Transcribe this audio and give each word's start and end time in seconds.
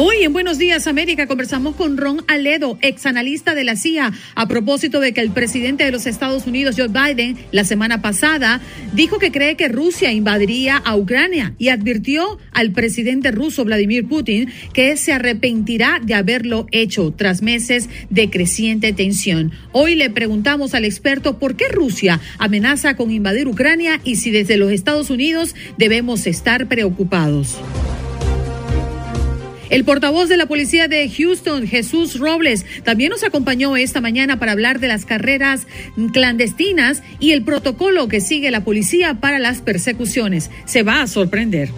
Hoy 0.00 0.22
en 0.22 0.32
Buenos 0.32 0.58
Días 0.58 0.86
América 0.86 1.26
conversamos 1.26 1.74
con 1.74 1.96
Ron 1.96 2.22
Aledo, 2.28 2.78
ex 2.82 3.04
analista 3.04 3.56
de 3.56 3.64
la 3.64 3.74
CIA, 3.74 4.12
a 4.36 4.46
propósito 4.46 5.00
de 5.00 5.12
que 5.12 5.20
el 5.20 5.32
presidente 5.32 5.82
de 5.82 5.90
los 5.90 6.06
Estados 6.06 6.46
Unidos, 6.46 6.76
Joe 6.78 6.86
Biden, 6.86 7.36
la 7.50 7.64
semana 7.64 8.00
pasada 8.00 8.60
dijo 8.92 9.18
que 9.18 9.32
cree 9.32 9.56
que 9.56 9.66
Rusia 9.66 10.12
invadiría 10.12 10.76
a 10.76 10.94
Ucrania 10.94 11.52
y 11.58 11.70
advirtió 11.70 12.38
al 12.52 12.70
presidente 12.70 13.32
ruso 13.32 13.64
Vladimir 13.64 14.06
Putin 14.06 14.52
que 14.72 14.96
se 14.96 15.12
arrepentirá 15.12 15.98
de 16.00 16.14
haberlo 16.14 16.68
hecho 16.70 17.10
tras 17.10 17.42
meses 17.42 17.88
de 18.08 18.30
creciente 18.30 18.92
tensión. 18.92 19.50
Hoy 19.72 19.96
le 19.96 20.10
preguntamos 20.10 20.74
al 20.74 20.84
experto 20.84 21.40
por 21.40 21.56
qué 21.56 21.66
Rusia 21.70 22.20
amenaza 22.38 22.94
con 22.94 23.10
invadir 23.10 23.48
Ucrania 23.48 24.00
y 24.04 24.14
si 24.14 24.30
desde 24.30 24.58
los 24.58 24.70
Estados 24.70 25.10
Unidos 25.10 25.56
debemos 25.76 26.28
estar 26.28 26.68
preocupados. 26.68 27.58
El 29.70 29.84
portavoz 29.84 30.28
de 30.28 30.36
la 30.36 30.46
policía 30.46 30.88
de 30.88 31.08
Houston, 31.08 31.66
Jesús 31.66 32.18
Robles, 32.18 32.64
también 32.84 33.10
nos 33.10 33.22
acompañó 33.22 33.76
esta 33.76 34.00
mañana 34.00 34.38
para 34.38 34.52
hablar 34.52 34.80
de 34.80 34.88
las 34.88 35.04
carreras 35.04 35.66
clandestinas 36.12 37.02
y 37.20 37.32
el 37.32 37.42
protocolo 37.42 38.08
que 38.08 38.20
sigue 38.20 38.50
la 38.50 38.64
policía 38.64 39.14
para 39.14 39.38
las 39.38 39.60
persecuciones. 39.60 40.50
Se 40.64 40.82
va 40.82 41.02
a 41.02 41.06
sorprender. 41.06 41.70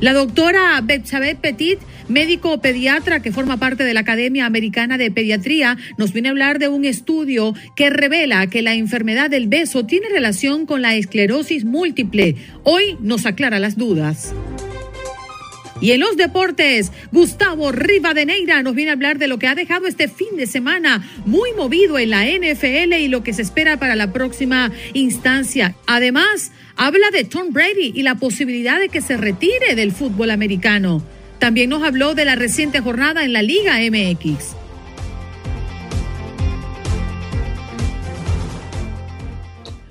La 0.00 0.12
doctora 0.12 0.80
Betsabeth 0.82 1.38
Petit 1.38 1.80
médico 2.08 2.60
pediatra 2.60 3.20
que 3.20 3.32
forma 3.32 3.58
parte 3.58 3.84
de 3.84 3.94
la 3.94 4.00
Academia 4.00 4.46
Americana 4.46 4.98
de 4.98 5.10
Pediatría, 5.10 5.76
nos 5.96 6.12
viene 6.12 6.28
a 6.28 6.30
hablar 6.30 6.58
de 6.58 6.68
un 6.68 6.84
estudio 6.84 7.54
que 7.76 7.90
revela 7.90 8.46
que 8.48 8.62
la 8.62 8.74
enfermedad 8.74 9.30
del 9.30 9.46
beso 9.46 9.84
tiene 9.84 10.08
relación 10.08 10.66
con 10.66 10.82
la 10.82 10.94
esclerosis 10.94 11.64
múltiple. 11.64 12.36
Hoy 12.64 12.96
nos 13.00 13.26
aclara 13.26 13.58
las 13.58 13.76
dudas. 13.76 14.32
Y 15.80 15.92
en 15.92 16.00
los 16.00 16.16
deportes, 16.16 16.90
Gustavo 17.12 17.70
Rivadeneira 17.72 18.62
nos 18.62 18.74
viene 18.74 18.90
a 18.90 18.94
hablar 18.94 19.18
de 19.18 19.28
lo 19.28 19.38
que 19.38 19.46
ha 19.46 19.54
dejado 19.54 19.86
este 19.86 20.08
fin 20.08 20.36
de 20.36 20.46
semana 20.46 21.08
muy 21.24 21.52
movido 21.52 21.98
en 21.98 22.10
la 22.10 22.24
NFL 22.24 22.94
y 22.94 23.08
lo 23.08 23.22
que 23.22 23.32
se 23.32 23.42
espera 23.42 23.78
para 23.78 23.94
la 23.94 24.12
próxima 24.12 24.72
instancia. 24.94 25.76
Además, 25.86 26.50
habla 26.76 27.10
de 27.10 27.24
Tom 27.24 27.52
Brady 27.52 27.92
y 27.94 28.02
la 28.02 28.16
posibilidad 28.16 28.80
de 28.80 28.88
que 28.88 29.00
se 29.00 29.16
retire 29.16 29.74
del 29.76 29.92
fútbol 29.92 30.30
americano. 30.30 31.02
También 31.38 31.70
nos 31.70 31.84
habló 31.84 32.14
de 32.14 32.24
la 32.24 32.34
reciente 32.34 32.80
jornada 32.80 33.24
en 33.24 33.32
la 33.32 33.42
Liga 33.42 33.78
MX. 33.78 34.67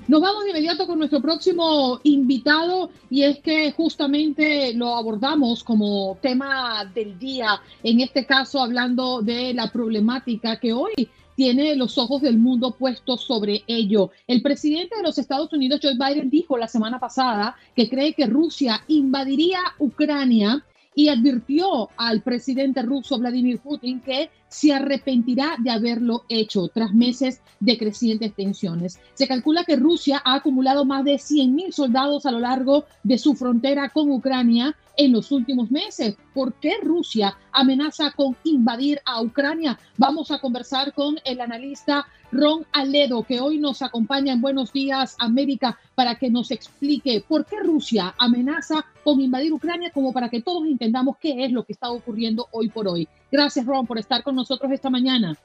Nos 0.08 0.22
vamos 0.22 0.44
de 0.44 0.50
inmediato 0.50 0.86
con 0.86 0.98
nuestro 0.98 1.20
próximo 1.20 2.00
invitado 2.02 2.88
y 3.10 3.24
es 3.24 3.40
que 3.40 3.72
justamente 3.72 4.72
lo 4.72 4.96
abordamos 4.96 5.62
como 5.62 6.16
tema 6.22 6.90
del 6.94 7.18
día, 7.18 7.60
en 7.82 8.00
este 8.00 8.24
caso 8.24 8.62
hablando 8.62 9.20
de 9.20 9.52
la 9.52 9.70
problemática 9.70 10.58
que 10.58 10.72
hoy 10.72 11.10
tiene 11.36 11.76
los 11.76 11.98
ojos 11.98 12.22
del 12.22 12.38
mundo 12.38 12.70
puestos 12.70 13.20
sobre 13.20 13.64
ello. 13.66 14.10
El 14.26 14.40
presidente 14.40 14.96
de 14.96 15.02
los 15.02 15.18
Estados 15.18 15.52
Unidos, 15.52 15.80
Joe 15.82 15.92
Biden, 15.92 16.30
dijo 16.30 16.56
la 16.56 16.68
semana 16.68 16.98
pasada 16.98 17.54
que 17.76 17.90
cree 17.90 18.14
que 18.14 18.24
Rusia 18.24 18.82
invadiría 18.88 19.60
Ucrania 19.78 20.64
y 20.94 21.10
advirtió 21.10 21.90
al 21.98 22.22
presidente 22.22 22.80
ruso 22.80 23.18
Vladimir 23.18 23.60
Putin 23.60 24.00
que 24.00 24.30
se 24.48 24.72
arrepentirá 24.72 25.56
de 25.58 25.70
haberlo 25.70 26.24
hecho 26.28 26.68
tras 26.68 26.92
meses 26.92 27.40
de 27.60 27.78
crecientes 27.78 28.34
tensiones. 28.34 28.98
Se 29.14 29.28
calcula 29.28 29.64
que 29.64 29.76
Rusia 29.76 30.22
ha 30.24 30.34
acumulado 30.34 30.84
más 30.84 31.04
de 31.04 31.14
100.000 31.14 31.72
soldados 31.72 32.26
a 32.26 32.30
lo 32.30 32.40
largo 32.40 32.84
de 33.02 33.18
su 33.18 33.34
frontera 33.34 33.88
con 33.90 34.10
Ucrania 34.10 34.74
en 34.96 35.12
los 35.12 35.30
últimos 35.30 35.70
meses. 35.70 36.16
¿Por 36.34 36.54
qué 36.54 36.74
Rusia 36.82 37.36
amenaza 37.52 38.10
con 38.12 38.36
invadir 38.44 39.00
a 39.04 39.22
Ucrania? 39.22 39.78
Vamos 39.96 40.30
a 40.30 40.40
conversar 40.40 40.92
con 40.92 41.16
el 41.24 41.40
analista 41.40 42.06
Ron 42.30 42.66
Aledo, 42.72 43.22
que 43.22 43.40
hoy 43.40 43.58
nos 43.58 43.80
acompaña 43.80 44.32
en 44.32 44.40
Buenos 44.40 44.72
Días 44.72 45.16
América, 45.18 45.78
para 45.94 46.16
que 46.16 46.30
nos 46.30 46.50
explique 46.50 47.24
por 47.26 47.46
qué 47.46 47.56
Rusia 47.62 48.14
amenaza 48.18 48.84
con 49.04 49.20
invadir 49.20 49.52
Ucrania, 49.52 49.90
como 49.92 50.12
para 50.12 50.28
que 50.28 50.42
todos 50.42 50.66
entendamos 50.66 51.16
qué 51.18 51.44
es 51.44 51.52
lo 51.52 51.64
que 51.64 51.72
está 51.72 51.90
ocurriendo 51.90 52.48
hoy 52.50 52.68
por 52.68 52.88
hoy. 52.88 53.08
Gracias, 53.30 53.66
Ron, 53.66 53.86
por 53.86 53.98
estar 53.98 54.22
con 54.22 54.34
nosotros 54.34 54.70
esta 54.72 54.88
mañana. 54.88 55.36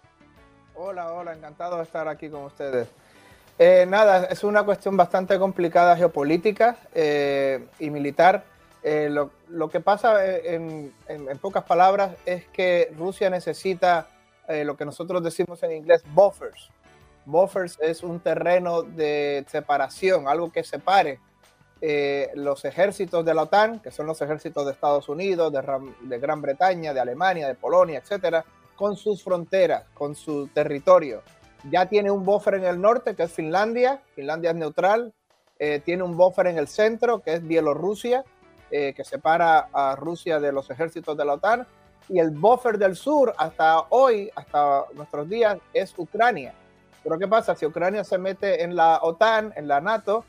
Hola, 0.75 1.11
hola, 1.11 1.33
encantado 1.33 1.77
de 1.77 1.83
estar 1.83 2.07
aquí 2.07 2.29
con 2.29 2.43
ustedes. 2.43 2.87
Eh, 3.59 3.85
nada, 3.87 4.25
es 4.25 4.43
una 4.43 4.63
cuestión 4.63 4.97
bastante 4.97 5.37
complicada 5.37 5.95
geopolítica 5.95 6.77
eh, 6.93 7.67
y 7.79 7.89
militar. 7.89 8.45
Eh, 8.81 9.09
lo, 9.09 9.69
que 9.69 9.79
pasa 9.79 10.25
en, 10.25 10.93
pocas 11.39 11.63
palabras 11.63 12.15
es 12.25 12.45
que 12.47 12.91
Rusia 12.97 13.29
necesita 13.29 14.07
lo 14.49 14.75
que 14.75 14.83
nosotros 14.83 15.23
decimos 15.23 15.63
en 15.63 15.71
inglés 15.71 16.03
buffers. 16.13 16.69
Buffers 17.25 17.77
es 17.81 18.03
un 18.03 18.19
terreno 18.19 18.81
de 18.81 19.45
separación, 19.47 20.27
algo 20.27 20.51
que 20.51 20.65
separe 20.65 21.19
los 22.35 22.63
ejércitos 22.63 23.25
de 23.25 23.33
la 23.33 23.43
OTAN, 23.43 23.79
que 23.79 23.91
son 23.91 24.07
los 24.07 24.21
ejércitos 24.21 24.65
de 24.65 24.71
Estados 24.71 25.09
Unidos, 25.09 25.51
de, 25.51 25.61
de 26.01 26.19
Gran 26.19 26.41
Bretaña, 26.41 26.93
de 26.93 26.99
Alemania, 26.99 27.47
de 27.47 27.55
Polonia, 27.55 27.99
etcétera, 27.99 28.45
con 28.75 28.95
sus 28.95 29.23
fronteras, 29.23 29.83
con 29.93 30.15
su 30.15 30.47
territorio. 30.47 31.21
Ya 31.69 31.85
tiene 31.85 32.11
un 32.11 32.25
buffer 32.25 32.55
en 32.55 32.65
el 32.65 32.81
norte, 32.81 33.15
que 33.15 33.23
es 33.23 33.31
Finlandia. 33.31 34.01
Finlandia 34.15 34.51
es 34.51 34.55
neutral. 34.55 35.13
Eh, 35.59 35.81
tiene 35.83 36.03
un 36.03 36.17
buffer 36.17 36.47
en 36.47 36.57
el 36.57 36.67
centro, 36.67 37.21
que 37.21 37.35
es 37.35 37.47
Bielorrusia, 37.47 38.25
eh, 38.69 38.93
que 38.93 39.03
separa 39.03 39.69
a 39.71 39.95
Rusia 39.95 40.39
de 40.39 40.51
los 40.51 40.69
ejércitos 40.69 41.15
de 41.17 41.25
la 41.25 41.35
OTAN. 41.35 41.65
Y 42.09 42.19
el 42.19 42.31
buffer 42.31 42.77
del 42.77 42.97
sur, 42.97 43.33
hasta 43.37 43.85
hoy, 43.89 44.29
hasta 44.35 44.85
nuestros 44.93 45.29
días, 45.29 45.57
es 45.73 45.93
Ucrania. 45.97 46.53
Pero 47.01 47.17
¿qué 47.17 47.27
pasa? 47.27 47.55
Si 47.55 47.65
Ucrania 47.65 48.03
se 48.03 48.17
mete 48.17 48.63
en 48.63 48.75
la 48.75 48.99
OTAN, 49.01 49.53
en 49.55 49.67
la 49.67 49.79
NATO, 49.79 50.25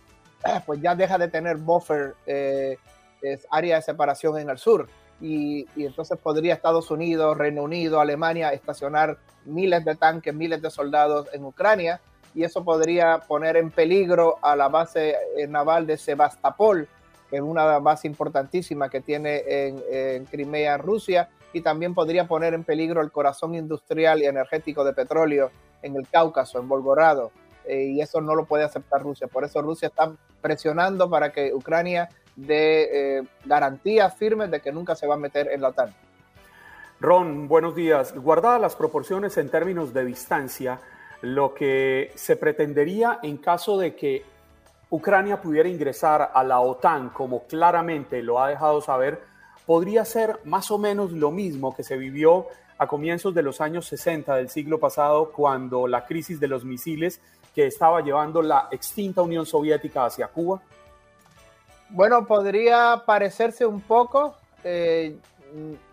pues 0.66 0.81
ya 0.81 0.94
deja 0.94 1.19
de 1.19 1.28
tener 1.28 1.56
buffer, 1.56 2.15
eh, 2.27 2.77
es 3.22 3.47
área 3.50 3.77
de 3.77 3.82
separación 3.82 4.38
en 4.38 4.50
el 4.50 4.59
sur. 4.59 4.88
Y, 5.21 5.66
entonces 5.77 6.19
podría 6.19 6.55
Estados 6.55 6.91
Unidos, 6.91 7.38
Reino 7.38 7.62
Unido, 7.62 8.00
Alemania 8.00 8.53
estacionar 8.53 9.16
miles 9.44 9.84
de 9.84 9.94
tanques, 9.94 10.34
miles 10.34 10.60
de 10.60 10.70
soldados 10.70 11.29
en 11.32 11.44
Ucrania 11.44 12.00
y 12.35 12.43
eso 12.43 12.64
podría 12.64 13.19
poner 13.19 13.56
en 13.56 13.70
peligro 13.70 14.38
a 14.43 14.56
la 14.56 14.69
base 14.69 15.14
eh, 15.37 15.46
naval 15.46 15.87
de 15.87 15.96
Sebastopol, 15.96 16.88
que 17.31 17.37
es 17.37 17.43
una 17.43 17.79
base 17.79 18.08
importantísima 18.08 18.90
que 18.90 19.00
tiene 19.00 19.43
en, 19.47 20.25
Crimea, 20.26 20.76
Rusia, 20.76 21.29
y 21.52 21.61
también 21.61 21.94
podría 21.94 22.26
poner 22.26 22.52
en 22.52 22.64
peligro 22.64 23.00
el 23.00 23.12
corazón 23.12 23.55
industrial 23.55 24.20
y 24.20 24.26
energético 24.26 24.85
de 24.85 24.93
petróleo 24.93 25.52
en 25.82 25.94
el 25.94 26.08
Cáucaso, 26.08 26.58
en 26.58 26.69
Volgorado, 26.69 27.31
eh, 27.66 27.84
y 27.84 28.00
eso 28.00 28.20
no 28.20 28.34
lo 28.34 28.44
puede 28.44 28.64
aceptar 28.64 29.02
Rusia. 29.02 29.26
Por 29.26 29.44
eso 29.44 29.62
Rusia 29.62 29.88
está 29.88 30.12
presionando 30.40 31.08
para 31.08 31.32
que 31.32 31.52
Ucrania 31.55 32.08
de 32.37 33.19
eh, 33.19 33.22
garantías 33.44 34.16
firmes 34.16 34.50
de 34.50 34.61
que 34.61 34.72
nunca 34.72 34.94
se 34.94 35.06
va 35.06 35.14
a 35.14 35.19
meter 35.19 35.49
en 35.50 35.61
la 35.61 35.69
OTAN. 35.69 35.94
Ron, 37.00 37.49
buenos 37.49 37.75
días. 37.75 38.14
Guardadas 38.14 38.61
las 38.61 38.76
proporciones 38.76 39.37
en 39.37 39.50
términos 39.50 39.93
de 39.93 40.05
distancia, 40.05 40.81
lo 41.22 41.55
que 41.55 42.12
se 42.14 42.37
pretendería 42.37 43.19
en 43.22 43.37
caso 43.38 43.78
de 43.78 43.94
que 43.94 44.25
Ucrania 44.90 45.40
pudiera 45.40 45.69
ingresar 45.69 46.31
a 46.32 46.44
la 46.44 46.61
OTAN, 46.61 47.11
como 47.11 47.44
claramente 47.44 48.22
lo 48.22 48.40
ha 48.40 48.49
dejado 48.49 48.81
saber, 48.81 49.20
podría 49.66 50.05
ser 50.05 50.38
más 50.44 50.70
o 50.70 50.78
menos 50.78 51.12
lo 51.12 51.31
mismo 51.31 51.75
que 51.75 51.82
se 51.82 51.96
vivió 51.96 52.46
a 52.78 52.87
comienzos 52.87 53.34
de 53.34 53.43
los 53.43 53.61
años 53.61 53.87
60 53.87 54.37
del 54.37 54.49
siglo 54.49 54.78
pasado, 54.78 55.32
cuando 55.32 55.87
la 55.87 56.06
crisis 56.06 56.40
de 56.40 56.49
los 56.49 56.64
misiles 56.64 57.20
que 57.54 57.66
estaba 57.66 58.00
llevando 58.00 58.42
la 58.42 58.68
extinta 58.70 59.22
Unión 59.22 59.46
Soviética 59.46 60.06
hacia 60.06 60.26
Cuba? 60.26 60.60
Bueno, 61.90 62.26
podría 62.26 63.04
parecerse 63.06 63.64
un 63.64 63.80
poco, 63.80 64.34
eh, 64.64 65.16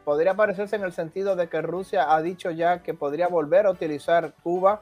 podría 0.04 0.34
parecerse 0.34 0.76
en 0.76 0.84
el 0.84 0.94
sentido 0.94 1.36
de 1.36 1.48
que 1.48 1.62
Rusia 1.62 2.14
ha 2.14 2.22
dicho 2.22 2.50
ya 2.50 2.82
que 2.82 2.94
podría 2.94 3.28
volver 3.28 3.68
a 3.68 3.72
utilizar 3.72 4.34
Cuba 4.42 4.82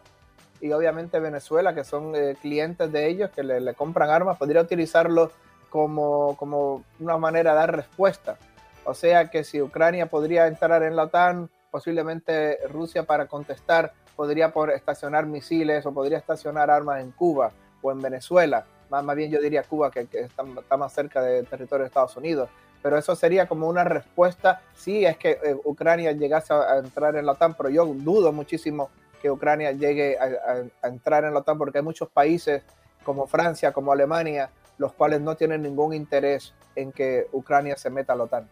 y 0.62 0.72
obviamente 0.72 1.20
Venezuela, 1.20 1.76
que 1.76 1.84
son 1.84 2.16
eh, 2.16 2.36
clientes 2.42 2.92
de 2.92 3.08
ellos, 3.08 3.30
que 3.32 3.44
le, 3.44 3.74
compran 3.74 4.10
armas, 4.10 4.38
podría 4.38 4.62
utilizarlo 4.62 5.32
como, 5.70 6.36
como 6.38 6.84
una 7.00 7.18
manera 7.18 7.52
de 7.52 7.58
dar 7.58 7.76
respuesta. 7.76 8.38
O 8.86 8.94
sea 8.94 9.30
que 9.30 9.44
si 9.44 9.62
Ucrania 9.62 10.06
podría 10.06 10.48
entrar 10.48 10.84
en 10.84 10.96
la 10.96 11.04
OTAN, 11.04 11.50
posiblemente 11.70 12.60
Rusia 12.68 13.04
para 13.04 13.28
contestar 13.28 13.94
podría 14.20 14.52
por 14.52 14.70
estacionar 14.70 15.26
misiles 15.26 15.86
o 15.86 15.94
podría 15.94 16.18
estacionar 16.18 16.70
armas 16.70 17.02
en 17.02 17.12
Cuba 17.12 17.54
o 17.82 17.90
en 17.90 18.02
Venezuela. 18.02 18.66
Más, 18.90 19.02
más 19.02 19.16
bien 19.16 19.32
yo 19.32 19.40
diría 19.40 19.64
Cuba, 19.64 19.90
que, 19.90 20.10
está, 20.12 20.44
más 20.76 20.92
cerca 20.92 21.22
del 21.22 21.48
territorio 21.48 21.84
de 21.84 21.88
Estados 21.88 22.18
Unidos. 22.18 22.50
Pero 22.84 22.98
eso 22.98 23.16
sería 23.16 23.48
como 23.48 23.70
una 23.70 23.86
respuesta 23.86 24.62
si 24.76 25.06
es 25.06 25.16
que 25.16 25.40
eh, 25.42 25.56
Ucrania 25.64 26.12
llegase 26.12 26.54
a, 26.54 26.80
entrar 26.80 27.16
en 27.16 27.26
la 27.26 27.32
OTAN, 27.32 27.54
pero 27.54 27.70
yo 27.70 27.86
dudo 27.86 28.34
muchísimo 28.34 28.90
que 29.22 29.32
Ucrania 29.32 29.72
llegue 29.72 30.18
a, 30.20 30.66
entrar 30.86 31.24
en 31.24 31.34
la 31.34 31.40
OTAN 31.40 31.58
porque 31.58 31.78
hay 31.78 31.86
muchos 31.86 32.10
países 32.10 32.62
como 33.06 33.26
Francia, 33.26 33.72
como 33.72 33.94
Alemania, 33.94 34.50
los 34.78 34.92
cuales 34.92 35.22
no 35.22 35.38
tienen 35.38 35.62
ningún 35.62 35.94
interés 35.94 36.54
en 36.76 36.92
que 36.92 37.28
Ucrania 37.32 37.78
se 37.78 37.90
meta 37.90 38.12
a 38.12 38.16
la 38.18 38.24
OTAN. 38.26 38.50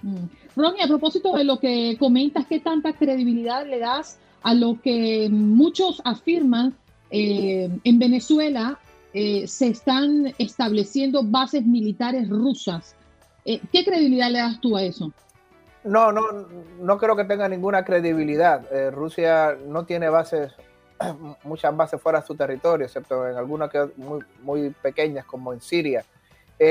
Mm. 0.00 0.24
Ronnie, 0.56 0.82
a 0.82 0.88
propósito 0.88 1.34
de 1.36 1.44
lo 1.44 1.58
que 1.58 1.98
comentas, 1.98 2.46
¿qué 2.46 2.60
tanta 2.60 2.94
credibilidad 2.94 3.66
le 3.66 3.78
das 3.78 4.18
a 4.42 4.54
lo 4.54 4.80
que 4.80 5.28
muchos 5.30 6.00
afirman 6.04 6.74
eh, 7.10 7.68
en 7.84 7.98
Venezuela 7.98 8.78
eh, 9.12 9.46
se 9.46 9.68
están 9.68 10.34
estableciendo 10.38 11.22
bases 11.22 11.64
militares 11.64 12.28
rusas? 12.28 12.96
Eh, 13.44 13.60
¿Qué 13.72 13.84
credibilidad 13.84 14.30
le 14.30 14.38
das 14.38 14.60
tú 14.60 14.76
a 14.76 14.82
eso? 14.82 15.12
No, 15.84 16.12
no, 16.12 16.22
no 16.80 16.98
creo 16.98 17.16
que 17.16 17.24
tenga 17.24 17.48
ninguna 17.48 17.84
credibilidad. 17.84 18.64
Rusia 18.92 19.56
no 19.66 19.84
tiene 19.84 20.08
bases, 20.08 20.52
muchas 21.44 21.76
bases 21.76 22.00
fuera 22.00 22.20
de 22.20 22.26
su 22.26 22.36
territorio, 22.36 22.86
excepto 22.86 23.28
en 23.28 23.36
algunas 23.36 23.68
que 23.68 23.90
muy, 23.96 24.20
muy 24.42 24.70
pequeñas 24.70 25.24
como 25.24 25.52
en 25.52 25.60
Siria. 25.60 26.04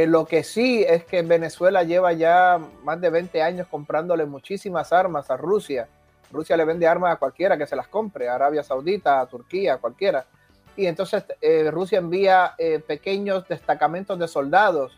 Lo 0.08 0.24
que 0.24 0.46
sí 0.46 0.86
es 0.88 1.04
que 1.04 1.22
Venezuela 1.22 1.84
lleva 1.84 2.14
ya 2.14 2.58
más 2.86 3.02
de 3.02 3.10
20 3.10 3.42
años 3.42 3.68
comprándole 3.70 4.26
muchísimas 4.26 4.94
armas 4.94 5.30
a 5.30 5.36
Rusia. 5.36 5.90
Rusia 6.32 6.58
le 6.58 6.66
vende 6.66 6.88
armas 6.88 7.14
a 7.14 7.16
cualquiera 7.18 7.58
que 7.58 7.68
se 7.68 7.76
las 7.76 7.88
compre, 7.88 8.30
a 8.30 8.36
Arabia 8.36 8.64
Saudita, 8.64 9.20
a 9.20 9.26
Turquía, 9.28 9.76
a 9.76 9.78
cualquiera. 9.78 10.26
Y 10.76 10.86
entonces 10.86 11.26
eh, 11.42 11.70
Rusia 11.72 12.00
envía 12.00 12.54
eh, 12.58 12.80
pequeños 12.80 13.48
destacamentos 13.48 14.18
de 14.18 14.28
soldados 14.28 14.98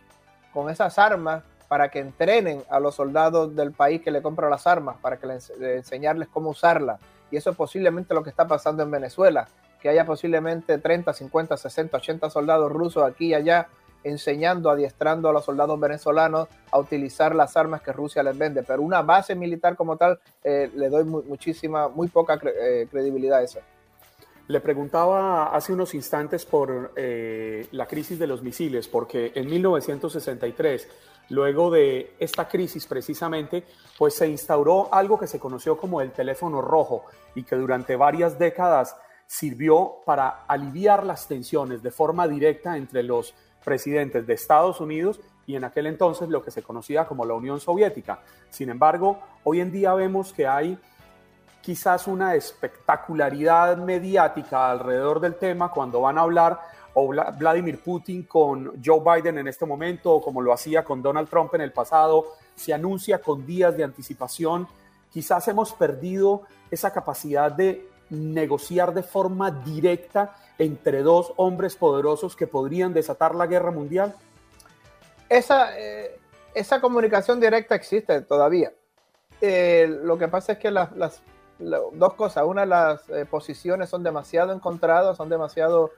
con 0.53 0.69
esas 0.69 0.99
armas 0.99 1.43
para 1.67 1.89
que 1.89 1.99
entrenen 1.99 2.63
a 2.69 2.79
los 2.79 2.95
soldados 2.95 3.55
del 3.55 3.71
país 3.71 4.01
que 4.01 4.11
le 4.11 4.21
compra 4.21 4.49
las 4.49 4.67
armas, 4.67 4.97
para 5.01 5.17
que 5.17 5.25
les, 5.25 5.49
enseñarles 5.49 6.27
cómo 6.27 6.51
usarlas. 6.51 6.99
Y 7.31 7.37
eso 7.37 7.49
es 7.49 7.55
posiblemente 7.55 8.13
lo 8.13 8.23
que 8.23 8.29
está 8.29 8.47
pasando 8.47 8.83
en 8.83 8.91
Venezuela, 8.91 9.47
que 9.81 9.89
haya 9.89 10.05
posiblemente 10.05 10.77
30, 10.77 11.11
50, 11.11 11.57
60, 11.57 11.97
80 11.97 12.29
soldados 12.29 12.71
rusos 12.71 13.03
aquí 13.03 13.27
y 13.27 13.33
allá 13.33 13.69
enseñando, 14.03 14.69
adiestrando 14.69 15.29
a 15.29 15.33
los 15.33 15.45
soldados 15.45 15.79
venezolanos 15.79 16.47
a 16.71 16.79
utilizar 16.79 17.35
las 17.35 17.55
armas 17.57 17.81
que 17.81 17.91
Rusia 17.91 18.23
les 18.23 18.37
vende. 18.37 18.63
Pero 18.63 18.81
una 18.81 19.01
base 19.01 19.35
militar 19.35 19.75
como 19.75 19.97
tal, 19.97 20.19
eh, 20.43 20.69
le 20.75 20.89
doy 20.89 21.03
muchísima, 21.03 21.87
muy 21.87 22.07
poca 22.07 22.39
eh, 22.43 22.87
credibilidad 22.89 23.39
a 23.39 23.43
eso. 23.43 23.59
Le 24.47 24.59
preguntaba 24.59 25.55
hace 25.55 25.71
unos 25.71 25.93
instantes 25.93 26.45
por 26.45 26.91
eh, 26.97 27.65
la 27.71 27.87
crisis 27.87 28.19
de 28.19 28.27
los 28.27 28.43
misiles, 28.43 28.89
porque 28.89 29.31
en 29.35 29.49
1963, 29.49 30.87
luego 31.29 31.71
de 31.71 32.15
esta 32.19 32.49
crisis 32.49 32.85
precisamente, 32.85 33.63
pues 33.97 34.15
se 34.15 34.27
instauró 34.27 34.93
algo 34.93 35.17
que 35.17 35.27
se 35.27 35.39
conoció 35.39 35.77
como 35.77 36.01
el 36.01 36.11
teléfono 36.11 36.61
rojo 36.61 37.05
y 37.35 37.43
que 37.43 37.55
durante 37.55 37.95
varias 37.95 38.37
décadas 38.37 38.97
sirvió 39.25 40.01
para 40.05 40.43
aliviar 40.45 41.05
las 41.05 41.27
tensiones 41.27 41.81
de 41.81 41.91
forma 41.91 42.27
directa 42.27 42.75
entre 42.75 43.01
los 43.01 43.33
presidentes 43.63 44.25
de 44.27 44.33
Estados 44.33 44.81
Unidos 44.81 45.19
y 45.45 45.55
en 45.55 45.63
aquel 45.63 45.87
entonces 45.87 46.29
lo 46.29 46.43
que 46.43 46.51
se 46.51 46.63
conocía 46.63 47.05
como 47.05 47.25
la 47.25 47.33
Unión 47.33 47.59
Soviética. 47.59 48.19
Sin 48.49 48.69
embargo, 48.69 49.19
hoy 49.43 49.61
en 49.61 49.71
día 49.71 49.93
vemos 49.93 50.33
que 50.33 50.47
hay 50.47 50.77
quizás 51.61 52.07
una 52.07 52.35
espectacularidad 52.35 53.77
mediática 53.77 54.69
alrededor 54.69 55.19
del 55.19 55.35
tema 55.35 55.71
cuando 55.71 56.01
van 56.01 56.17
a 56.17 56.21
hablar 56.21 56.59
o 56.93 57.07
Vladimir 57.07 57.81
Putin 57.81 58.23
con 58.23 58.83
Joe 58.83 58.99
Biden 58.99 59.39
en 59.39 59.47
este 59.47 59.65
momento, 59.65 60.11
o 60.13 60.21
como 60.21 60.41
lo 60.41 60.53
hacía 60.53 60.83
con 60.83 61.01
Donald 61.01 61.27
Trump 61.27 61.53
en 61.55 61.61
el 61.61 61.71
pasado, 61.71 62.33
se 62.55 62.73
anuncia 62.73 63.19
con 63.19 63.45
días 63.45 63.75
de 63.75 63.83
anticipación. 63.83 64.67
Quizás 65.11 65.47
hemos 65.47 65.73
perdido 65.73 66.43
esa 66.69 66.93
capacidad 66.93 67.51
de 67.51 67.87
negociar 68.13 68.93
de 68.93 69.03
forma 69.03 69.51
directa 69.51 70.35
entre 70.57 71.01
dos 71.01 71.33
hombres 71.37 71.75
poderosos 71.75 72.35
que 72.35 72.47
podrían 72.47 72.93
desatar 72.93 73.35
la 73.35 73.47
guerra 73.47 73.71
mundial? 73.71 74.15
Esa, 75.29 75.77
eh, 75.77 76.19
esa 76.53 76.79
comunicación 76.79 77.39
directa 77.39 77.75
existe 77.75 78.21
todavía. 78.21 78.71
Eh, 79.41 79.87
lo 80.03 80.17
que 80.17 80.27
pasa 80.27 80.53
es 80.53 80.59
que 80.59 80.71
las, 80.71 80.89
dos 81.59 82.13
cosas. 82.13 82.43
Una, 82.45 82.65
las 82.65 83.09
eh, 83.09 83.25
posiciones 83.25 83.89
son 83.89 84.03
demasiado 84.03 84.53
encontradas, 84.53 85.17
son 85.17 85.29
demasiado 85.29 85.91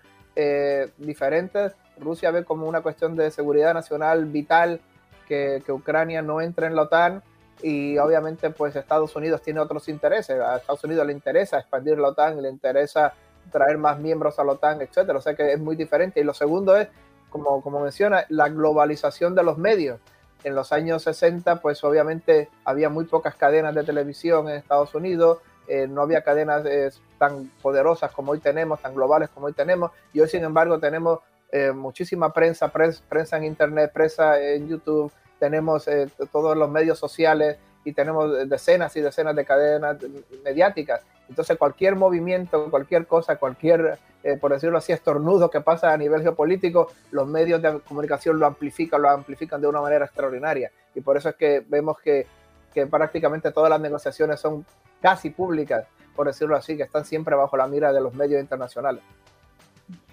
diferentes. 0.97 1.71
Rusia 1.97 2.29
ve 2.29 2.44
como 2.44 2.67
una 2.67 2.81
cuestión 2.81 3.15
de 3.15 3.31
seguridad 3.31 3.73
nacional 3.73 4.25
vital 4.25 4.81
que, 5.29 5.63
que, 5.65 5.71
Ucrania 5.71 6.21
no 6.21 6.41
entre 6.41 6.67
en 6.67 6.75
la 6.75 6.81
OTAN 6.81 7.23
y 7.61 7.97
obviamente 7.97 8.49
pues 8.49 8.75
Estados 8.75 9.15
Unidos 9.15 9.41
tiene 9.41 9.59
otros 9.59 9.87
intereses. 9.89 10.39
A 10.39 10.57
Estados 10.57 10.83
Unidos 10.83 11.05
le 11.07 11.13
interesa 11.13 11.59
expandir 11.59 11.97
la 11.97 12.09
OTAN, 12.09 12.41
le 12.41 12.49
interesa 12.49 13.13
traer 13.51 13.77
más 13.77 13.99
miembros 13.99 14.39
a 14.39 14.43
la 14.43 14.53
OTAN, 14.53 14.81
etcétera. 14.81 15.17
O 15.17 15.21
sea 15.21 15.35
que 15.35 15.53
es 15.53 15.59
muy 15.59 15.75
diferente. 15.75 16.19
Y 16.19 16.23
lo 16.23 16.33
segundo 16.33 16.75
es, 16.75 16.87
como, 17.29 17.61
como 17.61 17.79
menciona, 17.79 18.25
la 18.29 18.49
globalización 18.49 19.35
de 19.35 19.43
los 19.43 19.57
medios. 19.57 19.99
En 20.43 20.53
los 20.53 20.71
años 20.71 21.03
60, 21.03 21.61
pues 21.61 21.83
obviamente 21.83 22.49
había 22.65 22.89
muy 22.89 23.05
pocas 23.05 23.35
cadenas 23.35 23.73
de 23.73 23.83
televisión 23.83 24.47
en 24.47 24.57
Estados 24.57 24.93
Unidos, 24.93 25.39
eh, 25.67 25.87
no 25.87 26.03
había 26.03 26.21
cadenas 26.21 26.63
eh, 26.67 26.91
tan 27.17 27.49
poderosas 27.63 28.11
como 28.11 28.33
hoy 28.33 28.39
tenemos, 28.39 28.79
tan 28.79 28.93
globales 28.93 29.29
como 29.29 29.47
hoy 29.47 29.53
tenemos, 29.53 29.89
y 30.13 30.19
hoy 30.19 30.29
sin 30.29 30.43
embargo 30.43 30.79
tenemos 30.79 31.19
eh, 31.51 31.71
muchísima 31.71 32.31
prensa, 32.31 32.71
prensa 32.71 33.38
en 33.38 33.45
Internet, 33.45 33.91
prensa 33.91 34.39
en 34.39 34.67
YouTube, 34.67 35.12
tenemos 35.39 35.89
todos 36.32 36.58
los 36.58 36.70
medios 36.70 37.00
sociales 37.00 37.58
y 37.84 37.94
tenemos 37.94 38.50
decenas 38.50 38.96
y 38.96 39.01
decenas 39.01 39.36
de 39.36 39.46
cadenas 39.46 39.98
mediáticas. 40.44 41.01
Entonces 41.30 41.58
cualquier 41.58 41.96
movimiento, 41.96 42.70
cualquier 42.70 43.08
cosa, 43.08 43.38
cualquier, 43.38 44.00
eh, 44.24 44.38
por 44.38 44.51
decirlo 44.51 44.77
así, 44.77 44.92
estornudo 44.92 45.50
que 45.50 45.62
pasa 45.62 45.94
a 45.94 45.98
nivel 45.98 46.22
geopolítico, 46.22 46.92
los 47.12 47.27
medios 47.27 47.62
de 47.62 47.80
comunicación 47.80 48.39
lo 48.39 48.48
amplifican, 48.48 49.01
lo 49.01 49.10
amplifican 49.10 49.62
de 49.62 49.68
una 49.68 49.82
manera 49.82 50.06
extraordinaria. 50.06 50.72
Y 50.94 51.01
por 51.01 51.18
eso 51.18 51.30
es 51.30 51.36
que 51.36 51.63
vemos 51.68 52.00
que, 52.00 52.27
que 52.74 52.88
prácticamente 52.88 53.51
todas 53.51 53.70
las 53.70 53.80
negociaciones 53.80 54.39
son 54.39 54.65
casi 55.01 55.30
públicas, 55.30 55.86
por 56.15 56.27
decirlo 56.27 56.56
así, 56.56 56.75
que 56.77 56.84
están 56.84 57.06
siempre 57.06 57.36
bajo 57.36 57.58
la 57.58 57.68
mira 57.68 57.94
de 57.94 58.01
los 58.01 58.13
medios 58.13 58.42
internacionales. 58.42 59.04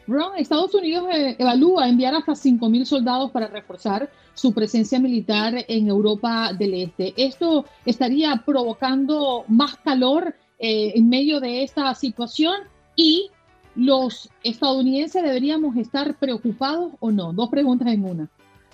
Ron, 0.06 0.36
Estados 0.36 0.74
Unidos 0.74 1.04
eh, 1.12 1.36
evalúa 1.38 1.88
enviar 1.88 2.14
hasta 2.14 2.32
5.000 2.32 2.84
soldados 2.84 3.30
para 3.30 3.46
reforzar 3.46 4.10
su 4.34 4.52
presencia 4.52 4.98
militar 4.98 5.54
en 5.68 5.88
Europa 5.88 6.52
del 6.52 6.74
Este. 6.74 7.14
¿Esto 7.16 7.64
estaría 7.84 8.42
provocando 8.44 9.44
más 9.48 9.76
calor 9.76 10.34
eh, 10.58 10.92
en 10.94 11.08
medio 11.08 11.40
de 11.40 11.62
esta 11.62 11.94
situación? 11.94 12.54
¿Y 12.96 13.30
los 13.74 14.28
estadounidenses 14.42 15.22
deberíamos 15.22 15.76
estar 15.76 16.14
preocupados 16.14 16.92
o 17.00 17.10
no? 17.10 17.32
Dos 17.32 17.48
preguntas 17.48 17.88
en 17.88 18.04
una. 18.04 18.28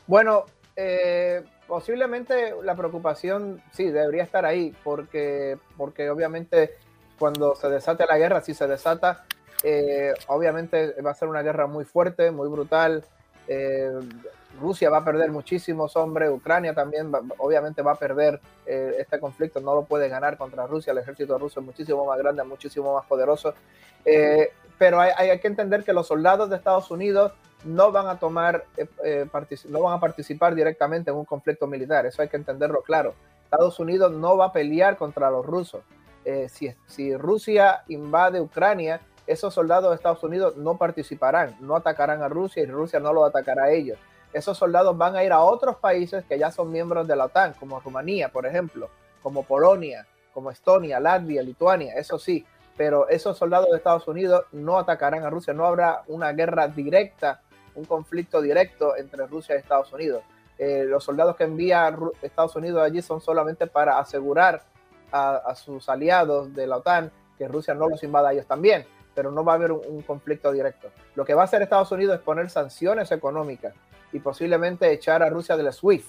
Bueno, 0.07 0.45
eh, 0.77 1.43
posiblemente 1.67 2.55
la 2.65 2.75
preocupación 2.75 3.61
sí 3.73 3.85
debería 3.85 4.23
estar 4.23 4.47
ahí, 4.47 4.75
porque, 4.83 5.59
porque 5.77 6.09
obviamente 6.09 6.71
cuando 7.19 7.55
se 7.55 7.69
desate 7.69 8.07
la 8.07 8.17
guerra, 8.17 8.41
si 8.41 8.55
se 8.55 8.67
desata, 8.67 9.25
eh, 9.63 10.15
obviamente 10.29 10.95
va 11.03 11.11
a 11.11 11.15
ser 11.15 11.29
una 11.29 11.43
guerra 11.43 11.67
muy 11.67 11.85
fuerte, 11.85 12.31
muy 12.31 12.49
brutal. 12.49 13.05
Eh, 13.49 13.93
Rusia 14.61 14.91
va 14.91 14.99
a 14.99 15.05
perder 15.05 15.31
muchísimos 15.31 15.97
hombres, 15.97 16.31
Ucrania 16.31 16.75
también 16.75 17.13
obviamente 17.39 17.81
va 17.81 17.93
a 17.93 17.97
perder 17.97 18.41
eh, 18.67 18.97
este 18.99 19.21
conflicto, 19.21 19.61
no 19.61 19.75
lo 19.75 19.85
puede 19.85 20.09
ganar 20.09 20.37
contra 20.37 20.67
Rusia, 20.67 20.91
el 20.91 20.99
ejército 20.99 21.39
ruso 21.39 21.61
es 21.61 21.67
muchísimo 21.67 22.05
más 22.05 22.19
grande, 22.19 22.43
muchísimo 22.45 22.95
más 22.95 23.07
poderoso, 23.07 23.55
pero 24.79 25.01
hay, 25.01 25.13
hay, 25.17 25.39
que 25.39 25.47
entender 25.47 25.85
que 25.85 25.93
los 25.93 26.09
soldados 26.09 26.51
de 26.51 26.57
Estados 26.57 26.91
Unidos 26.91 27.33
no 27.65 27.93
van 27.93 28.09
a 28.09 28.19
tomar, 28.19 28.65
no 29.69 29.83
van 29.83 29.97
a 29.97 30.01
participar 30.01 30.55
directamente 30.55 31.11
en 31.11 31.17
un 31.17 31.25
conflicto 31.25 31.67
militar, 31.67 32.05
eso 32.07 32.23
hay 32.23 32.29
que 32.29 32.37
entenderlo 32.37 32.83
claro. 32.83 33.15
Estados 33.45 33.79
Unidos 33.79 34.13
no 34.13 34.37
va 34.37 34.47
a 34.47 34.53
pelear 34.53 34.97
contra 34.97 35.31
los 35.31 35.47
rusos, 35.47 35.83
si, 36.49 36.75
si 36.87 37.17
Rusia 37.17 37.83
invade 37.87 38.41
Ucrania, 38.41 39.01
esos 39.29 39.55
soldados 39.55 39.91
de 39.91 39.97
Estados 39.97 40.25
Unidos 40.25 40.57
no 40.57 40.77
participarán, 40.77 41.57
no 41.61 41.77
atacarán 41.77 42.23
a 42.23 42.29
Rusia 42.29 42.63
y 42.63 42.67
Rusia 42.67 42.99
no 42.99 43.13
lo 43.13 43.25
atacará 43.25 43.65
a 43.65 43.71
ellos. 43.71 43.99
Esos 44.33 44.59
soldados 44.59 44.97
van 44.97 45.17
a 45.17 45.23
ir 45.23 45.33
a 45.33 45.41
otros 45.41 45.77
países 45.77 46.25
que 46.25 46.39
ya 46.39 46.51
son 46.51 46.73
miembros 46.73 47.07
de 47.07 47.15
la 47.15 47.27
OTAN, 47.27 47.55
como 47.61 47.79
Rumanía, 47.79 48.31
por 48.31 48.47
ejemplo, 48.47 48.89
como 49.23 49.43
Polonia, 49.43 50.07
como 50.33 50.51
Estonia, 50.51 50.99
Latvia, 50.99 51.43
Lituania, 51.43 51.95
eso 51.95 52.19
sí, 52.19 52.45
pero 52.77 53.09
esos 53.09 53.37
soldados 53.37 53.69
de 53.71 53.77
Estados 53.77 54.07
Unidos 54.09 54.45
no 54.53 54.79
atacarán 54.79 55.25
a 55.25 55.31
Rusia, 55.31 55.53
no 55.53 55.67
habrá 55.67 56.03
una 56.07 56.33
guerra 56.33 56.69
directa, 56.69 57.43
un 57.75 57.85
conflicto 57.85 58.41
directo 58.41 58.97
entre 58.97 59.27
Rusia 59.27 59.55
y 59.55 59.59
Estados 59.59 59.93
Unidos. 59.93 60.23
Eh, 60.59 60.85
los 60.87 61.05
soldados 61.05 61.37
que 61.37 61.45
envía 61.45 61.95
Estados 62.23 62.57
Unidos 62.57 62.83
allí 62.83 63.03
son 63.03 63.21
solamente 63.21 63.67
para 63.67 63.99
asegurar 63.99 64.63
a, 65.13 65.55
sus 65.55 65.89
aliados 65.89 66.55
de 66.55 66.67
la 66.67 66.79
OTAN 66.79 67.11
que 67.37 67.49
Rusia 67.49 67.75
no 67.75 67.89
los 67.89 68.03
invada 68.03 68.29
a 68.29 68.33
ellos 68.33 68.47
también, 68.47 68.85
pero 69.19 69.33
no 69.33 69.43
va 69.43 69.55
a 69.55 69.57
haber 69.57 69.73
un, 69.73 70.01
conflicto 70.03 70.53
directo. 70.53 70.93
Lo 71.17 71.25
que 71.25 71.35
va 71.35 71.43
a 71.43 71.47
hacer 71.47 71.61
Estados 71.61 71.91
Unidos 71.91 72.15
es 72.15 72.23
poner 72.23 72.49
sanciones 72.51 73.11
económicas 73.11 73.75
y 74.13 74.21
posiblemente 74.21 74.93
echar 74.93 75.25
a 75.25 75.29
Rusia 75.29 75.57
SWIFT, 75.73 76.07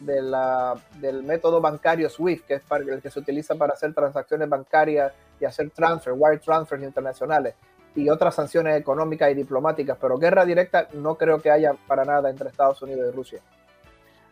de 0.00 0.20
la, 0.20 0.74
del 0.96 1.22
método 1.22 1.60
bancario 1.60 2.10
SWIFT, 2.10 2.46
que 2.46 2.54
es 2.54 2.62
el 2.68 3.00
que 3.00 3.10
se 3.10 3.20
utiliza 3.20 3.54
para 3.54 3.74
hacer 3.74 3.94
transacciones 3.94 4.48
bancarias 4.48 5.12
y 5.38 5.44
hacer 5.44 5.70
transfer, 5.70 6.14
wire 6.16 6.38
transfers 6.38 6.82
internacionales 6.82 7.54
y 7.94 8.08
otras 8.08 8.34
sanciones 8.34 8.76
económicas 8.76 9.30
y 9.30 9.34
diplomáticas, 9.34 9.96
pero 10.00 10.18
guerra 10.18 10.44
directa 10.44 10.88
no 10.94 11.14
creo 11.14 11.40
que 11.40 11.52
haya 11.52 11.74
para 11.86 12.04
nada 12.04 12.28
entre 12.28 12.48
Estados 12.48 12.82
Unidos 12.82 13.08
y 13.08 13.14
Rusia. 13.14 13.40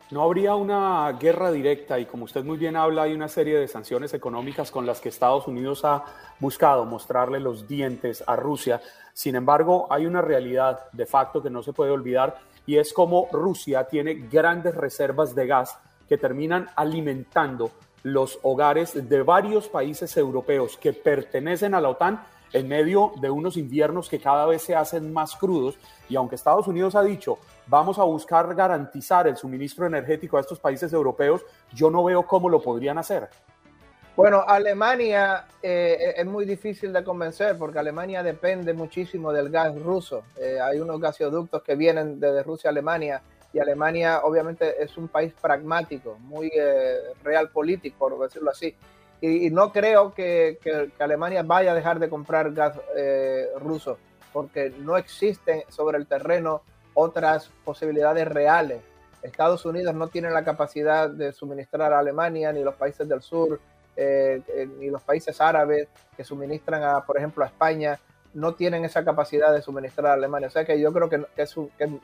No 0.08 0.22
habría 0.22 0.54
una 0.54 1.10
guerra 1.18 1.50
directa 1.50 1.98
y 1.98 2.06
como 2.06 2.26
usted 2.26 2.44
muy 2.44 2.56
bien 2.56 2.76
habla, 2.76 3.02
hay 3.02 3.12
una 3.12 3.26
serie 3.26 3.58
de 3.58 3.66
sanciones 3.66 4.14
económicas 4.14 4.70
con 4.70 4.86
las 4.86 5.00
que 5.00 5.08
Estados 5.08 5.48
Unidos 5.48 5.84
ha 5.84 6.04
buscado 6.38 6.84
mostrarle 6.84 7.40
los 7.40 7.66
dientes 7.66 8.22
a 8.24 8.36
Rusia. 8.36 8.80
Sin 9.12 9.34
embargo, 9.34 9.88
hay 9.90 10.06
una 10.06 10.22
realidad 10.22 10.92
de 10.92 11.06
facto 11.06 11.42
que 11.42 11.50
no 11.50 11.60
se 11.60 11.72
puede 11.72 11.90
olvidar 11.90 12.38
y 12.66 12.76
es 12.76 12.92
como 12.92 13.26
Rusia 13.32 13.88
tiene 13.88 14.14
grandes 14.14 14.76
reservas 14.76 15.34
de 15.34 15.48
gas 15.48 15.76
que 16.08 16.18
terminan 16.18 16.68
alimentando 16.76 17.72
los 18.04 18.38
hogares 18.44 19.08
de 19.08 19.22
varios 19.22 19.68
países 19.68 20.16
europeos 20.16 20.76
que 20.76 20.92
pertenecen 20.92 21.74
a 21.74 21.80
la 21.80 21.88
OTAN 21.88 22.22
en 22.52 22.68
medio 22.68 23.12
de 23.20 23.28
unos 23.28 23.56
inviernos 23.56 24.08
que 24.08 24.20
cada 24.20 24.46
vez 24.46 24.62
se 24.62 24.76
hacen 24.76 25.12
más 25.12 25.34
crudos 25.34 25.76
y 26.08 26.14
aunque 26.14 26.36
Estados 26.36 26.68
Unidos 26.68 26.94
ha 26.94 27.02
dicho 27.02 27.38
vamos 27.66 27.98
a 27.98 28.04
buscar 28.04 28.54
garantizar 28.54 29.26
el 29.26 29.36
suministro 29.36 29.86
energético 29.86 30.36
a 30.36 30.40
estos 30.40 30.58
países 30.60 30.92
europeos, 30.92 31.44
yo 31.72 31.90
no 31.90 32.04
veo 32.04 32.26
cómo 32.26 32.48
lo 32.48 32.60
podrían 32.60 32.98
hacer. 32.98 33.28
Bueno, 34.16 34.44
Alemania 34.46 35.44
eh, 35.62 36.14
es 36.16 36.24
muy 36.24 36.46
difícil 36.46 36.92
de 36.92 37.04
convencer 37.04 37.58
porque 37.58 37.78
Alemania 37.78 38.22
depende 38.22 38.72
muchísimo 38.72 39.30
del 39.30 39.50
gas 39.50 39.78
ruso. 39.78 40.22
Eh, 40.40 40.58
hay 40.58 40.80
unos 40.80 40.98
gasoductos 41.00 41.62
que 41.62 41.74
vienen 41.74 42.18
desde 42.18 42.42
Rusia 42.42 42.68
a 42.68 42.72
Alemania 42.72 43.20
y 43.56 43.58
Alemania 43.58 44.20
obviamente 44.22 44.82
es 44.82 44.98
un 44.98 45.08
país 45.08 45.32
pragmático, 45.40 46.18
muy 46.20 46.50
eh, 46.54 46.98
real 47.24 47.48
político, 47.48 47.96
por 47.98 48.18
decirlo 48.18 48.50
así. 48.50 48.74
Y, 49.18 49.48
no 49.48 49.72
creo 49.72 50.12
que, 50.12 50.58
Alemania 50.98 51.42
vaya 51.42 51.72
a 51.72 51.74
dejar 51.74 51.98
de 51.98 52.10
comprar 52.10 52.52
gas 52.52 52.78
eh, 52.94 53.48
ruso, 53.58 53.96
porque 54.30 54.74
no 54.80 54.98
existen 54.98 55.62
sobre 55.68 55.96
el 55.96 56.06
terreno 56.06 56.62
otras 56.96 57.50
posibilidades 57.64 58.26
reales. 58.26 58.82
Estados 59.22 59.64
Unidos 59.66 59.94
no 59.94 60.08
tiene 60.08 60.30
la 60.30 60.44
capacidad 60.44 61.10
de 61.10 61.32
suministrar 61.32 61.92
a 61.92 61.98
Alemania, 61.98 62.52
ni 62.52 62.64
los 62.64 62.74
países 62.74 63.06
del 63.08 63.22
sur, 63.22 63.60
eh, 63.96 64.40
ni 64.78 64.88
los 64.88 65.02
países 65.02 65.40
árabes 65.40 65.88
que 66.16 66.24
suministran, 66.24 66.82
a, 66.82 67.04
por 67.04 67.18
ejemplo, 67.18 67.44
a 67.44 67.48
España 67.48 67.98
no 68.34 68.54
tienen 68.54 68.84
esa 68.84 69.04
capacidad 69.04 69.52
de 69.52 69.62
suministrar 69.62 70.08
a 70.08 70.12
Alemania. 70.14 70.48
O 70.48 70.50
sea 70.50 70.64
que 70.64 70.78
yo 70.80 70.92
creo 70.92 71.08
que, 71.08 71.26
es, 71.36 71.56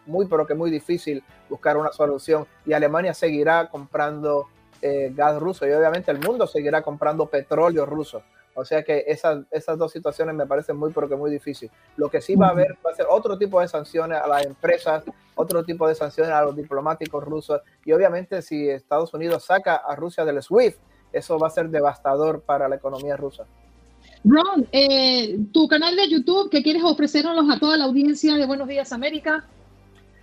muy, 0.07 0.27
pero 0.27 0.47
que 0.47 0.55
muy 0.55 0.71
difícil 0.71 1.23
buscar 1.49 1.77
una 1.77 1.93
solución 1.93 2.47
y 2.65 2.73
Alemania 2.73 3.13
seguirá 3.13 3.69
comprando 3.69 4.49
eh, 4.81 5.13
gas 5.15 5.39
ruso 5.39 5.67
y 5.67 5.73
obviamente 5.73 6.11
el 6.11 6.19
mundo 6.19 6.47
seguirá 6.47 6.83
comprando 6.83 7.27
petróleo 7.27 7.87
ruso. 7.87 8.23
O 8.55 8.65
sea 8.65 8.83
que 8.83 9.05
esas, 9.07 9.45
esas 9.51 9.79
dos 9.79 9.93
situaciones 9.93 10.35
me 10.35 10.47
parecen 10.47 10.77
muy, 10.77 10.93
pero 10.93 11.09
que 11.09 11.17
muy 11.17 11.31
difícil. 11.31 11.71
Lo 11.97 12.11
que 12.11 12.21
sí 12.21 12.37
va 12.37 12.49
a 12.49 12.51
haber 12.51 12.77
va 12.85 12.91
a 12.91 12.95
ser 12.95 13.07
otro 13.09 13.39
tipo 13.39 13.61
de 13.61 13.69
sanciones 13.69 14.21
a 14.21 14.27
las 14.27 14.45
empresas, 14.45 15.05
otro 15.35 15.65
tipo 15.65 15.89
de 15.89 15.95
sanciones 15.95 16.33
a 16.33 16.43
los 16.43 16.55
diplomáticos 16.55 17.25
rusos 17.25 17.61
y 17.85 17.93
obviamente 17.93 18.43
si 18.43 18.69
Estados 18.69 19.15
Unidos 19.15 19.45
saca 19.45 19.77
a 19.77 19.97
Rusia 19.97 20.25
del 20.25 20.43
SWIFT, 20.43 20.79
eso 21.13 21.39
va 21.39 21.49
a 21.49 21.51
ser 21.51 21.69
devastador 21.69 22.43
para 22.43 22.69
la 22.69 22.77
economía 22.77 23.17
rusa. 23.17 23.45
Ron, 24.25 24.69
eh, 24.73 25.39
tu 25.53 25.67
canal 25.69 25.97
de 25.97 26.09
YouTube, 26.09 26.51
¿qué 26.51 26.63
quieres 26.63 26.83
ofrecernos 26.85 27.51
a 27.51 27.59
toda 27.59 27.77
la 27.77 27.85
audiencia 27.85 28.35
de 28.37 28.47
Buenos 28.47 28.69
Días 28.69 28.93
América? 28.93 29.45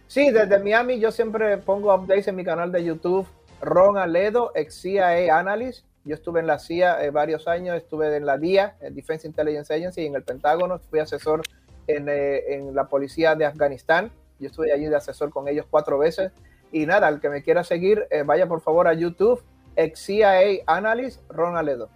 Sí, 0.08 0.32
desde 0.32 0.58
Miami 0.60 1.00
yo 1.00 1.12
siempre 1.12 1.58
pongo 1.58 1.94
updates 1.94 2.28
en 2.28 2.36
mi 2.36 2.44
canal 2.44 2.72
de 2.72 2.84
YouTube, 2.84 3.28
Ron 3.62 3.98
Aledo, 3.98 4.52
ex 4.56 4.82
CIA 4.82 5.38
Analyst. 5.38 5.86
Yo 6.10 6.16
estuve 6.16 6.40
en 6.40 6.48
la 6.48 6.58
CIA 6.58 7.06
eh, 7.06 7.12
varios 7.12 7.48
años, 7.48 7.78
estuve 7.78 8.18
en 8.18 8.26
la 8.26 8.40
DIA, 8.40 8.78
Defense 8.90 9.28
Intelligence 9.28 9.72
Agency, 9.72 10.02
y 10.02 10.06
en 10.08 10.16
el 10.16 10.24
Pentágono, 10.24 10.80
fui 10.80 10.98
asesor 10.98 11.44
en, 11.86 12.10
eh, 12.10 12.56
en 12.56 12.74
la 12.74 12.88
policía 12.88 13.36
de 13.36 13.46
Afganistán. 13.46 14.12
Yo 14.40 14.48
estuve 14.48 14.74
allí 14.74 14.86
de 14.86 14.96
asesor 14.96 15.30
con 15.30 15.48
ellos 15.48 15.68
cuatro 15.70 16.00
veces. 16.00 16.32
Y 16.72 16.88
nada, 16.88 17.10
el 17.10 17.20
que 17.20 17.30
me 17.30 17.44
quiera 17.44 17.64
seguir, 17.64 18.08
vaya 18.26 18.48
por 18.48 18.62
favor 18.62 18.88
a 18.88 18.94
YouTube, 18.94 19.44
ex 19.76 20.00
CIA 20.00 20.64
Analyst, 20.66 21.22
Ron 21.30 21.56
Aledo. 21.56 21.90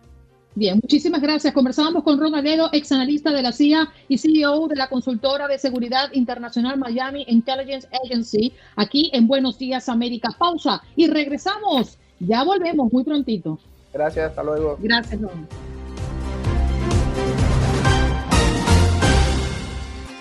Bien, 0.53 0.75
muchísimas 0.75 1.19
gracias. 1.19 1.51
Conversábamos 1.51 2.03
con 2.03 2.19
Ron 2.19 2.35
Aledo, 2.35 2.69
ex 2.71 2.91
analista 2.91 3.31
de 3.31 3.41
la 3.41 3.51
CIA 3.51 3.91
y 4.07 4.19
CEO 4.19 4.67
de 4.67 4.75
la 4.75 4.89
consultora 4.89 5.47
de 5.47 5.57
seguridad 5.57 6.13
internacional 6.13 6.77
Miami 6.77 7.25
Intelligence 7.27 7.87
Agency, 8.03 8.53
aquí 8.75 9.09
en 9.13 9.25
Buenos 9.25 9.57
Días 9.57 9.89
América. 9.89 10.29
Pausa 10.37 10.83
y 10.95 11.07
regresamos. 11.07 11.97
Ya 12.19 12.43
volvemos 12.43 12.93
muy 12.93 13.03
prontito. 13.03 13.57
Gracias, 13.93 14.29
hasta 14.29 14.43
luego. 14.43 14.77
Gracias, 14.81 15.21
Ron. 15.21 15.47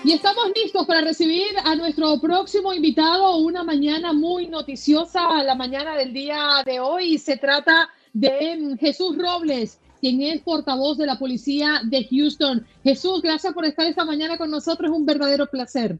Y 0.05 0.11
estamos 0.11 0.51
listos 0.53 0.85
para 0.85 1.01
recibir 1.01 1.47
a 1.63 1.75
nuestro 1.75 2.19
próximo 2.19 2.73
invitado, 2.73 3.37
una 3.37 3.63
mañana 3.63 4.11
muy 4.11 4.47
noticiosa, 4.47 5.41
la 5.43 5.55
mañana 5.55 5.95
del 5.95 6.13
día 6.13 6.61
de 6.65 6.81
hoy. 6.81 7.17
Se 7.17 7.37
trata 7.37 7.89
de 8.11 8.77
Jesús 8.79 9.17
Robles 9.17 9.79
quien 10.01 10.21
es 10.21 10.41
portavoz 10.41 10.97
de 10.97 11.05
la 11.05 11.17
policía 11.17 11.79
de 11.85 12.05
Houston. 12.11 12.67
Jesús, 12.83 13.21
gracias 13.21 13.53
por 13.53 13.63
estar 13.63 13.87
esta 13.87 14.03
mañana 14.03 14.37
con 14.37 14.51
nosotros, 14.51 14.91
es 14.91 14.97
un 14.97 15.05
verdadero 15.05 15.47
placer. 15.47 15.97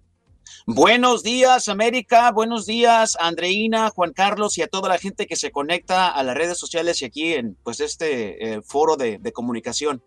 Buenos 0.66 1.24
días, 1.24 1.68
América. 1.68 2.32
Buenos 2.32 2.66
días, 2.66 3.18
Andreina, 3.20 3.90
Juan 3.90 4.14
Carlos 4.14 4.58
y 4.58 4.62
a 4.62 4.68
toda 4.68 4.90
la 4.90 4.98
gente 4.98 5.28
que 5.28 5.36
se 5.36 5.52
conecta 5.52 6.10
a 6.10 6.24
las 6.24 6.36
redes 6.36 6.58
sociales 6.58 7.02
y 7.02 7.06
aquí 7.06 7.34
en 7.34 7.58
pues 7.64 7.80
este 7.80 8.54
eh, 8.54 8.62
foro 8.62 8.96
de, 8.96 9.20
comunicación. 9.34 10.02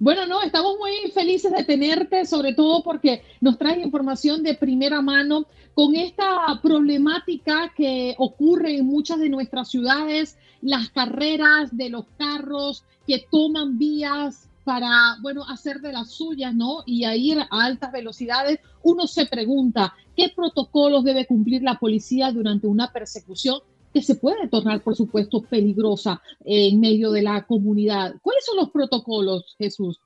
Bueno, 0.00 0.26
no, 0.26 0.42
estamos 0.42 0.76
muy 0.78 1.10
felices 1.12 1.52
de 1.52 1.62
tenerte, 1.62 2.26
sobre 2.26 2.54
todo 2.54 2.82
porque 2.82 3.22
nos 3.40 3.58
traes 3.58 3.84
información 3.84 4.42
de 4.42 4.54
primera 4.54 5.00
mano 5.00 5.46
con 5.74 5.94
esta 5.94 6.60
problemática 6.62 7.72
que 7.76 8.16
ocurre 8.18 8.76
en 8.78 8.86
muchas 8.86 9.20
de 9.20 9.28
nuestras 9.28 9.70
ciudades, 9.70 10.36
las 10.62 10.90
carreras 10.90 11.76
de 11.76 11.90
los 11.90 12.06
carros 12.18 12.82
que 13.06 13.24
toman 13.30 13.78
vías 13.78 14.48
para, 14.64 15.16
bueno, 15.22 15.44
hacer 15.48 15.80
de 15.80 15.92
las 15.92 16.10
suyas, 16.10 16.54
¿no? 16.54 16.82
Y 16.86 17.04
a 17.04 17.14
ir 17.16 17.38
a 17.38 17.46
altas 17.50 17.92
velocidades, 17.92 18.58
uno 18.82 19.06
se 19.06 19.26
pregunta, 19.26 19.94
¿qué 20.16 20.32
protocolos 20.34 21.04
debe 21.04 21.26
cumplir 21.26 21.62
la 21.62 21.78
policía 21.78 22.32
durante 22.32 22.66
una 22.66 22.90
persecución 22.90 23.60
que 23.92 24.02
se 24.02 24.16
puede 24.16 24.48
tornar, 24.48 24.82
por 24.82 24.96
supuesto, 24.96 25.42
peligrosa 25.42 26.20
en 26.44 26.80
medio 26.80 27.10
de 27.12 27.22
la 27.22 27.46
comunidad? 27.46 28.14
¿Cuáles 28.22 28.44
son 28.44 28.56
los 28.56 28.70
protocolos, 28.70 29.54
Jesús? 29.58 30.00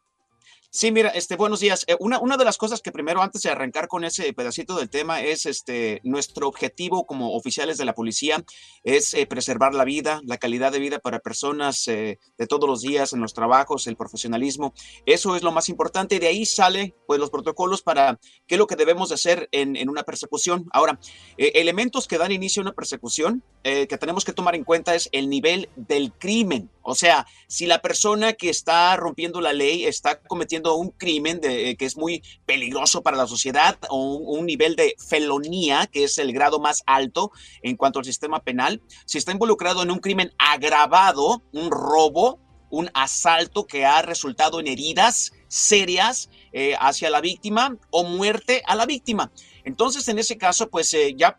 Sí, 0.71 0.93
mira, 0.93 1.09
este, 1.09 1.37
buenos 1.37 1.61
días. 1.61 1.87
Eh, 1.89 1.97
una, 1.99 2.19
una 2.19 2.37
de 2.37 2.45
las 2.45 2.59
cosas 2.59 2.83
que 2.83 2.93
primero, 2.93 3.23
antes 3.23 3.41
de 3.41 3.49
arrancar 3.49 3.89
con 3.89 4.05
ese 4.05 4.35
pedacito 4.35 4.77
del 4.77 4.91
tema, 4.91 5.23
es 5.23 5.47
este, 5.47 6.03
nuestro 6.05 6.47
objetivo 6.47 7.07
como 7.07 7.35
oficiales 7.35 7.79
de 7.79 7.87
la 7.87 7.95
policía 7.95 8.45
es 8.85 9.15
eh, 9.15 9.27
preservar 9.27 9.75
la 9.75 9.87
vida, 9.87 10.21
la 10.27 10.37
calidad 10.37 10.71
de 10.71 10.79
vida 10.79 10.99
para 10.99 11.21
personas 11.21 11.89
eh, 11.89 12.19
de 12.37 12.47
todos 12.47 12.69
los 12.69 12.83
días 12.83 13.15
en 13.15 13.21
los 13.21 13.33
trabajos, 13.33 13.87
el 13.87 13.97
profesionalismo. 13.97 14.75
Eso 15.07 15.37
es 15.37 15.43
lo 15.43 15.53
más 15.53 15.71
importante. 15.71 16.17
Y 16.17 16.19
de 16.19 16.27
ahí 16.27 16.45
sale, 16.45 16.95
pues, 17.07 17.19
los 17.19 17.31
protocolos 17.31 17.81
para 17.81 18.21
qué 18.47 18.57
es 18.57 18.59
lo 18.59 18.67
que 18.67 18.77
debemos 18.77 19.09
de 19.09 19.15
hacer 19.15 19.49
en, 19.53 19.75
en 19.75 19.89
una 19.89 20.03
persecución. 20.03 20.69
Ahora, 20.75 21.01
elementos 21.39 22.07
que 22.07 22.19
dan 22.19 22.31
inicio 22.31 22.61
a 22.61 22.65
una 22.65 22.75
persecución 22.75 23.43
que 23.63 23.99
tenemos 23.99 24.25
que 24.25 24.33
tomar 24.33 24.55
en 24.55 24.65
cuenta 24.65 24.95
es 24.95 25.09
el 25.13 25.29
nivel 25.29 25.69
del 25.77 26.13
crimen. 26.13 26.71
O 26.83 26.95
sea, 26.95 27.27
si 27.49 27.67
la 27.67 27.83
persona 27.83 28.33
que 28.33 28.49
está 28.49 28.97
rompiendo 28.97 29.43
la 29.43 29.53
ley 29.53 29.85
está 29.85 30.21
cometiendo 30.21 30.58
un 30.67 30.91
crimen 30.91 31.41
de, 31.41 31.71
eh, 31.71 31.77
que 31.77 31.87
es 31.87 31.97
muy 31.97 32.23
peligroso 32.47 33.03
para 33.03 33.17
la 33.17 33.27
sociedad 33.27 33.79
o 33.89 34.15
un, 34.15 34.47
nivel 34.47 34.77
de 34.77 34.95
felonía, 34.99 35.87
que 35.87 36.05
es 36.05 36.19
el 36.19 36.33
grado 36.33 36.59
más 36.59 36.83
alto 36.87 37.31
en 37.63 37.77
cuanto 37.77 37.99
al 37.99 38.05
sistema 38.05 38.43
penal, 38.43 38.81
si 39.05 39.19
está 39.19 39.33
involucrado 39.33 39.83
en 39.83 39.91
un 39.91 39.99
crimen 39.99 40.33
agravado, 40.39 41.43
un 41.53 41.71
robo, 41.71 42.39
un 42.71 42.91
asalto 42.95 43.67
que 43.67 43.85
ha 43.85 44.03
resultado 44.03 44.61
en 44.61 44.69
heridas 44.69 45.33
serias 45.49 46.31
eh, 46.53 46.75
hacia 46.79 47.11
la 47.11 47.21
víctima 47.21 47.77
o 47.91 48.05
muerte 48.05 48.63
a 48.67 48.75
la 48.75 48.87
víctima. 48.87 49.31
Entonces, 49.65 50.09
en 50.09 50.19
ese 50.19 50.39
caso, 50.39 50.69
pues 50.71 50.95
ya, 51.17 51.37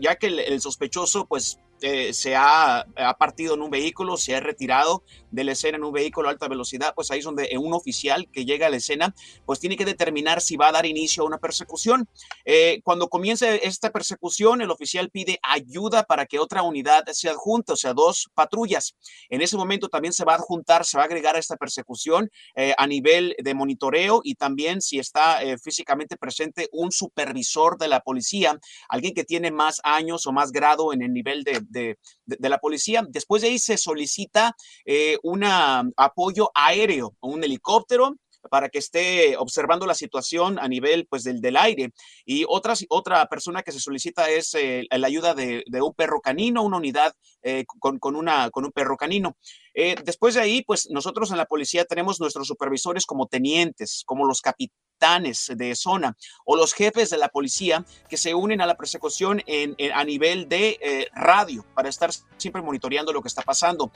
ya 0.00 0.16
que 0.16 0.26
el, 0.26 0.60
sospechoso, 0.60 1.26
pues 1.26 1.58
se 1.80 2.36
ha, 2.36 2.80
ha, 2.80 3.18
partido 3.18 3.54
en 3.54 3.62
un 3.62 3.70
vehículo, 3.70 4.16
se 4.16 4.34
ha 4.34 4.40
retirado 4.40 5.04
de 5.30 5.44
la 5.44 5.52
escena 5.52 5.76
en 5.76 5.84
un 5.84 5.92
vehículo 5.92 6.28
a 6.28 6.32
alta 6.32 6.48
velocidad, 6.48 6.92
pues 6.94 7.10
ahí 7.10 7.20
es 7.20 7.24
donde 7.24 7.48
un 7.58 7.72
oficial 7.74 8.28
que 8.30 8.44
llega 8.44 8.66
a 8.66 8.70
la 8.70 8.76
escena, 8.76 9.14
pues 9.46 9.60
tiene 9.60 9.76
que 9.76 9.84
determinar 9.84 10.40
si 10.40 10.56
va 10.56 10.68
a 10.68 10.72
dar 10.72 10.86
inicio 10.86 11.22
a 11.22 11.26
una 11.26 11.38
persecución. 11.38 12.08
Eh, 12.44 12.80
cuando 12.84 13.08
comience 13.08 13.66
esta 13.66 13.90
persecución, 13.90 14.60
el 14.62 14.70
oficial 14.70 15.10
pide 15.10 15.38
ayuda 15.42 16.04
para 16.04 16.26
que 16.26 16.38
otra 16.38 16.62
unidad 16.62 17.04
se 17.12 17.28
adjunte, 17.28 17.72
o 17.72 17.76
sea, 17.76 17.94
dos 17.94 18.28
patrullas. 18.34 18.96
En 19.28 19.42
ese 19.42 19.56
momento 19.56 19.88
también 19.88 20.12
se 20.12 20.24
va 20.24 20.32
a 20.32 20.36
adjuntar, 20.36 20.84
se 20.84 20.96
va 20.96 21.04
a 21.04 21.06
agregar 21.06 21.36
a 21.36 21.38
esta 21.38 21.56
persecución 21.56 22.30
eh, 22.56 22.74
a 22.76 22.86
nivel 22.86 23.36
de 23.38 23.54
monitoreo 23.54 24.20
y 24.24 24.34
también 24.34 24.80
si 24.80 24.98
está 24.98 25.42
eh, 25.42 25.58
físicamente 25.58 26.16
presente 26.16 26.68
un 26.72 26.90
supervisor 26.92 27.78
de 27.78 27.88
la 27.88 28.00
policía, 28.00 28.58
alguien 28.88 29.14
que 29.14 29.24
tiene 29.24 29.50
más 29.50 29.80
años 29.84 30.26
o 30.26 30.32
más 30.32 30.52
grado 30.52 30.92
en 30.92 31.02
el 31.02 31.12
nivel 31.12 31.44
de, 31.44 31.60
de, 31.68 31.98
de 32.24 32.48
la 32.48 32.58
policía. 32.58 33.04
Después 33.08 33.42
de 33.42 33.48
ahí 33.48 33.58
se 33.58 33.76
solicita 33.76 34.56
un 35.22 35.44
apoyo 35.44 36.50
aéreo, 36.54 37.14
un 37.20 37.42
helicóptero 37.44 38.16
para 38.48 38.68
que 38.68 38.78
esté 38.78 39.36
observando 39.36 39.86
la 39.86 39.94
situación 39.94 40.58
a 40.58 40.68
nivel 40.68 41.06
pues 41.08 41.24
del, 41.24 41.40
del 41.40 41.56
aire. 41.56 41.92
Y 42.24 42.44
otra, 42.48 42.74
otra 42.88 43.26
persona 43.26 43.62
que 43.62 43.72
se 43.72 43.80
solicita 43.80 44.30
es 44.30 44.54
eh, 44.54 44.86
la 44.90 45.06
ayuda 45.06 45.34
de, 45.34 45.64
un 45.82 45.94
perro 45.94 46.20
canino, 46.20 46.62
una 46.62 46.78
unidad 46.78 47.12
eh, 47.42 47.64
con, 47.78 47.98
con, 47.98 48.16
una, 48.16 48.50
con 48.50 48.64
un 48.64 48.72
perro 48.72 48.96
canino. 48.96 49.36
Eh, 49.74 49.94
después 50.04 50.34
de 50.34 50.40
ahí, 50.40 50.62
pues 50.62 50.88
nosotros 50.90 51.30
en 51.30 51.36
la 51.36 51.46
policía 51.46 51.84
tenemos 51.84 52.20
nuestros 52.20 52.46
supervisores 52.46 53.06
como 53.06 53.26
tenientes, 53.26 54.02
como 54.06 54.26
los 54.26 54.40
capitanes 54.40 55.50
de 55.54 55.74
zona 55.74 56.16
o 56.44 56.56
los 56.56 56.74
jefes 56.74 57.08
de 57.08 57.16
la 57.16 57.28
policía 57.28 57.84
que 58.08 58.18
se 58.18 58.34
unen 58.34 58.60
a 58.60 58.66
la 58.66 58.76
persecución 58.76 59.42
en, 59.46 59.74
a 59.94 60.04
nivel 60.04 60.48
de 60.48 60.78
eh, 60.82 61.08
radio 61.14 61.64
para 61.74 61.88
estar 61.88 62.10
siempre 62.36 62.60
monitoreando 62.60 63.12
lo 63.12 63.22
que 63.22 63.28
está 63.28 63.42
pasando. 63.42 63.90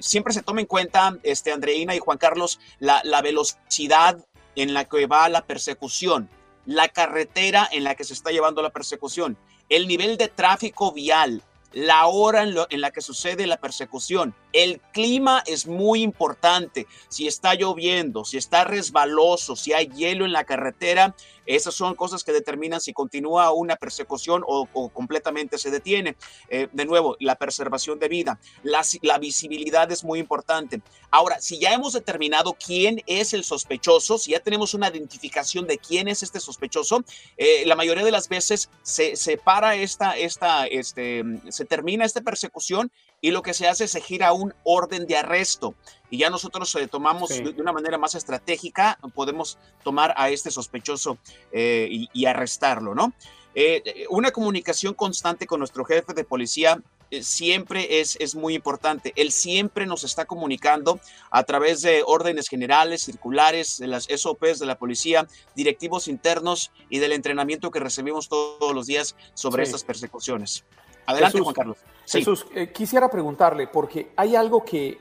Siempre 0.00 0.32
se 0.32 0.42
toma 0.42 0.60
en 0.60 0.66
cuenta, 0.66 1.16
este, 1.24 1.50
Andreina 1.50 1.94
y 1.96 1.98
Juan 1.98 2.18
Carlos, 2.18 2.60
la, 2.78 3.00
la 3.02 3.22
velocidad 3.22 4.24
en 4.54 4.74
la 4.74 4.84
que 4.84 5.06
va 5.06 5.28
la 5.28 5.44
persecución, 5.44 6.28
la 6.64 6.88
carretera 6.88 7.68
en 7.70 7.84
la 7.84 7.94
que 7.94 8.04
se 8.04 8.12
está 8.12 8.30
llevando 8.30 8.62
la 8.62 8.70
persecución, 8.70 9.36
el 9.68 9.86
nivel 9.86 10.16
de 10.16 10.28
tráfico 10.28 10.92
vial, 10.92 11.42
la 11.76 12.06
hora 12.06 12.42
en, 12.42 12.54
en, 12.70 12.80
la 12.80 12.90
que 12.90 13.02
sucede 13.02 13.46
la 13.46 13.58
persecución. 13.58 14.34
El 14.52 14.80
clima 14.92 15.42
es 15.46 15.66
muy 15.66 16.02
importante. 16.02 16.86
Si 17.08 17.26
está 17.26 17.54
lloviendo, 17.54 18.24
si 18.24 18.36
está 18.36 18.64
resbaloso, 18.64 19.56
si 19.56 19.72
hay 19.72 19.88
hielo 19.88 20.24
en 20.24 20.32
la 20.32 20.44
carretera, 20.44 21.14
esas 21.46 21.74
son 21.74 21.94
cosas 21.94 22.24
que 22.24 22.32
determinan 22.32 22.80
si 22.80 22.92
continúa 22.92 23.52
una 23.52 23.76
persecución 23.76 24.42
o, 24.46 24.66
completamente 24.90 25.58
se 25.58 25.70
detiene. 25.70 26.16
Eh, 26.48 26.68
de 26.72 26.84
nuevo, 26.84 27.16
la 27.20 27.36
preservación 27.36 27.98
de 27.98 28.08
vida, 28.08 28.38
la, 28.62 28.82
visibilidad 29.18 29.90
es 29.90 30.04
muy 30.04 30.18
importante. 30.18 30.82
Ahora, 31.10 31.40
si 31.40 31.58
ya 31.58 31.72
hemos 31.72 31.92
determinado 31.92 32.54
quién 32.54 33.02
es 33.06 33.32
el 33.32 33.44
sospechoso, 33.44 34.18
si 34.18 34.32
ya 34.32 34.40
tenemos 34.40 34.74
una 34.74 34.88
identificación 34.88 35.66
de 35.66 35.78
quién 35.78 36.08
es 36.08 36.22
este 36.22 36.40
sospechoso, 36.40 37.04
eh, 37.36 37.64
la 37.64 37.76
mayoría 37.76 38.04
de 38.04 38.10
las 38.10 38.28
veces 38.28 38.68
se, 38.82 39.16
se 39.16 39.36
para 39.36 39.76
esta, 39.76 40.16
esta, 40.16 40.66
este, 40.66 41.24
se 41.48 41.64
termina 41.64 42.04
esta 42.04 42.20
persecución 42.20 42.90
y 43.26 43.32
lo 43.32 43.42
que 43.42 43.54
se 43.54 43.66
hace 43.66 43.86
es 43.86 43.90
se 43.90 44.00
gira 44.00 44.32
un 44.32 44.54
orden 44.62 45.04
de 45.04 45.16
arresto 45.16 45.74
y 46.10 46.18
ya 46.18 46.30
nosotros 46.30 46.72
eh, 46.76 46.86
tomamos 46.86 47.30
de 47.30 47.60
una 47.60 47.72
manera 47.72 47.98
más 47.98 48.14
estratégica, 48.14 49.00
podemos 49.16 49.58
tomar 49.82 50.14
a 50.16 50.30
este 50.30 50.52
sospechoso 50.52 51.18
eh, 51.50 51.88
y, 51.90 52.24
arrestarlo, 52.26 52.94
¿no? 52.94 53.12
Eh, 53.52 54.06
una 54.10 54.30
comunicación 54.30 54.94
constante 54.94 55.44
con 55.44 55.58
nuestro 55.58 55.84
jefe 55.84 56.14
de 56.14 56.22
policía 56.22 56.80
siempre 57.20 58.00
es, 58.00 58.16
es 58.20 58.36
muy 58.36 58.54
importante. 58.54 59.12
Él 59.16 59.32
siempre 59.32 59.86
nos 59.86 60.04
está 60.04 60.24
comunicando 60.24 61.00
a 61.32 61.42
través 61.42 61.82
de 61.82 62.04
órdenes 62.06 62.46
generales, 62.46 63.02
circulares, 63.02 63.78
de 63.78 63.88
las 63.88 64.04
SOPs 64.04 64.60
de 64.60 64.66
la 64.66 64.78
policía, 64.78 65.26
directivos 65.56 66.06
internos 66.06 66.70
y 66.90 67.00
del 67.00 67.10
entrenamiento 67.10 67.72
que 67.72 67.80
recibimos 67.80 68.28
todos 68.28 68.72
los 68.72 68.86
días 68.86 69.16
sobre 69.34 69.64
estas 69.64 69.82
persecuciones. 69.82 70.64
Adelante, 71.06 71.40
Juan 71.40 71.54
Carlos. 71.54 71.78
Jesús, 72.06 72.46
quisiera 72.74 73.08
preguntarle, 73.10 73.66
porque 73.66 74.12
hay 74.16 74.36
algo 74.36 74.64
que 74.64 74.98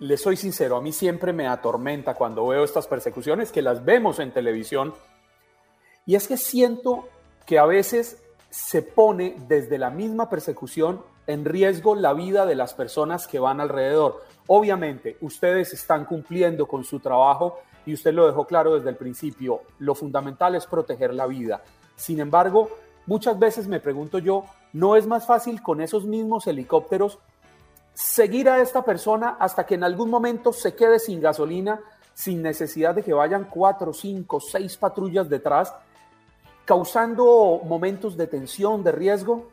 le 0.00 0.16
soy 0.16 0.36
sincero, 0.36 0.76
a 0.76 0.80
mí 0.80 0.92
siempre 0.92 1.32
me 1.32 1.46
atormenta 1.46 2.14
cuando 2.14 2.46
veo 2.46 2.64
estas 2.64 2.86
persecuciones, 2.86 3.52
que 3.52 3.62
las 3.62 3.84
vemos 3.84 4.18
en 4.18 4.32
televisión, 4.32 4.92
y 6.04 6.16
es 6.16 6.28
que 6.28 6.36
siento 6.36 7.08
que 7.46 7.58
a 7.58 7.64
veces 7.64 8.22
se 8.50 8.82
pone 8.82 9.36
desde 9.48 9.78
la 9.78 9.90
misma 9.90 10.28
persecución 10.28 11.02
en 11.26 11.44
riesgo 11.44 11.94
la 11.94 12.12
vida 12.12 12.44
de 12.44 12.54
las 12.54 12.74
personas 12.74 13.26
que 13.26 13.38
van 13.38 13.60
alrededor. 13.60 14.22
Obviamente, 14.46 15.16
ustedes 15.22 15.72
están 15.72 16.04
cumpliendo 16.04 16.66
con 16.66 16.84
su 16.84 17.00
trabajo 17.00 17.60
y 17.86 17.94
usted 17.94 18.12
lo 18.12 18.26
dejó 18.26 18.46
claro 18.46 18.74
desde 18.74 18.90
el 18.90 18.96
principio, 18.96 19.62
lo 19.78 19.94
fundamental 19.94 20.54
es 20.54 20.66
proteger 20.66 21.14
la 21.14 21.26
vida. 21.26 21.62
Sin 21.96 22.20
embargo, 22.20 22.68
muchas 23.06 23.38
veces 23.38 23.66
me 23.66 23.80
pregunto 23.80 24.18
yo, 24.18 24.44
¿no 24.74 24.96
es 24.96 25.06
más 25.06 25.24
fácil 25.24 25.62
con 25.62 25.80
esos 25.80 26.04
mismos 26.04 26.46
helicópteros 26.46 27.18
seguir 27.94 28.48
a 28.48 28.60
esta 28.60 28.84
persona 28.84 29.36
hasta 29.38 29.64
que 29.64 29.76
en 29.76 29.84
algún 29.84 30.10
momento 30.10 30.52
se 30.52 30.74
quede 30.74 30.98
sin 30.98 31.20
gasolina, 31.20 31.80
sin 32.12 32.42
necesidad 32.42 32.94
de 32.94 33.04
que 33.04 33.12
vayan 33.12 33.44
cuatro, 33.44 33.92
cinco, 33.92 34.40
seis 34.40 34.76
patrullas 34.76 35.30
detrás, 35.30 35.72
causando 36.64 37.60
momentos 37.64 38.16
de 38.16 38.26
tensión, 38.26 38.82
de 38.82 38.90
riesgo? 38.90 39.48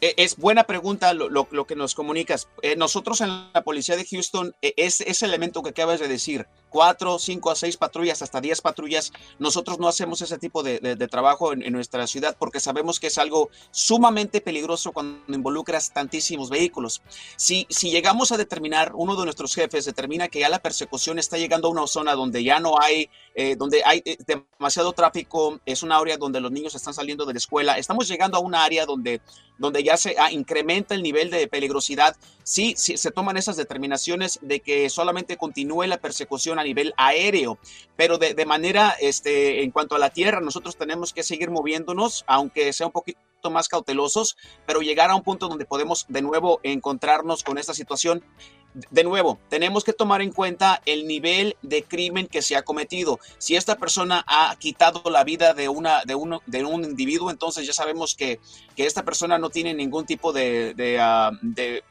E, 0.00 0.14
es 0.16 0.36
buena 0.36 0.64
pregunta 0.64 1.14
lo, 1.14 1.46
que 1.66 1.76
nos 1.76 1.94
comunicas. 1.94 2.48
Eh, 2.62 2.74
nosotros 2.74 3.20
en 3.20 3.52
la 3.52 3.62
policía 3.62 3.96
de 3.96 4.04
Houston, 4.04 4.56
e, 4.60 4.74
es 4.76 5.00
ese 5.02 5.24
elemento 5.24 5.62
que 5.62 5.70
acabas 5.70 6.00
de 6.00 6.08
decir, 6.08 6.48
cuatro, 6.68 7.18
cinco 7.18 7.50
a 7.50 7.56
seis 7.56 7.76
patrullas, 7.76 8.22
hasta 8.22 8.40
diez 8.40 8.60
patrullas, 8.60 9.12
nosotros 9.38 9.78
no 9.78 9.88
hacemos 9.88 10.20
ese 10.22 10.38
tipo 10.38 10.62
de, 10.62 10.78
trabajo 11.08 11.52
en, 11.52 11.72
nuestra 11.72 12.06
ciudad 12.06 12.36
porque 12.38 12.60
sabemos 12.60 13.00
que 13.00 13.08
es 13.08 13.18
algo 13.18 13.50
sumamente 13.70 14.40
peligroso 14.40 14.92
cuando 14.92 15.20
involucras 15.34 15.92
tantísimos 15.92 16.50
vehículos. 16.50 17.02
Si, 17.36 17.66
si 17.70 17.90
llegamos 17.90 18.32
a 18.32 18.36
determinar, 18.36 18.92
uno 18.94 19.16
de 19.16 19.24
nuestros 19.24 19.54
jefes 19.54 19.84
determina 19.84 20.28
que 20.28 20.40
ya 20.40 20.48
la 20.48 20.58
persecución 20.60 21.18
está 21.18 21.38
llegando 21.38 21.68
a 21.68 21.70
una 21.70 21.86
zona 21.86 22.14
donde 22.14 22.42
ya 22.42 22.60
no 22.60 22.80
hay, 22.80 23.08
eh, 23.34 23.56
donde 23.56 23.82
hay 23.84 24.02
eh, 24.04 24.16
demasiado 24.26 24.92
tráfico, 24.92 25.60
es 25.66 25.82
una 25.82 25.98
área 25.98 26.16
donde 26.16 26.40
los 26.40 26.50
niños 26.52 26.74
están 26.74 26.94
saliendo 26.94 27.24
de 27.26 27.34
la 27.34 27.38
escuela, 27.38 27.78
estamos 27.78 28.08
llegando 28.08 28.36
a 28.36 28.40
una 28.40 28.64
área 28.64 28.86
donde, 28.86 29.20
donde 29.58 29.82
ya 29.82 29.96
se 29.96 30.16
ah, 30.18 30.32
incrementa 30.32 30.94
el 30.94 31.02
nivel 31.02 31.30
de 31.30 31.46
peligrosidad, 31.48 32.16
sí, 32.42 32.74
sí 32.76 32.96
se 32.96 33.10
toman 33.10 33.36
esas 33.36 33.56
determinaciones 33.56 34.38
de 34.42 34.60
que 34.60 34.88
solamente 34.90 35.36
continúe 35.36 35.84
la 35.84 35.98
persecución 35.98 36.57
a 36.58 36.64
nivel 36.64 36.94
aéreo, 36.96 37.58
pero 37.96 38.18
de, 38.18 38.46
manera, 38.46 38.94
este, 39.00 39.62
en 39.62 39.70
cuanto 39.70 39.96
a 39.96 39.98
la 39.98 40.10
tierra, 40.10 40.40
nosotros 40.40 40.76
tenemos 40.76 41.12
que 41.12 41.22
seguir 41.22 41.50
moviéndonos, 41.50 42.24
aunque 42.26 42.72
sea 42.72 42.86
un 42.86 42.92
poquito 42.92 43.18
más 43.50 43.68
cautelosos, 43.68 44.36
pero 44.66 44.80
llegar 44.80 45.10
a 45.10 45.14
un 45.14 45.22
punto 45.22 45.48
donde 45.48 45.64
podemos 45.64 46.06
de 46.08 46.22
nuevo 46.22 46.60
encontrarnos 46.62 47.42
con 47.42 47.58
esta 47.58 47.74
situación. 47.74 48.24
De 48.90 49.02
nuevo, 49.02 49.38
tenemos 49.48 49.82
que 49.82 49.92
tomar 49.92 50.20
en 50.20 50.30
cuenta 50.30 50.82
el 50.84 51.08
nivel 51.08 51.56
de 51.62 51.82
crimen 51.82 52.26
que 52.26 52.42
se 52.42 52.54
ha 52.54 52.62
cometido. 52.62 53.18
Si 53.38 53.56
esta 53.56 53.76
persona 53.76 54.24
ha 54.28 54.54
quitado 54.58 55.02
la 55.10 55.24
vida 55.24 55.54
de, 55.54 55.68
una, 55.68 56.02
de, 56.04 56.14
uno, 56.14 56.42
de 56.46 56.64
un 56.64 56.84
individuo, 56.84 57.30
entonces 57.30 57.66
ya 57.66 57.72
sabemos 57.72 58.14
que, 58.14 58.40
que 58.76 58.86
esta 58.86 59.04
persona 59.04 59.38
no 59.38 59.50
tiene 59.50 59.74
ningún 59.74 60.04
tipo 60.04 60.32
de, 60.32 60.74
de, 60.74 61.00
ah, 61.00 61.30
de 61.40 61.82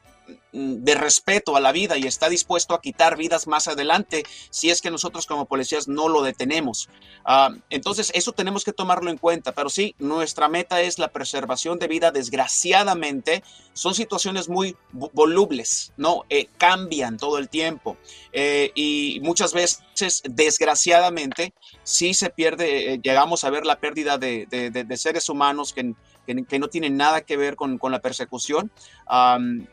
de 0.52 0.96
respeto 0.96 1.56
a 1.56 1.60
la 1.60 1.72
vida 1.72 1.98
y 1.98 2.04
está 2.04 2.30
dispuesto 2.30 2.74
a 2.74 2.82
quitar 2.82 3.18
vidas 3.18 3.48
más 3.48 3.68
adelante 3.68 4.24
si 4.50 4.70
es 4.70 4.82
que 4.82 4.90
nosotros 4.90 5.26
como 5.26 5.46
policías 5.46 5.88
no 5.88 6.08
lo 6.10 6.24
detenemos. 6.24 6.90
Ah, 7.26 7.50
entonces, 7.70 8.12
eso 8.16 8.32
tenemos 8.32 8.64
que 8.64 8.74
tomarlo 8.74 9.10
en 9.12 9.18
cuenta, 9.18 9.54
pero 9.54 9.70
sí, 9.70 9.96
nuestra 10.00 10.48
meta 10.48 10.82
es 10.82 10.98
la 11.00 11.10
preservación 11.10 11.80
de 11.80 11.88
vida. 11.88 12.12
Desgraciadamente, 12.12 13.44
son 13.74 13.94
situaciones 13.94 14.50
muy 14.50 14.76
volubles, 14.92 15.94
¿no? 15.98 16.24
Eh, 16.30 16.48
cambian 16.58 17.18
todo 17.18 17.38
el 17.38 17.50
tiempo 17.50 17.98
eh, 18.32 18.72
y 18.74 19.20
muchas 19.22 19.54
veces, 19.54 19.84
desgraciadamente, 20.24 21.54
sí 21.84 22.14
se 22.14 22.30
pierde, 22.30 22.94
eh, 22.94 23.00
llegamos 23.02 23.44
a 23.44 23.50
ver 23.50 23.66
la 23.66 23.80
pérdida 23.80 24.18
de, 24.18 24.48
de 24.48 24.98
seres 24.98 25.30
humanos 25.30 25.74
que 25.74 25.94
que, 26.36 26.60
no 26.60 26.68
tiene 26.68 26.90
nada 26.90 27.22
que 27.22 27.38
ver 27.38 27.56
con, 27.56 27.78
con 27.78 27.92
la 27.92 28.00
persecución, 28.00 28.72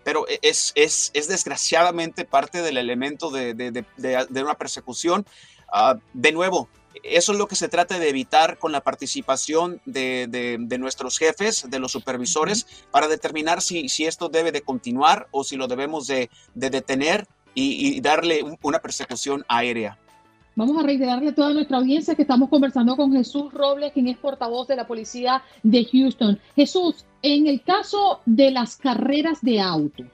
pero 0.05 0.29
e, 0.29 0.39
es, 0.43 0.73
es, 0.77 1.11
es, 1.15 1.29
desgraciadamente 1.29 2.25
parte 2.25 2.63
del 2.63 2.77
elemento 2.77 3.31
de, 3.31 3.55
de, 3.55 3.85
de, 3.97 4.43
una 4.43 4.55
persecución. 4.55 5.27
Ah, 5.73 5.99
de 6.13 6.33
nuevo, 6.33 6.69
eso 7.03 7.33
es 7.33 7.39
lo 7.39 7.49
que 7.49 7.57
se 7.57 7.69
trata 7.69 7.99
de 7.99 8.09
evitar 8.09 8.59
con 8.59 8.73
la 8.73 8.83
participación 8.83 9.81
de, 9.85 10.27
de, 10.29 10.79
nuestros 10.79 11.19
jefes, 11.19 11.69
de 11.69 11.79
los 11.79 11.93
supervisores, 11.93 12.67
para 12.91 13.09
determinar 13.09 13.61
si, 13.61 13.89
si, 13.89 14.07
esto 14.07 14.29
debe 14.29 14.53
de 14.53 14.63
continuar 14.63 15.27
o 15.33 15.43
si 15.43 15.57
lo 15.57 15.67
debemos 15.67 16.07
de, 16.07 16.31
de 16.55 16.71
detener 16.71 17.27
y, 17.55 18.01
darle 18.01 18.45
una 18.63 18.81
persecución 18.81 19.45
aérea. 19.49 19.99
Vamos 20.57 20.79
a 20.79 20.87
reiterarle 20.87 21.31
a 21.31 21.35
toda 21.35 21.53
nuestra 21.53 21.79
audiencia 21.79 22.15
que 22.15 22.23
estamos 22.23 22.49
conversando 22.49 22.97
con 22.97 23.13
Jesús 23.13 23.53
Robles, 23.53 23.93
quien 23.93 24.07
es 24.07 24.17
portavoz 24.17 24.69
de 24.69 24.77
la 24.77 24.87
policía 24.87 25.43
de 25.65 25.85
Houston. 25.85 26.39
Jesús, 26.55 27.05
en 27.23 27.49
el 27.49 27.63
caso 27.63 28.21
de 28.25 28.53
las 28.53 28.77
carreras 28.77 29.41
de 29.43 29.61
auto, 29.61 30.05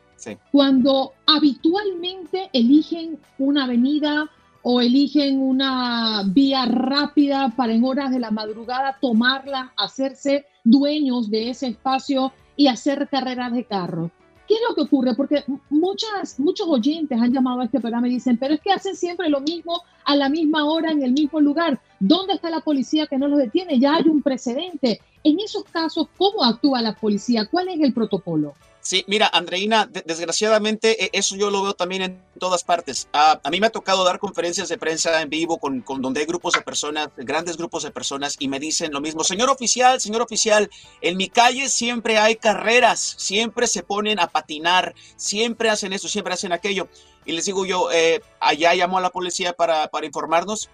cuando 0.51 1.13
habitualmente 1.27 2.49
eligen 2.55 3.19
una 3.39 3.65
avenida 3.65 4.31
o 4.63 4.81
eligen 4.81 5.41
una 5.41 6.23
vía 6.27 6.65
rápida 6.65 7.53
para 7.55 7.73
en 7.75 7.85
horas 7.85 8.11
de 8.11 8.21
la 8.21 8.31
madrugada 8.31 8.97
tomarla, 9.01 9.73
hacerse 9.77 10.47
dueños 10.65 11.31
de 11.31 11.51
ese 11.51 11.69
espacio 11.69 12.33
y 12.57 12.69
hacer 12.69 13.09
carreras 13.11 13.53
de 13.53 13.65
carro. 13.65 14.11
¿Qué 14.51 14.57
es 14.57 14.63
lo 14.69 14.75
que 14.75 14.81
ocurre? 14.81 15.15
Porque 15.15 15.45
muchas, 15.69 16.41
muchos 16.41 16.67
oyentes 16.67 17.17
han 17.21 17.33
llamado 17.33 17.61
a 17.61 17.67
este 17.67 17.79
programa 17.79 18.09
y 18.09 18.15
dicen, 18.15 18.37
pero 18.37 18.55
es 18.55 18.61
que 18.61 18.73
hacen 18.73 18.97
siempre 18.97 19.29
lo 19.29 19.41
mismo 19.41 19.81
a 20.05 20.17
la 20.17 20.29
misma 20.29 20.65
hora 20.65 20.91
en 20.91 21.05
el 21.05 21.13
mismo 21.13 21.41
lugar. 21.41 21.81
¿Dónde 22.01 22.33
está 22.33 22.51
la 22.51 22.59
policía 22.59 23.07
que 23.07 23.17
no 23.17 23.29
los 23.29 23.39
detiene? 23.39 23.79
Ya 23.79 23.95
hay 23.95 24.09
un 24.09 24.23
precedente. 24.23 25.01
En 25.23 25.39
esos 25.39 25.63
casos, 25.63 26.09
¿cómo 26.19 26.43
actúa 26.43 26.83
la 26.83 26.97
policía? 26.97 27.47
¿Cuál 27.47 27.69
es 27.69 27.79
el 27.81 27.93
protocolo? 27.93 28.55
Sí, 28.91 29.05
mira, 29.07 29.31
Andreina, 29.33 29.87
desgraciadamente 29.87 31.05
e, 31.05 31.11
eso 31.13 31.37
yo 31.37 31.49
lo 31.49 31.63
veo 31.63 31.75
también 31.75 32.03
en 32.03 32.25
todas 32.41 32.65
partes. 32.65 33.09
a 33.13 33.39
mí 33.49 33.61
me 33.61 33.69
ha 33.69 33.71
tocado 33.71 34.03
dar 34.03 34.19
conferencias 34.19 34.69
de 34.69 34.79
prensa 34.79 35.23
en 35.23 35.31
vivo 35.31 35.59
con, 35.59 35.83
con, 35.83 36.03
donde 36.03 36.19
hay 36.19 36.27
grupos 36.27 36.55
de 36.55 36.63
personas, 36.63 37.09
grandes 37.17 37.57
grupos 37.57 37.85
de 37.85 37.93
personas, 37.93 38.35
y 38.41 38.49
me 38.49 38.59
dicen 38.59 38.93
lo 38.93 39.01
mismo, 39.01 39.23
señor 39.23 39.49
oficial, 39.49 40.01
señor 40.01 40.23
oficial, 40.23 40.69
en 41.03 41.17
mi 41.17 41.29
calle 41.29 41.69
siempre 41.69 42.19
hay 42.19 42.35
carreras, 42.35 42.99
siempre 43.17 43.69
se 43.69 43.85
ponen 43.85 44.19
a 44.19 44.27
patinar, 44.27 44.93
siempre 45.15 45.71
hacen 45.71 45.93
eso, 45.93 46.09
siempre 46.09 46.35
hacen 46.35 46.51
aquello. 46.51 46.89
Y 47.25 47.31
les 47.31 47.45
digo 47.45 47.65
yo, 47.65 47.93
eh, 47.93 48.25
allá 48.41 48.75
llamó 48.75 48.99
a 48.99 49.03
la 49.03 49.11
policía 49.11 49.53
para, 49.53 49.87
para 49.87 50.07
informarnos. 50.07 50.69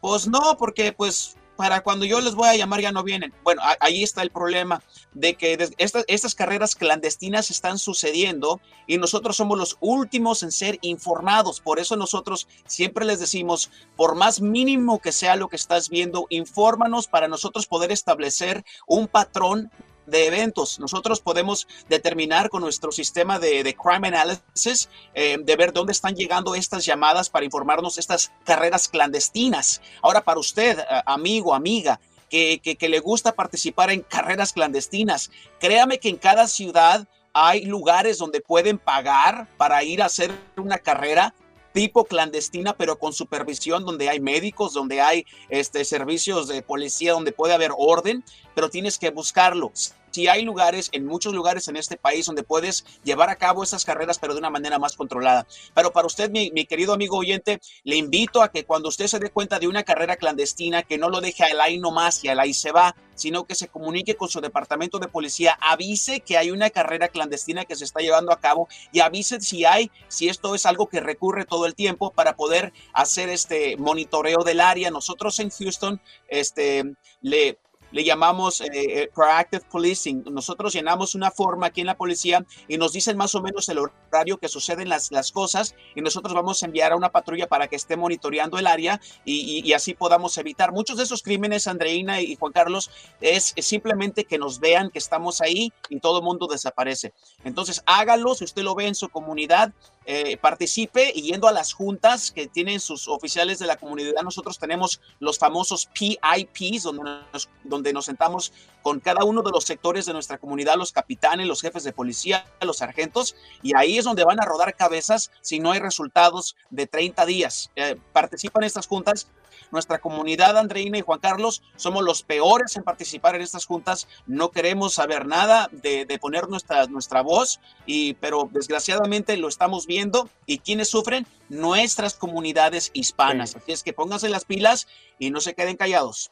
Pues 0.00 0.26
no, 0.26 0.56
porque 0.58 0.94
pues 0.94 1.36
para 1.58 1.80
cuando 1.80 2.04
yo 2.04 2.20
les 2.20 2.36
voy 2.36 2.46
a 2.46 2.54
llamar 2.54 2.80
ya 2.80 2.92
no 2.92 3.02
vienen. 3.02 3.34
Bueno, 3.42 3.60
ahí 3.80 4.04
está 4.04 4.22
el 4.22 4.30
problema 4.30 4.80
de 5.12 5.34
que 5.34 5.58
estas, 5.76 6.34
carreras 6.36 6.76
clandestinas 6.76 7.50
están 7.50 7.80
sucediendo 7.80 8.60
y 8.86 8.96
nosotros 8.96 9.36
somos 9.36 9.58
los 9.58 9.76
últimos 9.80 10.44
en 10.44 10.52
ser 10.52 10.78
informados. 10.82 11.60
Por 11.60 11.80
eso 11.80 11.96
nosotros 11.96 12.46
siempre 12.64 13.04
les 13.04 13.18
decimos, 13.18 13.72
por 13.96 14.14
más 14.14 14.40
mínimo 14.40 15.00
que 15.00 15.10
sea 15.10 15.34
lo 15.34 15.48
que 15.48 15.56
estás 15.56 15.88
viendo, 15.88 16.26
infórmanos 16.30 17.08
para 17.08 17.26
nosotros 17.26 17.66
poder 17.66 17.90
establecer 17.90 18.64
un 18.86 19.08
patrón 19.08 19.72
de 20.08 20.26
eventos. 20.26 20.78
Nosotros 20.78 21.20
podemos 21.20 21.66
determinar 21.88 22.50
con 22.50 22.62
nuestro 22.62 22.92
sistema 22.92 23.38
de, 23.38 23.76
crime 23.76 24.08
analysis, 24.08 24.88
eh, 25.14 25.36
de 25.40 25.56
ver 25.56 25.72
dónde 25.72 25.92
están 25.92 26.14
llegando 26.14 26.54
estas 26.54 26.84
llamadas 26.84 27.30
para 27.30 27.44
informarnos 27.44 27.98
estas 27.98 28.32
carreras 28.44 28.88
clandestinas. 28.88 29.80
Ahora, 30.02 30.22
para 30.22 30.40
usted, 30.40 30.78
amigo, 31.06 31.54
amiga, 31.54 32.00
que, 32.28 32.60
que, 32.60 32.88
le 32.88 33.00
gusta 33.00 33.32
participar 33.32 33.90
en 33.90 34.02
carreras 34.02 34.52
clandestinas, 34.52 35.30
créame 35.58 35.98
que 35.98 36.10
en 36.10 36.16
cada 36.16 36.46
ciudad 36.46 37.08
hay 37.32 37.64
lugares 37.64 38.18
donde 38.18 38.40
pueden 38.40 38.78
pagar 38.78 39.48
para 39.56 39.82
ir 39.84 40.02
a 40.02 40.06
hacer 40.06 40.30
una 40.56 40.78
carrera 40.78 41.34
tipo 41.72 42.04
clandestina, 42.04 42.76
pero 42.76 42.98
con 42.98 43.12
supervisión, 43.12 43.84
donde 43.84 44.08
hay 44.08 44.20
médicos, 44.20 44.72
donde 44.72 45.00
hay 45.00 45.24
este, 45.48 45.84
servicios 45.84 46.48
de 46.48 46.62
policía, 46.62 47.12
donde 47.12 47.32
puede 47.32 47.54
haber 47.54 47.70
orden, 47.76 48.24
pero 48.54 48.68
tienes 48.68 48.98
que 48.98 49.10
buscarlo 49.10 49.72
si 50.10 50.28
hay 50.28 50.42
lugares, 50.42 50.88
en 50.92 51.06
muchos 51.06 51.34
lugares 51.34 51.68
en 51.68 51.76
este 51.76 51.96
país, 51.96 52.26
donde 52.26 52.42
puedes 52.42 52.84
llevar 53.04 53.30
a 53.30 53.36
cabo 53.36 53.62
esas 53.62 53.84
carreras, 53.84 54.18
pero 54.18 54.34
de 54.34 54.40
una 54.40 54.50
manera 54.50 54.78
más 54.78 54.96
controlada. 54.96 55.46
Pero 55.74 55.92
para 55.92 56.06
usted, 56.06 56.30
mi, 56.30 56.50
querido 56.66 56.92
amigo 56.92 57.16
oyente, 57.16 57.60
le 57.84 57.96
invito 57.96 58.42
a 58.42 58.50
que 58.50 58.64
cuando 58.64 58.88
usted 58.88 59.06
se 59.06 59.18
dé 59.18 59.30
cuenta 59.30 59.58
de 59.58 59.68
una 59.68 59.82
carrera 59.82 60.16
clandestina, 60.16 60.82
que 60.82 60.98
no 60.98 61.08
lo 61.08 61.20
deje 61.20 61.44
al 61.44 61.60
ahí 61.60 61.78
nomás 61.78 62.22
y 62.24 62.28
al 62.28 62.40
ahí 62.40 62.54
se 62.54 62.72
va, 62.72 62.94
sino 63.14 63.44
que 63.44 63.54
se 63.54 63.68
comunique 63.68 64.16
con 64.16 64.28
su 64.28 64.40
departamento 64.40 64.98
de 64.98 65.08
policía, 65.08 65.58
avise 65.60 66.20
que 66.20 66.36
hay 66.36 66.50
una 66.50 66.70
carrera 66.70 67.08
clandestina 67.08 67.64
que 67.64 67.76
se 67.76 67.84
está 67.84 68.00
llevando 68.00 68.32
a 68.32 68.40
cabo 68.40 68.68
y 68.92 69.00
avise 69.00 69.40
si 69.40 69.64
hay, 69.64 69.90
si 70.08 70.28
esto 70.28 70.54
es 70.54 70.66
algo 70.66 70.88
que 70.88 71.00
recurre 71.00 71.44
todo 71.44 71.66
el 71.66 71.74
tiempo 71.74 72.12
para 72.12 72.36
poder 72.36 72.72
hacer 72.92 73.28
este 73.28 73.76
monitoreo 73.76 74.44
del 74.44 74.60
área. 74.60 74.90
Nosotros 74.90 75.38
en 75.40 75.50
Houston, 75.50 76.00
este, 76.28 76.84
le 77.20 77.58
le 77.90 78.04
llamamos 78.04 78.60
eh, 78.60 78.68
eh, 78.72 79.10
proactive 79.14 79.64
policing. 79.70 80.24
Nosotros 80.30 80.72
llenamos 80.72 81.14
una 81.14 81.30
forma 81.30 81.66
aquí 81.66 81.80
en 81.80 81.86
la 81.86 81.96
policía 81.96 82.44
y 82.66 82.76
nos 82.78 82.92
dicen 82.92 83.16
más 83.16 83.34
o 83.34 83.42
menos 83.42 83.68
el 83.68 83.78
horario 83.78 84.38
que 84.38 84.48
suceden 84.48 84.88
las, 84.88 85.10
las 85.10 85.32
cosas 85.32 85.74
y 85.94 86.00
nosotros 86.00 86.34
vamos 86.34 86.62
a 86.62 86.66
enviar 86.66 86.92
a 86.92 86.96
una 86.96 87.10
patrulla 87.10 87.46
para 87.46 87.68
que 87.68 87.76
esté 87.76 87.96
monitoreando 87.96 88.58
el 88.58 88.66
área 88.66 89.00
y, 89.24 89.62
y, 89.64 89.72
así 89.72 89.94
podamos 89.94 90.36
evitar 90.38 90.72
muchos 90.72 90.96
de 90.96 91.04
esos 91.04 91.22
crímenes, 91.22 91.66
Andreina 91.66 92.20
y 92.20 92.36
Juan 92.36 92.52
Carlos, 92.52 92.90
es, 93.20 93.54
simplemente 93.58 94.24
que 94.24 94.38
nos 94.38 94.60
vean 94.60 94.90
que 94.90 94.98
estamos 94.98 95.40
ahí 95.40 95.72
y 95.88 96.00
todo 96.00 96.22
mundo 96.22 96.46
desaparece. 96.46 97.12
Entonces, 97.44 97.82
hágalo 97.86 98.34
si 98.34 98.44
usted 98.44 98.62
lo 98.62 98.74
ve 98.74 98.86
en 98.86 98.94
su 98.94 99.08
comunidad. 99.08 99.72
Eh, 100.10 100.38
participe 100.38 101.12
y 101.14 101.20
yendo 101.20 101.48
a 101.48 101.52
las 101.52 101.74
juntas 101.74 102.32
que 102.32 102.46
tienen 102.46 102.80
sus 102.80 103.08
oficiales 103.08 103.58
de 103.58 103.66
la 103.66 103.76
comunidad. 103.76 104.22
Nosotros 104.22 104.58
tenemos 104.58 105.02
los 105.20 105.38
famosos 105.38 105.86
PIPs, 105.92 106.84
donde 106.84 107.02
nos, 107.02 107.50
donde 107.62 107.92
nos 107.92 108.06
sentamos 108.06 108.50
con 108.88 109.00
cada 109.00 109.22
uno 109.22 109.42
de 109.42 109.50
los 109.50 109.64
sectores 109.64 110.06
de 110.06 110.14
nuestra 110.14 110.38
comunidad, 110.38 110.76
los 110.76 110.92
capitanes, 110.92 111.46
los 111.46 111.60
jefes 111.60 111.84
de 111.84 111.92
policía, 111.92 112.46
los 112.62 112.78
sargentos, 112.78 113.36
y 113.62 113.76
ahí 113.76 113.98
es 113.98 114.06
donde 114.06 114.24
van 114.24 114.40
a 114.40 114.46
rodar 114.46 114.74
cabezas 114.76 115.30
si 115.42 115.60
no 115.60 115.72
hay 115.72 115.78
resultados 115.78 116.56
de 116.70 116.86
30 116.86 117.26
días. 117.26 117.70
Eh, 117.76 117.96
participan 118.14 118.64
estas 118.64 118.86
juntas 118.86 119.28
nuestra 119.70 119.98
comunidad, 119.98 120.56
Andreina 120.56 120.98
y 120.98 121.02
Juan 121.02 121.18
Carlos, 121.18 121.62
somos 121.76 122.02
los 122.02 122.22
peores 122.22 122.76
en 122.76 122.82
participar 122.84 123.34
en 123.34 123.42
estas 123.42 123.66
juntas. 123.66 124.08
No 124.26 124.50
queremos 124.50 124.94
saber 124.94 125.26
nada 125.26 125.68
de, 125.72 126.18
poner 126.20 126.48
nuestra, 126.48 126.86
nuestra 126.86 127.22
voz, 127.22 127.60
y, 127.84 128.14
pero 128.14 128.48
desgraciadamente 128.50 129.36
lo 129.36 129.48
estamos 129.48 129.86
viendo. 129.86 130.28
¿Y 130.46 130.58
quienes 130.58 130.88
sufren? 130.88 131.26
Nuestras 131.48 132.14
comunidades 132.14 132.90
hispanas. 132.94 133.56
Así 133.56 133.72
es 133.72 133.82
que 133.82 133.92
pónganse 133.92 134.28
las 134.28 134.44
pilas 134.44 134.86
y 135.18 135.30
no 135.30 135.40
se 135.40 135.54
queden 135.54 135.76
callados. 135.76 136.30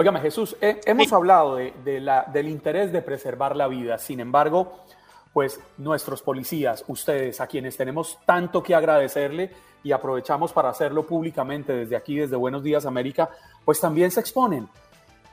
Óigame, 0.00 0.20
Jesús, 0.20 0.56
hemos 0.60 1.12
hablado 1.12 1.56
de, 1.56 2.00
la, 2.00 2.24
del 2.32 2.46
interés 2.46 2.92
de 2.92 3.02
preservar 3.02 3.56
la 3.56 3.66
vida. 3.66 3.98
Sin 3.98 4.20
embargo, 4.20 4.84
pues 5.32 5.58
nuestros 5.76 6.22
policías, 6.22 6.84
ustedes, 6.86 7.40
a 7.40 7.48
quienes 7.48 7.76
tenemos 7.76 8.16
tanto 8.24 8.62
que 8.62 8.76
agradecerle, 8.76 9.50
y 9.82 9.90
aprovechamos 9.90 10.52
para 10.52 10.68
hacerlo 10.68 11.04
públicamente 11.04 11.72
desde 11.72 11.96
aquí, 11.96 12.16
desde 12.16 12.36
Buenos 12.36 12.62
Días 12.62 12.86
América, 12.86 13.28
pues 13.64 13.80
también 13.80 14.12
se 14.12 14.20
exponen. 14.20 14.68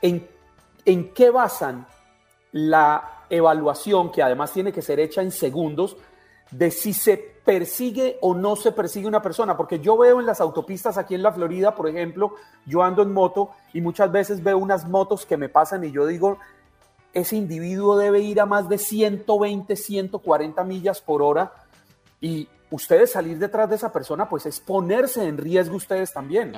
¿En, 0.02 0.26
en 0.84 1.14
qué 1.14 1.30
basan 1.30 1.86
la 2.50 3.22
evaluación, 3.30 4.10
que 4.10 4.24
además 4.24 4.50
tiene 4.52 4.72
que 4.72 4.82
ser 4.82 4.98
hecha 4.98 5.22
en 5.22 5.30
segundos, 5.30 5.96
de 6.50 6.70
si 6.70 6.92
se 6.92 7.16
persigue 7.16 8.18
o 8.20 8.34
no 8.34 8.56
se 8.56 8.72
persigue 8.72 9.06
una 9.06 9.22
persona? 9.22 9.56
Porque 9.56 9.80
yo 9.80 9.96
veo 9.96 10.20
en 10.20 10.26
las 10.26 10.40
autopistas 10.40 10.98
aquí 10.98 11.14
en 11.14 11.22
la 11.22 11.32
Florida, 11.32 11.74
por 11.74 11.88
ejemplo, 11.88 12.34
yo 12.66 12.82
ando 12.82 13.02
en 13.02 13.12
moto 13.12 13.50
y 13.72 13.80
muchas 13.80 14.10
veces 14.10 14.42
veo 14.42 14.58
unas 14.58 14.88
motos 14.88 15.26
que 15.26 15.36
me 15.36 15.48
pasan 15.48 15.84
y 15.84 15.92
yo 15.92 16.06
digo, 16.06 16.38
ese 17.12 17.36
individuo 17.36 17.96
debe 17.96 18.20
ir 18.20 18.40
a 18.40 18.46
más 18.46 18.68
de 18.68 18.78
120, 18.78 19.74
140 19.74 20.64
millas 20.64 21.00
por 21.00 21.22
hora 21.22 21.52
y 22.20 22.48
ustedes 22.70 23.12
salir 23.12 23.38
detrás 23.38 23.68
de 23.70 23.76
esa 23.76 23.92
persona, 23.92 24.28
pues 24.28 24.46
es 24.46 24.60
ponerse 24.60 25.26
en 25.26 25.38
riesgo 25.38 25.76
ustedes 25.76 26.12
también. 26.12 26.52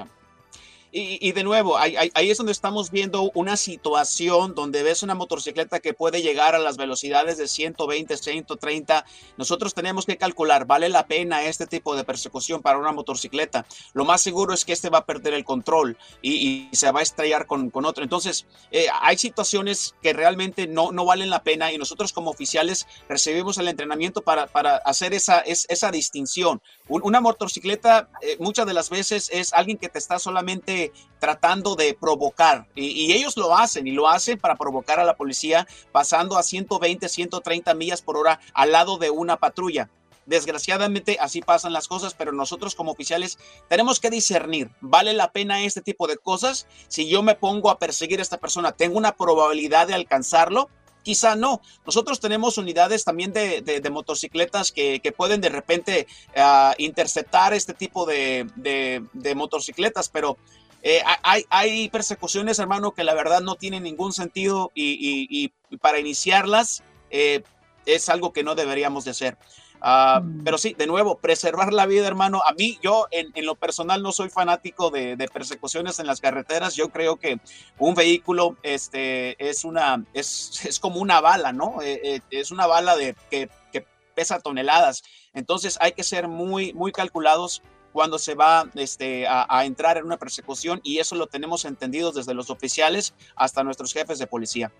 Y, 0.90 1.32
de 1.32 1.44
nuevo, 1.44 1.76
ahí, 1.76 2.10
es 2.14 2.38
donde 2.38 2.52
estamos 2.52 2.90
viendo 2.90 3.30
una 3.34 3.58
situación 3.58 4.54
donde 4.54 4.82
ves 4.82 5.02
una 5.02 5.14
motocicleta 5.14 5.80
que 5.80 5.92
puede 5.92 6.22
llegar 6.22 6.54
a 6.54 6.58
las 6.58 6.78
velocidades 6.78 7.36
de 7.36 7.46
120, 7.46 8.16
130. 8.16 9.04
Nosotros 9.36 9.74
tenemos 9.74 10.06
que 10.06 10.16
calcular, 10.16 10.66
¿vale 10.66 10.88
la 10.88 11.06
pena 11.06 11.44
este 11.44 11.66
tipo 11.66 11.94
de 11.94 12.04
persecución 12.04 12.62
para 12.62 12.78
una 12.78 12.92
motocicleta? 12.92 13.66
Lo 13.92 14.06
más 14.06 14.22
seguro 14.22 14.54
es 14.54 14.64
que 14.64 14.72
este 14.72 14.88
va 14.88 14.98
a 14.98 15.04
perder 15.04 15.34
el 15.34 15.44
control 15.44 15.98
y, 16.22 16.68
se 16.72 16.90
va 16.90 17.00
a 17.00 17.02
estrellar 17.02 17.46
con, 17.46 17.70
con 17.70 17.84
otro. 17.84 18.02
Entonces, 18.02 18.46
eh, 18.70 18.86
hay 19.02 19.18
situaciones 19.18 19.94
que 20.02 20.12
realmente 20.12 20.66
no, 20.66 20.92
no 20.92 21.04
valen 21.04 21.28
la 21.28 21.42
pena 21.42 21.70
y 21.72 21.78
nosotros 21.78 22.12
como 22.12 22.30
oficiales 22.30 22.86
recibimos 23.08 23.58
el 23.58 23.68
entrenamiento 23.68 24.22
para, 24.22 24.46
para 24.46 24.76
hacer 24.76 25.12
esa, 25.12 25.38
esa 25.40 25.90
distinción. 25.90 26.62
Una 26.88 27.20
motocicleta 27.20 28.08
eh, 28.22 28.36
muchas 28.40 28.66
de 28.66 28.74
las 28.74 28.90
veces 28.90 29.30
es 29.32 29.52
alguien 29.52 29.78
que 29.78 29.88
te 29.88 29.98
está 29.98 30.18
solamente 30.18 30.92
tratando 31.18 31.76
de 31.76 31.94
provocar. 31.94 32.66
Y, 32.74 33.12
ellos 33.12 33.36
lo 33.36 33.56
hacen 33.56 33.86
y 33.86 33.92
lo 33.92 34.08
hacen 34.08 34.38
para 34.38 34.56
provocar 34.56 35.00
a 35.00 35.04
la 35.04 35.16
policía 35.16 35.66
pasando 35.92 36.36
a 36.36 36.42
120, 36.42 37.08
130 37.08 37.74
millas 37.74 38.02
por 38.02 38.16
hora 38.16 38.40
al 38.54 38.72
lado 38.72 38.98
de 38.98 39.10
una 39.10 39.36
patrulla. 39.36 39.90
Desgraciadamente 40.26 41.16
así 41.20 41.40
pasan 41.40 41.72
las 41.72 41.88
cosas, 41.88 42.12
pero 42.12 42.32
nosotros 42.32 42.74
como 42.74 42.92
oficiales 42.92 43.38
tenemos 43.68 43.98
que 43.98 44.10
discernir, 44.10 44.70
¿vale 44.82 45.14
la 45.14 45.32
pena 45.32 45.62
este 45.62 45.80
tipo 45.80 46.06
de 46.06 46.18
cosas? 46.18 46.66
Si 46.88 47.08
yo 47.08 47.22
me 47.22 47.34
pongo 47.34 47.70
a 47.70 47.78
perseguir 47.78 48.18
a 48.18 48.22
esta 48.22 48.36
persona, 48.36 48.72
¿tengo 48.72 48.98
una 48.98 49.16
probabilidad 49.16 49.86
de 49.86 49.94
alcanzarlo? 49.94 50.68
Quizá 51.02 51.36
no. 51.36 51.60
Nosotros 51.86 52.20
tenemos 52.20 52.58
unidades 52.58 53.04
también 53.04 53.32
de, 53.32 53.62
de, 53.62 53.90
motocicletas 53.90 54.72
que, 54.72 55.00
que, 55.00 55.12
pueden 55.12 55.40
de 55.40 55.48
repente 55.48 56.06
uh, 56.36 56.72
interceptar 56.78 57.54
este 57.54 57.74
tipo 57.74 58.06
de, 58.06 58.46
de 58.54 59.34
motocicletas, 59.34 60.08
pero 60.08 60.36
eh, 60.82 61.02
hay, 61.22 61.44
hay, 61.50 61.88
persecuciones, 61.88 62.58
hermano, 62.58 62.92
que 62.92 63.04
la 63.04 63.14
verdad 63.14 63.40
no 63.40 63.56
tienen 63.56 63.82
ningún 63.82 64.12
sentido 64.12 64.70
y, 64.74 65.52
para 65.80 65.98
iniciarlas 65.98 66.82
eh, 67.10 67.42
es 67.84 68.08
algo 68.08 68.32
que 68.32 68.44
no 68.44 68.54
deberíamos 68.54 69.04
de 69.04 69.10
hacer. 69.10 69.38
Mm. 69.80 70.44
Pero 70.44 70.58
sí, 70.58 70.74
de 70.76 70.86
nuevo, 70.86 71.18
preservar 71.18 71.72
la 71.72 71.86
vida, 71.86 72.06
hermano. 72.06 72.42
A 72.46 72.52
mí, 72.52 72.78
yo 72.82 73.06
en, 73.10 73.32
lo 73.44 73.54
personal 73.54 74.02
no 74.02 74.12
soy 74.12 74.28
fanático 74.28 74.90
de, 74.90 75.16
persecuciones 75.32 75.98
en 75.98 76.06
las 76.06 76.20
carreteras. 76.20 76.74
Yo 76.74 76.88
creo 76.88 77.16
que 77.16 77.40
un 77.78 77.94
vehículo 77.94 78.56
este, 78.62 79.36
es, 79.48 79.64
una, 79.64 80.04
es, 80.14 80.64
es 80.64 80.80
como 80.80 81.00
una 81.00 81.20
bala, 81.20 81.52
¿no? 81.52 81.80
Eh, 81.82 82.20
es 82.30 82.50
una 82.50 82.66
bala 82.66 82.96
de, 82.96 83.14
que, 83.30 83.48
que 83.72 83.86
pesa 84.14 84.40
toneladas. 84.40 85.02
Entonces 85.32 85.78
hay 85.80 85.92
que 85.92 86.02
ser 86.02 86.28
muy, 86.28 86.72
muy 86.72 86.92
calculados 86.92 87.62
cuando 87.92 88.18
se 88.18 88.34
va 88.34 88.68
este, 88.74 89.26
a, 89.28 89.64
entrar 89.64 89.98
en 89.98 90.04
una 90.04 90.18
persecución 90.18 90.80
y 90.82 90.98
eso 90.98 91.16
lo 91.16 91.26
tenemos 91.26 91.64
entendido 91.64 92.12
desde 92.12 92.34
los 92.34 92.50
oficiales 92.50 93.14
hasta 93.34 93.64
nuestros 93.64 93.92
jefes 93.92 94.18
de 94.18 94.26
policía. 94.26 94.70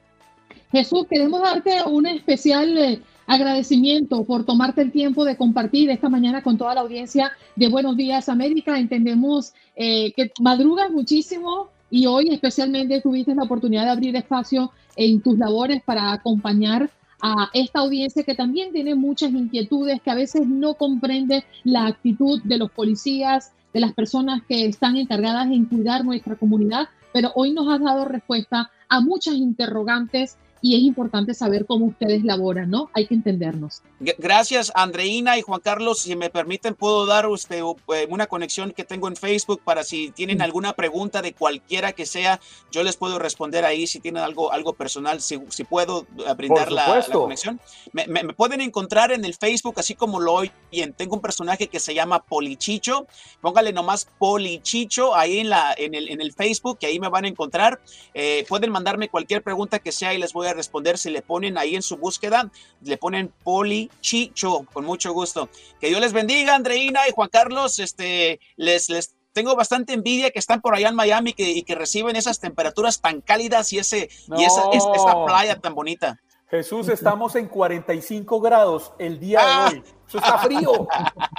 Jesús, 0.71 1.07
queremos 1.09 1.43
darte 1.43 1.83
un 1.85 2.07
especial 2.07 2.77
eh, 2.79 3.03
agradecimiento 3.29 4.25
por 4.25 4.45
tomarte 4.45 4.81
el 4.81 4.91
tiempo 4.91 5.25
de 5.25 5.37
compartir 5.37 5.91
esta 5.91 6.09
mañana 6.09 6.43
con 6.43 6.57
toda 6.57 6.75
la 6.75 6.81
audiencia 6.81 7.31
de 7.57 7.69
Buenos 7.69 7.97
Días 7.97 8.31
América. 8.31 8.79
Entendemos 8.79 9.53
eh, 9.77 10.13
que 10.15 10.33
madrugas 10.41 10.91
muchísimo 10.91 11.69
y 11.91 12.07
hoy 12.07 12.31
especialmente 12.31 13.03
tuviste 13.03 13.35
la 13.35 13.43
oportunidad 13.43 13.85
de 13.85 13.91
abrir 13.91 14.17
espacio 14.17 14.73
en 14.97 15.21
tus 15.21 15.39
labores 15.39 15.83
para 15.83 16.11
acompañar 16.11 16.91
a 17.21 17.51
esta 17.53 17.81
audiencia 17.81 18.23
que 18.23 18.35
también 18.35 18.73
tiene 18.73 18.95
muchas 18.95 19.31
inquietudes, 19.31 20.01
que 20.01 20.11
a 20.11 20.15
veces 20.15 20.47
no 20.47 20.75
comprende 20.75 21.45
la 21.65 21.87
actitud 21.87 22.41
de 22.45 22.57
los 22.57 22.71
policías, 22.71 23.53
de 23.75 23.81
las 23.81 23.93
personas 23.93 24.41
que 24.49 24.65
están 24.65 24.97
encargadas 24.97 25.49
en 25.49 25.67
cuidar 25.67 26.03
nuestra 26.03 26.37
comunidad, 26.37 26.89
pero 27.13 27.33
hoy 27.35 27.53
nos 27.53 27.69
has 27.69 27.81
dado 27.81 28.07
respuesta 28.07 28.71
a 28.89 29.01
muchas 29.01 29.35
interrogantes 29.35 30.39
y 30.61 30.77
es 30.77 30.83
importante 30.83 31.35
saber 31.35 31.67
cómo 31.67 31.87
ustedes 31.87 32.25
laboran, 32.25 32.71
¿no? 32.71 32.91
Hay 32.95 33.07
que 33.07 33.15
entendernos. 33.15 33.83
Gracias, 34.01 34.73
Andreina 34.75 35.39
y 35.39 35.43
Juan 35.43 35.61
Carlos. 35.61 36.01
Si 36.01 36.15
me 36.17 36.31
permiten, 36.31 36.75
puedo 36.75 37.07
dar 37.07 37.27
usted 37.27 37.63
eh, 37.95 38.07
una 38.11 38.27
conexión 38.27 38.73
que 38.73 38.85
tengo 38.85 39.09
en 39.09 39.17
Facebook 39.17 39.61
para 39.65 39.85
si 39.85 40.11
tienen 40.11 40.43
alguna 40.43 40.73
pregunta 40.73 41.23
de 41.23 41.33
cualquiera 41.33 41.93
que 41.93 42.07
sea, 42.07 42.41
yo 42.71 42.83
les 42.83 42.97
puedo 42.97 43.19
responder 43.19 43.65
ahí 43.65 43.87
si 43.87 44.01
tienen 44.01 44.23
algo, 44.23 44.53
algo 44.53 44.73
personal, 44.73 45.21
si, 45.21 45.41
si 45.49 45.65
puedo 45.65 46.07
eh, 46.19 46.35
brindar 46.37 46.73
la, 46.73 47.05
conexión. 47.13 47.61
Me, 47.93 48.07
pueden 48.35 48.61
encontrar 48.61 49.13
en 49.13 49.25
el 49.25 49.35
Facebook, 49.35 49.75
así 49.79 49.95
como 49.95 50.21
lo 50.21 50.35
oyen. 50.35 50.93
Tengo 50.97 51.17
un 51.17 51.23
personaje 51.23 51.69
que 51.69 51.81
se 51.81 51.95
llama 51.95 52.23
Polichicho. 52.23 53.07
Póngale 53.41 53.73
nomás 53.73 54.09
Polichicho 54.19 55.15
ahí 55.15 55.39
en, 55.39 55.51
la, 55.51 55.75
en, 55.77 55.95
el, 55.95 56.09
en 56.09 56.21
el 56.21 56.33
Facebook, 56.33 56.79
que 56.79 56.87
ahí 56.87 56.99
me 57.01 57.09
van 57.09 57.25
a 57.25 57.29
encontrar. 57.29 57.81
Eh, 58.15 58.45
pueden 58.49 58.71
mandarme 58.71 59.09
cualquier 59.09 59.43
pregunta 59.43 59.79
que 59.79 59.93
sea 59.93 60.15
y 60.15 60.19
les 60.19 60.33
voy 60.33 60.47
a 60.47 60.48
responder 60.55 60.99
si 60.99 61.11
le 61.11 61.23
ponen 61.23 61.59
ahí 61.59 61.77
en 61.77 61.83
su 61.83 61.97
búsqueda, 61.97 62.51
le 62.83 62.97
ponen 62.97 63.33
Poli 63.43 63.91
Chicho, 64.01 64.67
con 64.73 64.85
mucho 64.85 65.13
gusto. 65.13 65.49
Que 65.81 65.89
Dios 65.89 66.01
les 66.01 66.13
bendiga, 66.13 66.55
Andreina 66.55 67.09
y 67.09 67.13
Juan 67.13 67.29
Carlos, 67.29 67.79
este, 67.79 68.41
les, 68.57 68.89
les 68.89 69.15
tengo 69.33 69.55
bastante 69.55 69.93
envidia 69.93 70.31
que 70.31 70.39
están 70.39 70.61
por 70.61 70.75
allá 70.75 70.89
en 70.89 70.95
Miami 70.95 71.35
y 71.37 71.63
que 71.63 71.75
reciben 71.75 72.17
esas 72.17 72.41
temperaturas 72.41 73.01
tan 73.01 73.21
cálidas 73.21 73.73
y, 73.73 73.79
ese, 73.79 74.09
y 74.37 74.45
esa, 74.45 74.71
esa 74.73 75.25
playa 75.25 75.61
tan 75.61 75.75
bonita. 75.75 76.21
Jesús, 76.51 76.89
estamos 76.89 77.37
en 77.37 77.47
45 77.47 78.41
grados 78.41 78.93
el 78.99 79.21
día 79.21 79.41
de 79.41 79.47
ah. 79.47 79.69
hoy. 79.71 79.83
Eso 80.09 80.19
está 80.19 80.39
frío. 80.39 80.89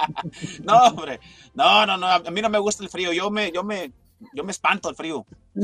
no, 0.62 0.78
hombre. 0.86 1.18
No, 1.52 1.84
no, 1.84 1.96
no. 1.96 2.06
A 2.06 2.20
mí 2.20 2.40
no 2.40 2.48
me 2.48 2.60
gusta 2.60 2.84
el 2.84 2.90
frío. 2.90 3.12
Yo 3.12 3.28
me, 3.28 3.50
yo 3.50 3.64
me, 3.64 3.92
yo 4.34 4.44
me 4.44 4.52
espanto 4.52 4.88
al 4.88 4.94
frío. 4.94 5.24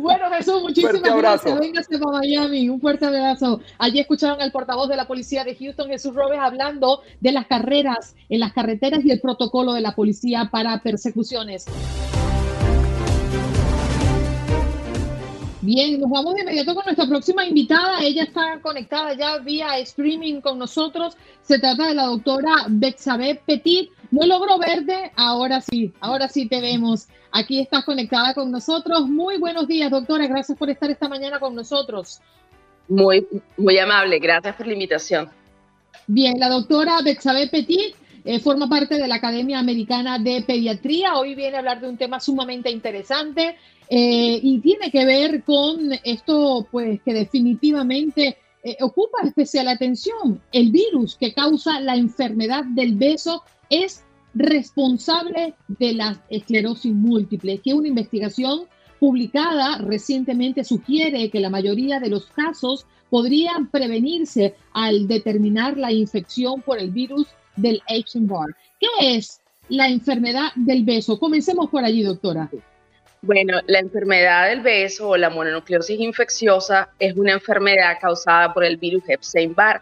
bueno, 0.00 0.30
Jesús, 0.30 0.62
muchísimas 0.62 1.16
gracias. 1.16 1.58
Véngase 1.58 1.98
para 1.98 2.18
Miami. 2.18 2.68
Un 2.68 2.80
fuerte 2.80 3.06
abrazo. 3.06 3.60
Allí 3.78 4.00
escucharon 4.00 4.40
al 4.40 4.52
portavoz 4.52 4.88
de 4.88 4.96
la 4.96 5.06
policía 5.06 5.44
de 5.44 5.56
Houston, 5.56 5.88
Jesús 5.88 6.14
Robes, 6.14 6.38
hablando 6.38 7.02
de 7.20 7.32
las 7.32 7.46
carreras 7.46 8.14
en 8.28 8.40
las 8.40 8.52
carreteras 8.52 9.04
y 9.04 9.10
el 9.10 9.20
protocolo 9.20 9.72
de 9.72 9.80
la 9.80 9.94
policía 9.94 10.48
para 10.50 10.80
persecuciones. 10.82 11.66
Bien, 15.66 15.98
nos 15.98 16.08
vamos 16.08 16.36
de 16.36 16.42
inmediato 16.42 16.76
con 16.76 16.84
nuestra 16.84 17.08
próxima 17.08 17.44
invitada. 17.44 17.98
Ella 18.00 18.22
está 18.22 18.60
conectada 18.62 19.14
ya 19.14 19.38
vía 19.38 19.76
streaming 19.78 20.40
con 20.40 20.60
nosotros. 20.60 21.16
Se 21.42 21.58
trata 21.58 21.88
de 21.88 21.94
la 21.94 22.04
doctora 22.04 22.66
Bexabe 22.68 23.42
Petit. 23.44 23.90
No 24.12 24.24
logro 24.26 24.58
verte, 24.60 25.10
ahora 25.16 25.60
sí, 25.60 25.92
ahora 25.98 26.28
sí 26.28 26.46
te 26.46 26.60
vemos. 26.60 27.08
Aquí 27.32 27.60
estás 27.60 27.84
conectada 27.84 28.34
con 28.34 28.50
nosotros. 28.50 29.08
Muy 29.08 29.38
buenos 29.38 29.66
días, 29.66 29.90
doctora. 29.90 30.26
Gracias 30.26 30.56
por 30.56 30.70
estar 30.70 30.90
esta 30.90 31.08
mañana 31.08 31.38
con 31.38 31.54
nosotros. 31.54 32.20
Muy, 32.88 33.26
muy 33.56 33.78
amable. 33.78 34.18
Gracias 34.18 34.54
por 34.56 34.66
la 34.66 34.72
invitación. 34.72 35.30
Bien, 36.06 36.38
la 36.38 36.48
doctora 36.48 37.00
Bexabe 37.02 37.48
Petit 37.48 37.94
eh, 38.24 38.40
forma 38.40 38.68
parte 38.68 38.96
de 38.96 39.06
la 39.06 39.16
Academia 39.16 39.58
Americana 39.58 40.18
de 40.18 40.42
Pediatría. 40.42 41.16
Hoy 41.16 41.34
viene 41.34 41.56
a 41.56 41.58
hablar 41.60 41.80
de 41.80 41.88
un 41.88 41.96
tema 41.96 42.18
sumamente 42.18 42.70
interesante 42.70 43.56
eh, 43.88 44.40
y 44.42 44.58
tiene 44.60 44.90
que 44.90 45.04
ver 45.04 45.44
con 45.44 45.92
esto, 46.02 46.66
pues, 46.70 47.00
que 47.02 47.14
definitivamente 47.14 48.36
eh, 48.64 48.76
ocupa 48.80 49.18
especial 49.24 49.68
atención. 49.68 50.42
El 50.50 50.72
virus 50.72 51.16
que 51.16 51.32
causa 51.32 51.80
la 51.80 51.94
enfermedad 51.94 52.64
del 52.64 52.96
beso 52.96 53.44
es 53.70 54.04
responsable 54.36 55.54
de 55.66 55.94
la 55.94 56.22
esclerosis 56.28 56.92
múltiple, 56.92 57.58
que 57.58 57.74
una 57.74 57.88
investigación 57.88 58.66
publicada 59.00 59.78
recientemente 59.78 60.62
sugiere 60.62 61.30
que 61.30 61.40
la 61.40 61.50
mayoría 61.50 62.00
de 62.00 62.10
los 62.10 62.26
casos 62.26 62.86
podrían 63.10 63.70
prevenirse 63.70 64.54
al 64.72 65.08
determinar 65.08 65.76
la 65.76 65.92
infección 65.92 66.60
por 66.60 66.78
el 66.78 66.90
virus 66.90 67.28
del 67.56 67.82
Epstein-Barr. 67.88 68.54
¿Qué 68.78 69.16
es 69.16 69.40
la 69.68 69.88
enfermedad 69.88 70.52
del 70.54 70.84
beso? 70.84 71.18
Comencemos 71.18 71.70
por 71.70 71.84
allí, 71.84 72.02
doctora. 72.02 72.50
Bueno, 73.22 73.58
la 73.66 73.78
enfermedad 73.78 74.48
del 74.48 74.60
beso 74.60 75.08
o 75.08 75.16
la 75.16 75.30
mononucleosis 75.30 75.98
infecciosa 75.98 76.90
es 76.98 77.16
una 77.16 77.32
enfermedad 77.32 77.96
causada 78.00 78.52
por 78.52 78.64
el 78.64 78.76
virus 78.76 79.02
Epstein-Barr 79.08 79.80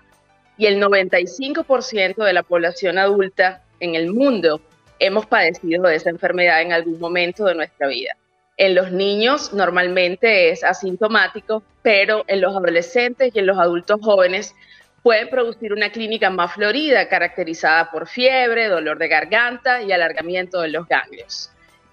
y 0.56 0.66
el 0.66 0.80
95% 0.80 2.24
de 2.24 2.32
la 2.32 2.44
población 2.44 2.98
adulta 2.98 3.63
en 3.80 3.94
el 3.94 4.12
mundo 4.12 4.60
hemos 4.98 5.26
padecido 5.26 5.84
de 5.84 5.96
esa 5.96 6.10
enfermedad 6.10 6.62
en 6.62 6.72
algún 6.72 6.98
momento 6.98 7.44
de 7.44 7.54
nuestra 7.54 7.88
vida. 7.88 8.16
En 8.56 8.74
los 8.74 8.92
niños 8.92 9.52
normalmente 9.52 10.50
es 10.50 10.62
asintomático, 10.62 11.62
pero 11.82 12.24
en 12.28 12.40
los 12.40 12.56
adolescentes 12.56 13.32
y 13.34 13.38
en 13.38 13.46
los 13.46 13.58
adultos 13.58 14.00
jóvenes 14.00 14.54
pueden 15.02 15.28
producir 15.28 15.72
una 15.72 15.90
clínica 15.90 16.30
más 16.30 16.54
florida, 16.54 17.08
caracterizada 17.08 17.90
por 17.90 18.08
fiebre, 18.08 18.68
dolor 18.68 18.98
de 18.98 19.08
garganta 19.08 19.82
y 19.82 19.92
alargamiento 19.92 20.60
de 20.60 20.68
los 20.68 20.86
ganglios. 20.88 21.50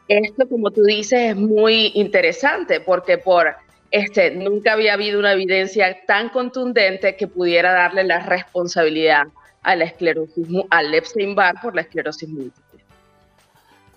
Esto, 0.07 0.47
como 0.47 0.71
tú 0.71 0.83
dices, 0.83 1.31
es 1.31 1.35
muy 1.35 1.91
interesante 1.95 2.79
porque 2.79 3.17
por 3.17 3.55
este, 3.89 4.31
nunca 4.31 4.73
había 4.73 4.93
habido 4.93 5.19
una 5.19 5.33
evidencia 5.33 5.97
tan 6.05 6.29
contundente 6.29 7.15
que 7.15 7.27
pudiera 7.27 7.73
darle 7.73 8.03
la 8.03 8.19
responsabilidad 8.19 9.23
a 9.61 9.75
la 9.75 9.85
esclerosis, 9.85 10.47
al 10.69 10.93
Epstein-Barr 10.93 11.61
por 11.61 11.75
la 11.75 11.81
esclerosis 11.81 12.27
múltiple. 12.29 12.83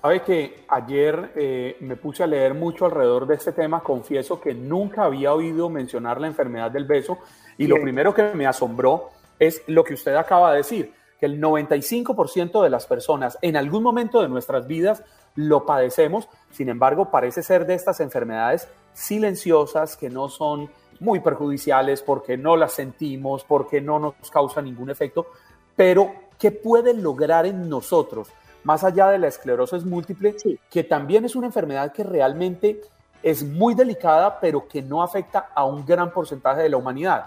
Sabe 0.00 0.20
que 0.20 0.64
ayer 0.68 1.32
eh, 1.34 1.76
me 1.80 1.96
puse 1.96 2.22
a 2.22 2.26
leer 2.26 2.52
mucho 2.52 2.84
alrededor 2.84 3.26
de 3.26 3.36
este 3.36 3.52
tema. 3.52 3.80
Confieso 3.80 4.38
que 4.38 4.52
nunca 4.52 5.04
había 5.04 5.32
oído 5.32 5.70
mencionar 5.70 6.20
la 6.20 6.26
enfermedad 6.26 6.70
del 6.70 6.84
beso 6.84 7.18
y 7.56 7.66
lo 7.66 7.80
primero 7.80 8.12
que 8.12 8.34
me 8.34 8.46
asombró 8.46 9.10
es 9.38 9.62
lo 9.66 9.82
que 9.82 9.94
usted 9.94 10.14
acaba 10.14 10.50
de 10.50 10.58
decir, 10.58 10.92
que 11.18 11.24
el 11.24 11.40
95% 11.40 12.62
de 12.62 12.68
las 12.68 12.86
personas 12.86 13.38
en 13.40 13.56
algún 13.56 13.82
momento 13.82 14.20
de 14.20 14.28
nuestras 14.28 14.66
vidas 14.66 15.02
lo 15.36 15.64
padecemos. 15.64 16.28
Sin 16.50 16.68
embargo, 16.68 17.10
parece 17.10 17.42
ser 17.42 17.64
de 17.66 17.74
estas 17.74 18.00
enfermedades 18.00 18.68
silenciosas 18.92 19.96
que 19.96 20.10
no 20.10 20.28
son 20.28 20.70
muy 21.00 21.20
perjudiciales 21.20 22.02
porque 22.02 22.36
no 22.36 22.56
las 22.56 22.72
sentimos, 22.72 23.44
porque 23.44 23.80
no 23.80 23.98
nos 23.98 24.30
causa 24.30 24.62
ningún 24.62 24.90
efecto, 24.90 25.28
pero 25.76 26.14
¿qué 26.38 26.50
puede 26.50 26.94
lograr 26.94 27.46
en 27.46 27.68
nosotros, 27.68 28.28
más 28.62 28.84
allá 28.84 29.08
de 29.08 29.18
la 29.18 29.28
esclerosis 29.28 29.84
múltiple, 29.84 30.34
que 30.70 30.84
también 30.84 31.24
es 31.24 31.36
una 31.36 31.46
enfermedad 31.46 31.92
que 31.92 32.04
realmente 32.04 32.80
es 33.22 33.42
muy 33.42 33.74
delicada, 33.74 34.38
pero 34.40 34.68
que 34.68 34.82
no 34.82 35.02
afecta 35.02 35.50
a 35.54 35.64
un 35.64 35.84
gran 35.84 36.10
porcentaje 36.12 36.62
de 36.62 36.68
la 36.68 36.76
humanidad? 36.76 37.26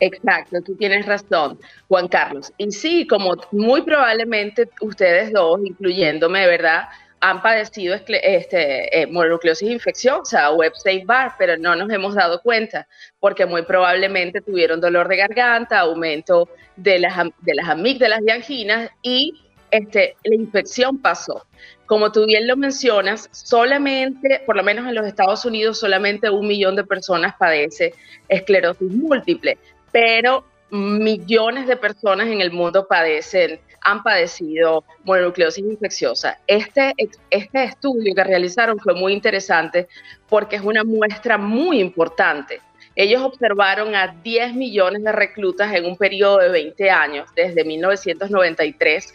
Exacto, 0.00 0.60
tú 0.62 0.76
tienes 0.76 1.06
razón, 1.06 1.58
Juan 1.88 2.06
Carlos. 2.08 2.52
Y 2.56 2.70
sí, 2.70 3.06
como 3.06 3.34
muy 3.50 3.82
probablemente 3.82 4.68
ustedes 4.80 5.32
dos, 5.32 5.60
incluyéndome, 5.64 6.46
¿verdad? 6.46 6.84
Han 7.20 7.42
padecido 7.42 7.94
este, 7.94 9.00
eh, 9.00 9.06
mononucleosis 9.06 9.70
infecciosa 9.70 10.50
o 10.50 10.62
Epstein-Barr, 10.62 11.34
pero 11.38 11.56
no 11.56 11.74
nos 11.74 11.90
hemos 11.90 12.14
dado 12.14 12.40
cuenta 12.42 12.86
porque 13.18 13.46
muy 13.46 13.62
probablemente 13.62 14.40
tuvieron 14.40 14.80
dolor 14.80 15.08
de 15.08 15.16
garganta, 15.16 15.80
aumento 15.80 16.48
de 16.76 16.98
las, 16.98 17.16
de 17.40 17.54
las 17.54 17.68
amígdalas 17.68 18.20
y 18.26 18.30
anginas 18.30 18.90
y 19.02 19.44
este, 19.70 20.16
la 20.24 20.34
infección 20.34 20.98
pasó. 20.98 21.44
Como 21.86 22.12
tú 22.12 22.26
bien 22.26 22.46
lo 22.46 22.56
mencionas, 22.56 23.28
solamente, 23.32 24.42
por 24.44 24.56
lo 24.56 24.62
menos 24.62 24.86
en 24.86 24.94
los 24.94 25.06
Estados 25.06 25.44
Unidos, 25.44 25.78
solamente 25.78 26.30
un 26.30 26.46
millón 26.46 26.76
de 26.76 26.84
personas 26.84 27.34
padece 27.38 27.94
esclerosis 28.28 28.90
múltiple, 28.90 29.58
pero 29.90 30.44
millones 30.70 31.66
de 31.66 31.76
personas 31.76 32.28
en 32.28 32.40
el 32.40 32.52
mundo 32.52 32.86
padecen, 32.86 33.58
han 33.90 34.02
padecido 34.02 34.84
mononucleosis 35.04 35.64
infecciosa. 35.64 36.38
Este, 36.46 36.92
este 37.30 37.64
estudio 37.64 38.14
que 38.14 38.22
realizaron 38.22 38.78
fue 38.78 38.94
muy 38.94 39.14
interesante 39.14 39.88
porque 40.28 40.56
es 40.56 40.62
una 40.62 40.84
muestra 40.84 41.38
muy 41.38 41.80
importante. 41.80 42.60
Ellos 42.94 43.22
observaron 43.22 43.94
a 43.94 44.08
10 44.08 44.54
millones 44.54 45.02
de 45.04 45.12
reclutas 45.12 45.72
en 45.72 45.86
un 45.86 45.96
periodo 45.96 46.38
de 46.38 46.50
20 46.50 46.90
años, 46.90 47.28
desde 47.34 47.64
1993 47.64 49.12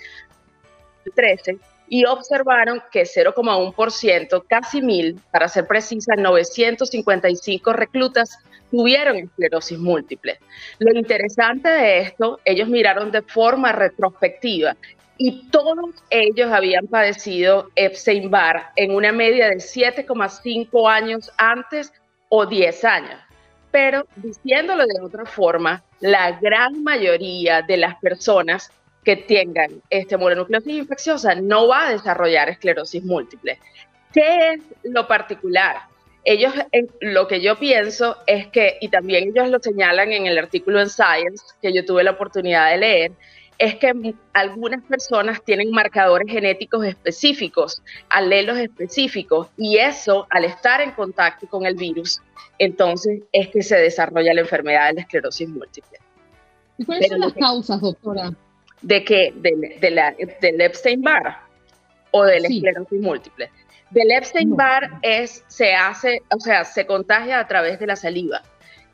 13 1.14 1.58
y 1.90 2.06
observaron 2.06 2.82
que 2.92 3.04
0,1%, 3.04 4.46
casi 4.48 4.82
mil, 4.82 5.20
para 5.32 5.48
ser 5.48 5.68
precisa, 5.68 6.16
955 6.16 7.74
reclutas 7.74 8.40
tuvieron 8.74 9.18
esclerosis 9.18 9.78
múltiple. 9.78 10.40
Lo 10.80 10.98
interesante 10.98 11.70
de 11.70 12.00
esto, 12.00 12.40
ellos 12.44 12.68
miraron 12.68 13.12
de 13.12 13.22
forma 13.22 13.72
retrospectiva 13.72 14.76
y 15.16 15.48
todos 15.52 15.92
ellos 16.10 16.52
habían 16.52 16.88
padecido 16.88 17.70
Epstein-Barr 17.76 18.72
en 18.76 18.96
una 18.96 19.12
media 19.12 19.48
de 19.50 19.58
7,5 19.58 20.90
años 20.90 21.32
antes 21.38 21.94
o 22.30 22.48
10 22.48 22.84
años. 22.86 23.20
Pero 23.70 24.08
diciéndolo 24.16 24.88
de 24.88 25.02
otra 25.04 25.26
forma, 25.28 25.84
la 26.00 26.32
gran 26.40 26.84
mayoría 26.84 27.62
de 27.62 27.78
las 27.78 27.96
personas 28.00 28.72
que 29.04 29.18
tengan 29.18 29.70
este 29.92 30.18
mononucleosis 30.18 30.74
infecciosa 30.74 31.36
no 31.36 31.68
va 31.68 31.90
a 31.90 31.92
desarrollar 31.92 32.50
esclerosis 32.50 33.04
múltiple. 33.04 33.60
¿Qué 34.12 34.54
es 34.54 34.62
lo 34.82 35.08
particular? 35.08 35.93
Ellos, 36.26 36.54
lo 37.02 37.28
que 37.28 37.42
yo 37.42 37.58
pienso 37.58 38.18
es 38.28 38.48
que, 38.48 38.78
y 38.80 38.90
también 38.90 39.30
ellos 39.30 39.50
lo 39.50 39.60
señalan 39.60 40.12
en 40.14 40.26
el 40.26 40.38
artículo 40.38 40.80
en 40.80 40.90
Science 40.90 41.44
que 41.62 41.74
yo 41.74 41.86
tuve 41.86 42.04
la 42.04 42.12
oportunidad 42.12 42.72
de 42.72 42.78
leer, 42.78 43.12
es 43.58 43.76
que 43.76 43.94
algunas 44.34 44.84
personas 44.84 45.44
tienen 45.44 45.72
marcadores 45.72 46.32
genéticos 46.32 46.86
específicos, 46.86 47.82
alelos 48.10 48.58
específicos, 48.58 49.48
y 49.58 49.78
eso, 49.78 50.28
al 50.30 50.46
estar 50.46 50.82
en 50.82 50.92
contacto 50.92 51.48
con 51.48 51.66
el 51.66 51.76
virus, 51.76 52.20
entonces 52.58 53.22
es 53.32 53.50
que 53.50 53.62
se 53.62 53.78
desarrolla 53.78 54.34
la 54.34 54.42
enfermedad 54.42 54.88
de 54.88 54.94
la 54.96 55.02
esclerosis 55.02 55.50
múltiple. 55.50 56.00
¿Y 56.78 56.86
cuáles 56.86 57.08
son 57.08 57.20
las 57.20 57.34
causas, 57.34 57.82
doctora? 57.82 58.34
¿De 58.82 59.04
qué? 59.04 59.34
De, 59.36 59.92
la, 59.92 60.16
del 60.42 60.62
Epstein-Barr 60.62 61.38
o 62.12 62.24
del 62.26 62.46
esclerosis 62.46 63.00
múltiple. 63.00 63.50
Del 63.94 64.12
Epstein-Barr 64.12 65.00
es, 65.02 65.44
se 65.48 65.74
hace, 65.74 66.24
o 66.36 66.40
sea, 66.40 66.66
se 66.66 66.86
contagia 66.86 67.40
a 67.40 67.48
través 67.48 67.80
de 67.80 67.88
la 67.88 67.96
saliva. 67.96 68.42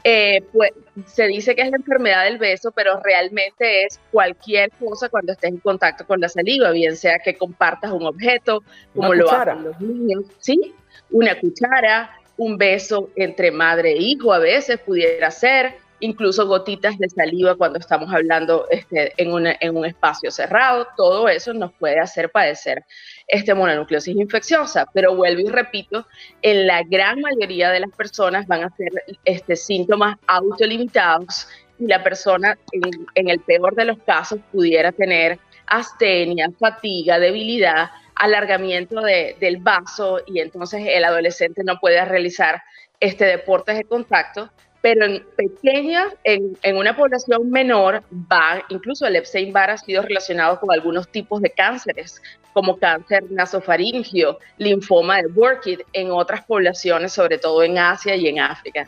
Eh, 0.04 0.44
pues, 0.54 0.72
se 1.08 1.28
dice 1.28 1.56
que 1.56 1.62
es 1.62 1.72
la 1.72 1.78
enfermedad 1.78 2.24
del 2.24 2.38
beso, 2.38 2.72
pero 2.72 3.02
realmente 3.02 3.84
es 3.84 4.00
cualquier 4.12 4.72
cosa 4.72 5.10
cuando 5.10 5.34
estés 5.34 5.52
en 5.52 5.58
contacto 5.58 6.06
con 6.06 6.22
la 6.22 6.30
saliva, 6.30 6.72
bien 6.72 6.96
sea 6.96 7.20
que 7.20 7.36
compartas 7.36 7.92
un 7.92 8.06
objeto, 8.06 8.64
como 8.96 9.14
lo 9.14 9.30
hacen 9.30 9.64
los 9.64 9.80
niños, 9.82 10.26
¿sí? 10.40 10.74
Una 11.12 11.38
cuchara, 11.40 12.12
un 12.38 12.58
beso 12.58 13.10
entre 13.16 13.52
madre 13.52 13.92
e 13.92 13.98
hijo 13.98 14.32
a 14.32 14.40
veces 14.40 14.80
pudiera 14.80 15.32
ser, 15.32 15.76
incluso 16.00 16.48
gotitas 16.48 16.98
de 16.98 17.10
saliva 17.10 17.56
cuando 17.56 17.80
estamos 17.80 18.12
hablando 18.14 18.68
este, 18.70 19.14
en, 19.18 19.32
un 19.32 19.86
espacio 19.86 20.32
cerrado, 20.32 20.88
todo 20.96 21.28
eso 21.30 21.54
nos 21.54 21.74
puede 21.74 22.00
hacer 22.00 22.32
padecer 22.32 22.86
este 23.28 23.54
mononucleosis 23.54 24.16
infecciosa, 24.16 24.88
pero 24.94 25.16
vuelvo 25.16 25.42
y 25.42 25.50
repito, 25.50 26.06
en 26.42 26.68
la 26.68 26.84
gran 26.84 27.20
mayoría 27.22 27.70
de 27.72 27.82
las 27.82 27.92
personas 27.92 28.48
van 28.48 28.64
a 28.64 28.70
ser 28.76 28.92
este, 29.26 29.56
síntomas 29.56 30.18
autolimitados 30.28 31.48
y 31.80 31.88
la 31.88 32.04
persona 32.04 32.58
en, 32.72 33.30
el 33.30 33.40
peor 33.40 33.76
de 33.76 33.86
los 33.86 34.00
casos 34.00 34.40
pudiera 34.52 34.92
tener 34.92 35.40
astenia, 35.68 36.50
fatiga, 36.60 37.20
debilidad, 37.20 37.90
alargamiento 38.16 39.02
del 39.02 39.58
vaso 39.58 40.20
y 40.26 40.40
entonces 40.40 40.84
el 40.88 41.06
adolescente 41.06 41.64
no 41.64 41.80
puede 41.80 42.04
realizar 42.04 42.62
este 43.00 43.26
deportes 43.26 43.78
de 43.78 43.86
contacto 43.86 44.50
pero 44.82 45.06
en 45.06 45.26
pequeñas, 45.36 46.14
en, 46.24 46.78
una 46.78 46.96
población 46.96 47.50
menor, 47.50 48.04
va, 48.12 48.64
incluso 48.70 49.06
el 49.06 49.18
Epstein-Barr 49.18 49.72
ha 49.72 49.78
sido 49.78 50.02
relacionado 50.02 50.60
con 50.60 50.72
algunos 50.72 51.10
tipos 51.10 51.42
de 51.42 51.50
cánceres, 51.50 52.22
como 52.54 52.78
cáncer 52.78 53.26
nasofaringio, 53.30 54.40
linfoma 54.58 55.18
de 55.18 55.28
Burkitt, 55.28 55.82
en 55.94 56.12
otras 56.12 56.46
poblaciones, 56.46 57.12
sobre 57.12 57.38
todo 57.38 57.64
en 57.64 57.78
Asia 57.78 58.16
y 58.16 58.28
en 58.28 58.40
África. 58.40 58.88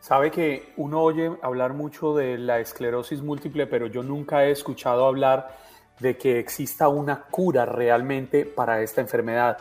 Sabe 0.00 0.30
que 0.30 0.72
uno 0.76 1.02
oye 1.02 1.30
hablar 1.42 1.74
mucho 1.74 2.14
de 2.14 2.38
la 2.38 2.60
esclerosis 2.60 3.20
múltiple, 3.20 3.66
pero 3.66 3.86
yo 3.86 4.02
nunca 4.02 4.44
he 4.44 4.50
escuchado 4.50 5.04
hablar 5.04 5.56
de 5.98 6.16
que 6.16 6.38
exista 6.38 6.88
una 6.88 7.22
cura 7.22 7.66
realmente 7.66 8.46
para 8.46 8.80
esta 8.82 9.02
enfermedad. 9.02 9.58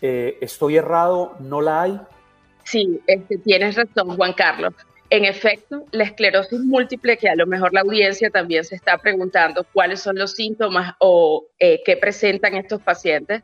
Eh, 0.00 0.38
¿Estoy 0.40 0.76
errado? 0.76 1.34
¿No 1.40 1.60
la 1.60 1.82
hay? 1.82 2.00
Sí, 2.64 3.00
este, 3.06 3.38
tienes 3.38 3.76
razón, 3.76 4.16
Juan 4.16 4.32
Carlos. 4.32 4.74
En 5.10 5.24
efecto, 5.24 5.84
la 5.92 6.04
esclerosis 6.04 6.60
múltiple, 6.60 7.16
que 7.16 7.28
a 7.28 7.36
lo 7.36 7.46
mejor 7.46 7.72
la 7.72 7.82
audiencia 7.82 8.30
también 8.30 8.64
se 8.64 8.74
está 8.74 8.98
preguntando 8.98 9.64
cuáles 9.72 10.00
son 10.00 10.16
los 10.16 10.32
síntomas 10.32 10.94
o 10.98 11.46
eh, 11.58 11.82
qué 11.84 11.96
presentan 11.96 12.56
estos 12.56 12.82
pacientes, 12.82 13.42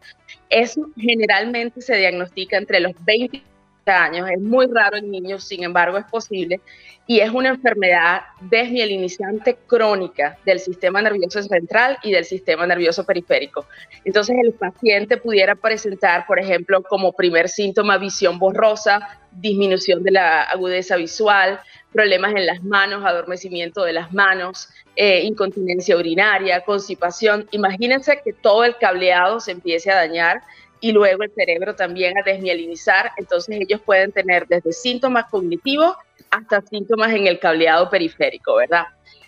eso 0.49 0.89
generalmente 0.97 1.81
se 1.81 1.97
diagnostica 1.97 2.57
entre 2.57 2.81
los 2.81 2.93
20 3.05 3.43
años, 3.87 4.29
es 4.31 4.41
muy 4.41 4.67
raro 4.67 4.97
en 4.97 5.11
niños, 5.11 5.45
sin 5.45 5.65
embargo 5.65 5.99
es 5.99 6.05
posible, 6.05 6.61
y 7.07 7.21
es 7.21 7.31
una 7.31 7.49
enfermedad 7.49 8.23
desmielinizante 8.41 9.57
crónica 9.67 10.39
del 10.45 10.61
sistema 10.61 11.03
nervioso 11.03 11.43
central 11.43 11.99
y 12.05 12.13
del 12.13 12.25
sistema 12.25 12.67
nervioso 12.67 13.05
periférico. 13.05 13.67
Entonces 14.05 14.37
el 14.41 14.53
paciente 14.53 15.17
pudiera 15.17 15.57
presentar, 15.57 16.25
por 16.27 16.39
ejemplo, 16.39 16.83
como 16.83 17.13
primer 17.13 17.49
síntoma 17.49 17.99
visión 17.99 18.39
borrosa, 18.39 19.19
disminución 19.33 20.05
de 20.05 20.13
la 20.13 20.43
agudeza 20.43 20.97
visual, 20.97 21.61
problemas 21.93 22.33
en 22.37 22.47
las 22.47 22.63
manos, 22.63 23.05
adormecimiento 23.05 23.83
de 23.83 23.93
las 23.93 24.13
manos, 24.13 24.69
eh, 24.95 25.23
incontinencia 25.25 25.97
urinaria, 25.97 26.61
constipación. 26.61 27.49
Imagínense 27.51 28.21
que 28.25 28.33
todo 28.33 28.65
el 28.65 28.77
cableado 28.77 29.41
se 29.41 29.53
empiece 29.53 29.91
a 29.91 29.97
dañar 29.97 30.43
y 30.81 30.93
luego 30.93 31.23
el 31.23 31.33
cerebro 31.33 31.75
también 31.75 32.19
a 32.19 32.23
desmielinizar. 32.23 33.13
Entonces 33.17 33.61
ellos 33.61 33.81
pueden 33.81 34.13
tener 34.13 34.47
desde 34.49 34.73
síntomas 34.73 35.27
cognitivos 35.31 35.95
hasta 36.31 36.61
síntomas 36.63 37.13
en 37.13 37.27
el 37.27 37.39
cableado 37.39 37.91
periférico, 37.91 38.57
¿verdad? 38.57 38.85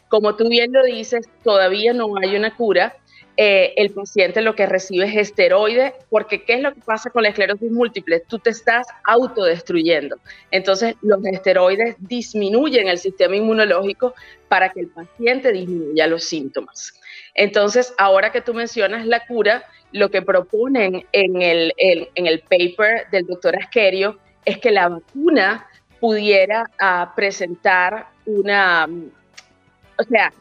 Como 0.09 0.37
tú 0.37 0.49
bien 0.49 0.73
lo 0.73 0.83
dices, 0.85 1.29
todavía 1.43 1.93
no 1.93 2.17
hay 2.17 2.37
una 2.37 2.55
cura. 2.55 2.95
Eh, 3.39 3.73
el 3.77 3.91
paciente 3.91 4.43
lo 4.43 4.55
que 4.55 4.67
recibe 4.67 5.07
es 5.07 5.17
esteroide, 5.17 5.95
porque 6.11 6.45
¿qué 6.45 6.55
es 6.55 6.61
lo 6.61 6.75
que 6.75 6.83
pasa 6.83 7.09
con 7.09 7.23
la 7.23 7.31
esclerosis 7.31 7.71
múltiple? 7.71 8.21
Tú 8.21 8.39
te 8.39 8.51
estás 8.51 8.87
autodestruyendo. 9.05 10.17
Entonces, 10.51 10.97
los 11.01 11.25
esteroides 11.25 11.97
disminuyen 11.99 12.89
el 12.89 12.99
sistema 12.99 13.35
inmunológico 13.35 14.15
para 14.49 14.69
que 14.69 14.81
el 14.81 14.89
paciente 14.89 15.51
disminuya 15.51 16.07
los 16.09 16.25
síntomas. 16.25 16.93
Entonces, 17.35 17.95
ahora 17.97 18.33
que 18.33 18.43
tú 18.43 18.53
mencionas 18.53 19.07
la 19.07 19.25
cura, 19.27 19.65
lo 19.93 20.11
que 20.11 20.23
proponen 20.23 21.07
en 21.13 21.43
el, 21.43 21.73
en 21.77 22.27
el 22.27 22.41
paper 22.41 23.09
del 23.11 23.27
doctor 23.27 23.57
Asquerio 23.57 24.19
es 24.45 24.59
que 24.59 24.71
la 24.71 24.89
vacuna 24.89 25.67
pudiera 26.01 26.69
ah, 26.81 27.13
presentar 27.15 28.09
una, 28.27 28.87
o 28.87 30.03
sea, 30.03 30.33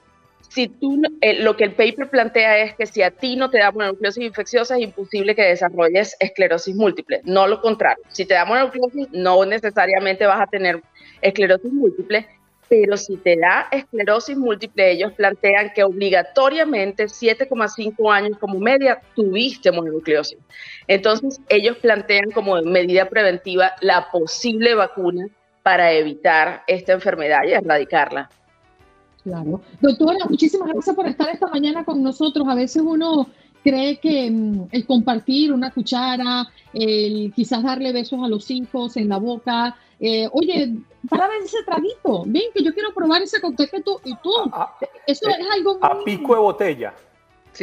si 0.49 0.67
tú, 0.67 1.01
eh, 1.21 1.41
lo 1.41 1.55
que 1.55 1.63
el 1.63 1.73
paper 1.73 2.09
plantea 2.09 2.57
es 2.63 2.75
que 2.75 2.85
si 2.85 3.01
a 3.01 3.11
ti 3.11 3.37
no 3.37 3.49
te 3.49 3.59
da 3.59 3.71
mononucleosis 3.71 4.23
infecciosa, 4.23 4.75
es 4.75 4.81
imposible 4.81 5.33
que 5.33 5.43
desarrolles 5.43 6.17
esclerosis 6.19 6.75
múltiple. 6.75 7.21
No 7.23 7.47
lo 7.47 7.61
contrario. 7.61 8.03
Si 8.09 8.25
te 8.25 8.33
da 8.33 8.43
mononucleosis, 8.43 9.07
no 9.11 9.45
necesariamente 9.45 10.25
vas 10.25 10.41
a 10.41 10.47
tener 10.47 10.81
esclerosis 11.21 11.71
múltiple 11.71 12.27
pero 12.71 12.95
si 12.95 13.17
te 13.17 13.35
da 13.35 13.67
esclerosis 13.69 14.37
múltiple, 14.37 14.93
ellos 14.93 15.11
plantean 15.11 15.73
que 15.75 15.83
obligatoriamente 15.83 17.03
7,5 17.03 18.13
años 18.13 18.37
como 18.39 18.59
media 18.59 19.01
tuviste 19.13 19.73
mononucleosis. 19.73 20.37
Entonces, 20.87 21.41
ellos 21.49 21.75
plantean 21.79 22.31
como 22.31 22.61
medida 22.61 23.09
preventiva 23.09 23.73
la 23.81 24.09
posible 24.09 24.73
vacuna 24.73 25.27
para 25.63 25.91
evitar 25.91 26.63
esta 26.65 26.93
enfermedad 26.93 27.41
y 27.45 27.51
erradicarla. 27.51 28.29
Claro. 29.21 29.59
Doctora, 29.81 30.19
muchísimas 30.29 30.69
gracias 30.69 30.95
por 30.95 31.07
estar 31.07 31.27
esta 31.27 31.47
mañana 31.47 31.83
con 31.83 32.01
nosotros. 32.01 32.47
A 32.47 32.55
veces 32.55 32.81
uno 32.81 33.27
cree 33.65 33.97
que 33.97 34.31
mm, 34.31 34.69
el 34.71 34.85
compartir 34.85 35.51
una 35.51 35.71
cuchara, 35.71 36.47
el 36.73 37.33
quizás 37.35 37.63
darle 37.63 37.91
besos 37.91 38.23
a 38.23 38.29
los 38.29 38.49
hijos 38.49 38.95
en 38.95 39.09
la 39.09 39.17
boca, 39.17 39.75
eh, 40.03 40.27
oye, 40.31 40.73
para 41.07 41.27
ver 41.27 41.43
ese 41.43 41.63
traguito, 41.63 42.23
ven 42.25 42.49
que 42.55 42.63
yo 42.63 42.73
quiero 42.73 42.91
probar 42.91 43.21
ese 43.21 43.39
cóctel 43.39 43.69
que 43.69 43.81
tú 43.81 43.99
y 44.03 44.15
tú. 44.15 44.31
Eso 45.05 45.29
eh, 45.29 45.35
es 45.39 45.47
algo 45.53 45.77
A 45.79 46.03
pico 46.03 46.33
de 46.33 46.41
botella. 46.41 46.93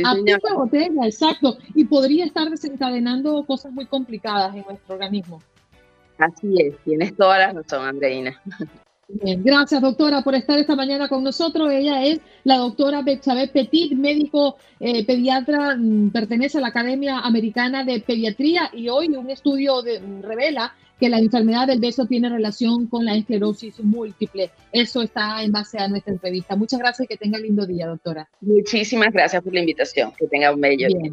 a 0.04 0.14
pico 0.14 0.48
de 0.48 0.54
botella, 0.54 1.04
exacto. 1.04 1.58
Y 1.74 1.84
podría 1.84 2.26
estar 2.26 2.48
desencadenando 2.48 3.44
cosas 3.44 3.72
muy 3.72 3.86
complicadas 3.86 4.54
en 4.54 4.64
nuestro 4.68 4.94
organismo. 4.94 5.42
Así 6.16 6.54
es, 6.60 6.76
tienes 6.84 7.16
toda 7.16 7.38
la 7.38 7.52
razón, 7.52 7.84
Andreina. 7.84 8.40
Bien, 9.08 9.42
gracias 9.42 9.80
doctora 9.80 10.22
por 10.22 10.34
estar 10.34 10.58
esta 10.58 10.76
mañana 10.76 11.08
con 11.08 11.24
nosotros. 11.24 11.72
Ella 11.72 12.04
es 12.04 12.20
la 12.44 12.58
doctora 12.58 13.02
Betsabe 13.02 13.48
Petit, 13.48 13.92
médico 13.94 14.58
eh, 14.78 15.04
pediatra, 15.04 15.76
mm, 15.76 16.10
pertenece 16.10 16.58
a 16.58 16.60
la 16.60 16.68
Academia 16.68 17.20
Americana 17.20 17.84
de 17.84 18.00
Pediatría 18.00 18.70
y 18.72 18.90
hoy 18.90 19.08
un 19.08 19.30
estudio 19.30 19.82
mm, 19.82 20.22
revela 20.22 20.74
que 20.98 21.08
la 21.08 21.18
enfermedad 21.18 21.66
del 21.66 21.80
beso 21.80 22.06
tiene 22.06 22.28
relación 22.28 22.86
con 22.86 23.04
la 23.04 23.14
esclerosis 23.14 23.78
múltiple. 23.80 24.50
Eso 24.72 25.02
está 25.02 25.42
en 25.42 25.52
base 25.52 25.78
a 25.78 25.88
nuestra 25.88 26.12
entrevista. 26.12 26.56
Muchas 26.56 26.80
gracias 26.80 27.04
y 27.04 27.08
que 27.08 27.16
tenga 27.16 27.38
lindo 27.38 27.66
día, 27.66 27.86
doctora. 27.86 28.28
Muchísimas 28.40 29.12
gracias 29.12 29.42
por 29.42 29.54
la 29.54 29.60
invitación. 29.60 30.12
Que 30.18 30.26
tenga 30.26 30.52
un 30.52 30.60
bello 30.60 30.88
día. 30.88 31.12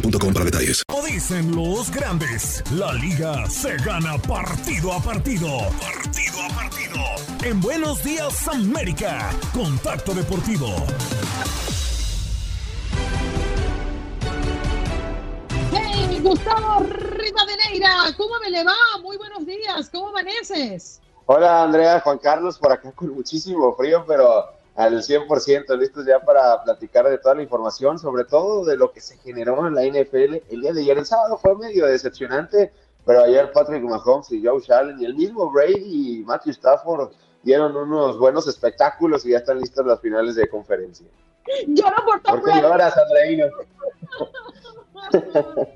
boostmobile 0.00 0.32
para 0.32 0.44
detalles. 0.44 0.82
Como 0.88 1.06
dicen 1.06 1.54
los 1.54 1.90
grandes, 1.90 2.62
la 2.72 2.92
liga 2.94 3.48
se 3.48 3.76
gana 3.78 4.18
partido 4.18 4.92
a 4.92 5.00
partido. 5.00 5.46
Partido 5.80 6.42
a 6.42 6.54
partido. 6.54 7.00
En 7.44 7.60
Buenos 7.60 8.02
Días 8.02 8.48
América, 8.48 9.30
Contacto 9.52 10.14
Deportivo. 10.14 10.74
Hey, 15.72 16.20
Gustavo 16.22 16.80
Rivadeneira, 16.80 18.14
¿cómo 18.16 18.34
me 18.40 18.50
le 18.50 18.64
va? 18.64 18.74
Muy 19.02 19.16
buenos 19.16 19.46
días, 19.46 19.90
¿cómo 19.90 20.08
amaneces? 20.08 21.00
Hola 21.26 21.62
Andrea, 21.62 22.00
Juan 22.00 22.18
Carlos, 22.18 22.58
por 22.58 22.72
acá 22.72 22.92
con 22.92 23.14
muchísimo 23.14 23.74
frío, 23.76 24.04
pero 24.06 24.53
al 24.74 25.02
100%, 25.02 25.78
listos 25.78 26.04
ya 26.04 26.20
para 26.20 26.62
platicar 26.64 27.08
de 27.08 27.18
toda 27.18 27.36
la 27.36 27.42
información, 27.42 27.98
sobre 27.98 28.24
todo 28.24 28.64
de 28.64 28.76
lo 28.76 28.92
que 28.92 29.00
se 29.00 29.16
generó 29.18 29.66
en 29.66 29.74
la 29.74 29.82
NFL 29.84 30.42
el 30.50 30.60
día 30.60 30.72
de 30.72 30.80
ayer. 30.80 30.98
El 30.98 31.06
sábado 31.06 31.38
fue 31.38 31.56
medio 31.56 31.86
decepcionante, 31.86 32.72
pero 33.04 33.22
ayer 33.22 33.52
Patrick 33.52 33.82
Mahomes 33.82 34.32
y 34.32 34.44
Joe 34.44 34.60
Allen 34.70 35.00
y 35.00 35.04
el 35.04 35.14
mismo 35.14 35.50
Brady 35.50 36.18
y 36.20 36.24
Matthew 36.24 36.52
Stafford 36.52 37.12
dieron 37.42 37.76
unos 37.76 38.18
buenos 38.18 38.48
espectáculos 38.48 39.24
y 39.26 39.30
ya 39.30 39.38
están 39.38 39.60
listas 39.60 39.86
las 39.86 40.00
finales 40.00 40.34
de 40.34 40.48
conferencia. 40.48 41.06
Lloro 41.68 41.96
por 42.04 42.22
¿Por 42.22 42.42
qué 42.42 42.60
lloras, 42.60 42.94
Andreino? 42.96 43.46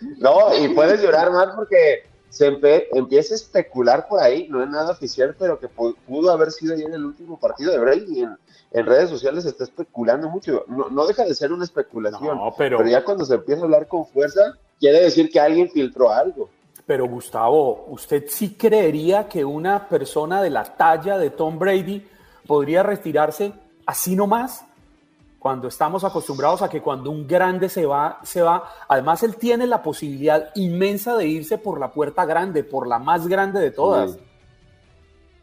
no, 0.18 0.56
y 0.58 0.68
puedes 0.74 1.02
llorar 1.02 1.30
más 1.30 1.54
porque 1.54 2.04
se 2.34 2.46
empieza 2.92 3.32
a 3.32 3.36
especular 3.36 4.08
por 4.08 4.18
ahí, 4.18 4.48
no 4.48 4.60
es 4.60 4.68
nada 4.68 4.90
oficial, 4.90 5.36
pero 5.38 5.60
que 5.60 5.68
pudo 5.68 6.32
haber 6.32 6.50
sido 6.50 6.74
ayer 6.74 6.90
el 6.90 7.04
último 7.04 7.38
partido 7.38 7.70
de 7.70 7.78
Brady. 7.78 8.22
En, 8.22 8.36
en 8.72 8.86
redes 8.86 9.08
sociales 9.08 9.44
se 9.44 9.50
está 9.50 9.62
especulando 9.62 10.28
mucho. 10.28 10.64
No, 10.66 11.06
deja 11.06 11.24
de 11.24 11.32
ser 11.32 11.52
una 11.52 11.62
especulación, 11.62 12.36
pero, 12.58 12.84
ya 12.84 13.04
cuando 13.04 13.24
se 13.24 13.34
empieza 13.34 13.62
a 13.62 13.64
hablar 13.66 13.86
con 13.86 14.04
fuerza, 14.04 14.58
quiere 14.80 15.00
decir 15.00 15.30
que 15.30 15.38
alguien 15.38 15.70
filtró 15.70 16.10
algo. 16.10 16.50
Pero 16.84 17.06
Gustavo, 17.06 17.86
¿usted 17.90 18.24
sí 18.26 18.56
creería 18.56 19.28
que 19.28 19.44
una 19.44 19.88
persona 19.88 20.42
de 20.42 20.50
la 20.50 20.64
talla 20.64 21.18
de 21.18 21.30
Tom 21.30 21.56
Brady 21.56 22.04
podría 22.48 22.82
retirarse 22.82 23.52
así 23.86 24.16
nomás? 24.16 24.64
Cuando 25.44 25.68
estamos 25.68 26.04
acostumbrados 26.04 26.62
a 26.62 26.70
que 26.70 26.80
cuando 26.80 27.10
un 27.10 27.26
grande 27.26 27.68
se 27.68 27.84
va, 27.84 28.18
se 28.22 28.40
va. 28.40 28.66
Además, 28.88 29.22
él 29.24 29.36
tiene 29.36 29.66
la 29.66 29.82
posibilidad 29.82 30.50
inmensa 30.54 31.18
de 31.18 31.26
irse 31.26 31.58
por 31.58 31.78
la 31.78 31.92
puerta 31.92 32.24
grande, 32.24 32.64
por 32.64 32.86
la 32.86 32.98
más 32.98 33.28
grande 33.28 33.60
de 33.60 33.70
todas. 33.70 34.16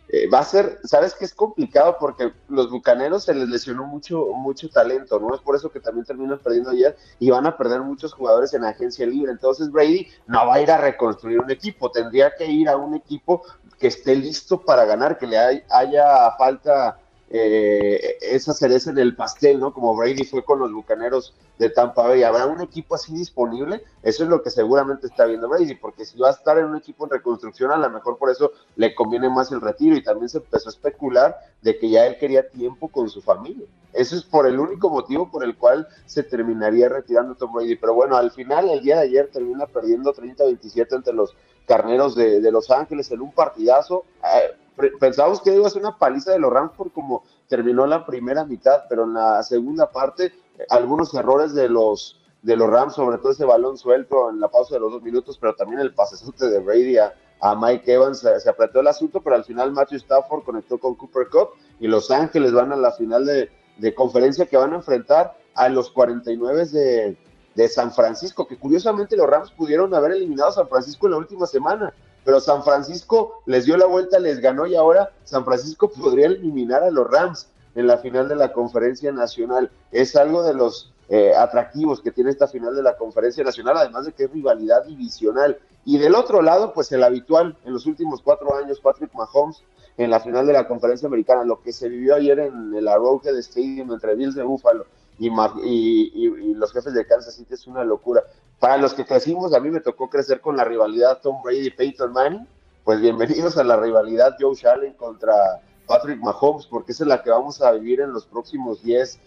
Eh, 0.10 0.28
va 0.28 0.40
a 0.40 0.44
ser, 0.44 0.80
sabes 0.86 1.14
que 1.14 1.26
es 1.26 1.36
complicado 1.36 1.98
porque 2.00 2.34
los 2.50 2.72
bucaneros 2.72 3.26
se 3.26 3.36
les 3.36 3.48
lesionó 3.48 3.86
mucho, 3.86 4.30
mucho 4.34 4.70
talento, 4.70 5.20
¿no? 5.20 5.36
Es 5.36 5.42
por 5.42 5.56
eso 5.56 5.70
que 5.70 5.80
también 5.80 6.04
terminan 6.04 6.40
perdiendo 6.40 6.72
ayer 6.72 6.98
y 7.20 7.30
van 7.30 7.46
a 7.46 7.56
perder 7.56 7.82
muchos 7.82 8.12
jugadores 8.12 8.56
en 8.56 8.64
agencia 8.64 9.06
libre. 9.06 9.32
Entonces 9.32 9.70
Brady 9.70 10.08
no 10.26 10.48
va 10.48 10.56
a 10.56 10.62
ir 10.62 10.72
a 10.72 10.80
reconstruir 10.80 11.40
un 11.40 11.52
equipo, 11.52 11.92
tendría 11.92 12.36
que 12.36 12.48
ir 12.48 12.68
a 12.70 12.76
un 12.76 12.96
equipo 12.96 13.44
que 13.78 13.86
esté 13.86 14.16
listo 14.16 14.62
para 14.62 14.86
ganar, 14.86 15.20
que 15.20 15.28
le 15.28 15.38
haya 15.38 16.32
falta 16.40 16.98
eh, 17.34 18.18
esa 18.22 18.54
cereza 18.54 18.90
en 18.90 18.98
el 18.98 19.16
pastel, 19.16 19.60
¿no? 19.60 19.74
Como 19.74 19.96
Brady 19.96 20.26
fue 20.26 20.44
con 20.44 20.60
los 20.60 20.74
Bucaneros 20.74 21.34
de 21.58 21.70
Tampa 21.70 22.04
Bay. 22.04 22.24
¿Habrá 22.24 22.46
un 22.46 22.60
equipo 22.60 22.96
así 22.96 23.14
disponible? 23.14 23.84
Eso 24.04 24.24
es 24.24 24.30
lo 24.30 24.44
que 24.44 24.50
seguramente 24.50 25.08
está 25.08 25.26
viendo 25.26 25.48
Brady, 25.48 25.76
porque 25.76 26.04
si 26.04 26.20
va 26.20 26.28
a 26.28 26.32
estar 26.34 26.58
en 26.58 26.66
un 26.66 26.76
equipo 26.76 27.06
en 27.06 27.12
reconstrucción, 27.12 27.72
a 27.72 27.78
lo 27.78 27.90
mejor 27.90 28.18
por 28.18 28.30
eso 28.30 28.52
le 28.76 28.94
conviene 28.94 29.30
más 29.30 29.50
el 29.54 29.62
retiro. 29.62 29.96
Y 29.96 30.04
también 30.04 30.28
se 30.28 30.40
empezó 30.40 30.68
a 30.68 30.72
especular 30.72 31.38
de 31.62 31.78
que 31.80 31.90
ya 31.90 32.06
él 32.06 32.18
quería 32.18 32.50
tiempo 32.50 32.90
con 32.90 33.10
su 33.10 33.22
familia. 33.22 33.66
Eso 33.94 34.18
es 34.18 34.24
por 34.24 34.46
el 34.46 34.60
único 34.60 34.90
motivo 34.90 35.32
por 35.32 35.46
el 35.46 35.56
cual 35.56 35.88
se 36.06 36.24
terminaría 36.24 36.90
retirando 36.90 37.36
Tom 37.36 37.54
Brady. 37.54 37.78
Pero 37.78 37.94
bueno, 37.94 38.18
al 38.18 38.32
final, 38.32 38.70
el 38.70 38.82
día 38.82 38.98
de 38.98 39.04
ayer 39.04 39.30
termina 39.32 39.68
perdiendo 39.68 40.14
30-27 40.14 40.96
entre 40.96 41.14
los 41.14 41.34
carneros 41.66 42.14
de, 42.14 42.42
de 42.42 42.52
Los 42.52 42.70
Ángeles 42.72 43.10
en 43.12 43.22
un 43.22 43.32
partidazo. 43.32 44.04
Eh, 44.22 44.61
pensábamos 45.00 45.42
que 45.42 45.54
iba 45.54 45.68
a 45.68 45.70
ser 45.70 45.82
una 45.82 45.98
paliza 45.98 46.32
de 46.32 46.40
los 46.40 46.52
Rams 46.52 46.72
por 46.76 46.92
como 46.92 47.24
terminó 47.48 47.86
la 47.86 48.06
primera 48.06 48.46
mitad, 48.46 48.84
pero 48.90 49.04
en 49.04 49.14
la 49.14 49.44
segunda 49.44 49.92
parte 49.92 50.34
algunos 50.70 51.14
errores 51.14 51.54
de 51.54 51.70
los 51.70 52.18
de 52.42 52.56
los 52.56 52.70
Rams, 52.70 52.96
sobre 52.96 53.20
todo 53.20 53.32
ese 53.32 53.46
balón 53.46 53.78
suelto 53.78 54.30
en 54.30 54.40
la 54.40 54.50
pausa 54.50 54.74
de 54.74 54.80
los 54.80 54.92
dos 54.92 55.04
minutos, 55.04 55.38
pero 55.40 55.56
también 55.56 55.80
el 55.80 55.94
pasesote 55.94 56.48
de 56.48 56.60
Brady 56.60 56.98
a, 56.98 57.14
Mike 57.60 57.92
Evans 57.92 58.20
se, 58.20 58.50
apretó 58.50 58.82
el 58.82 58.88
asunto, 58.88 59.22
pero 59.22 59.36
al 59.36 59.44
final 59.44 59.72
Matthew 59.72 59.98
Stafford 59.98 60.44
conectó 60.44 60.80
con 60.80 60.94
Cooper 60.96 61.28
Cup 61.28 61.50
y 61.80 61.88
Los 61.88 62.12
Ángeles 62.12 62.52
van 62.52 62.72
a 62.72 62.76
la 62.76 62.92
final 62.92 63.26
de, 63.26 63.50
de 63.78 63.96
conferencia 63.96 64.46
que 64.46 64.58
van 64.58 64.74
a 64.74 64.78
enfrentar 64.78 65.36
a 65.56 65.68
los 65.68 65.90
49 65.92 66.66
de, 66.68 67.18
de 67.56 67.68
San 67.68 67.92
Francisco, 67.92 68.48
que 68.48 68.58
curiosamente 68.58 69.18
los 69.18 69.28
Rams 69.28 69.52
pudieron 69.52 69.94
haber 69.94 70.12
eliminado 70.12 70.50
a 70.50 70.54
San 70.54 70.70
Francisco 70.70 71.08
en 71.08 71.12
la 71.12 71.18
última 71.18 71.46
semana, 71.46 71.94
pero 72.24 72.40
San 72.40 72.64
Francisco 72.64 73.42
les 73.46 73.66
dio 73.66 73.78
la 73.78 73.86
vuelta, 73.86 74.20
les 74.20 74.40
ganó 74.40 74.68
y 74.68 74.76
ahora 74.76 75.12
San 75.24 75.46
Francisco 75.46 75.90
podría 75.90 76.28
eliminar 76.28 76.84
a 76.84 76.92
los 76.92 77.10
Rams 77.10 77.50
en 77.76 77.88
la 77.88 77.98
final 77.98 78.28
de 78.28 78.36
la 78.36 78.54
conferencia 78.54 79.12
nacional. 79.12 79.72
Es 79.92 80.16
algo 80.16 80.44
de 80.44 80.54
los 80.54 80.94
eh, 81.10 81.34
atractivos 81.36 82.02
que 82.02 82.12
tiene 82.12 82.30
esta 82.30 82.48
final 82.48 82.76
de 82.76 82.84
la 82.84 82.96
conferencia 82.96 83.44
nacional, 83.44 83.78
además 83.78 84.06
de 84.06 84.14
que 84.14 84.26
es 84.26 84.32
rivalidad 84.32 84.86
divisional. 84.86 85.58
Y 85.84 85.98
del 85.98 86.16
otro 86.16 86.42
lado, 86.42 86.74
pues 86.74 86.92
el 86.92 87.04
habitual 87.04 87.58
en 87.66 87.74
los 87.74 87.86
últimos 87.86 88.22
cuatro 88.22 88.56
años, 88.56 88.80
Patrick 88.80 89.14
Mahomes 89.14 89.64
en 89.98 90.10
la 90.10 90.20
final 90.20 90.48
de 90.48 90.54
la 90.54 90.68
conferencia 90.68 91.08
americana, 91.08 91.44
lo 91.44 91.62
que 91.62 91.74
se 91.74 91.90
vivió 91.90 92.16
ayer 92.16 92.40
en 92.40 92.74
el 92.74 92.88
Arrowhead 92.88 93.38
Stadium 93.38 93.92
entre 93.92 94.16
Bills 94.16 94.36
de 94.36 94.44
Buffalo 94.44 94.86
y, 95.28 96.12
y, 96.16 96.54
los 96.56 96.72
jefes 96.74 96.94
de 96.94 97.06
Kansas 97.06 97.36
City 97.36 97.54
es 97.54 97.68
una 97.68 97.84
locura. 97.84 98.24
Para 98.60 98.78
los 98.78 98.94
que 98.94 99.06
crecimos, 99.06 99.54
a 99.54 99.60
mí 99.60 99.70
me 99.70 99.80
tocó 99.80 100.10
crecer 100.10 100.42
con 100.42 100.58
la 100.58 100.64
rivalidad 100.64 101.20
Tom 101.22 101.42
Brady 101.44 101.68
y 101.68 101.72
Peyton 101.72 102.12
Manning. 102.12 102.48
Pues 102.84 103.00
bienvenidos 103.00 103.58
a 103.58 103.64
la 103.64 103.78
rivalidad 103.78 104.36
Joe 104.40 104.56
Allen 104.68 104.94
contra 104.94 105.62
Patrick 105.86 106.20
Mahomes, 106.20 106.66
porque 106.66 106.94
esa 106.94 107.04
es 107.04 107.08
la 107.08 107.22
que 107.22 107.30
vamos 107.30 107.62
a 107.62 107.72
vivir 107.74 108.02
en 108.02 108.12
los 108.12 108.26
próximos 108.26 108.82
10, 108.82 109.20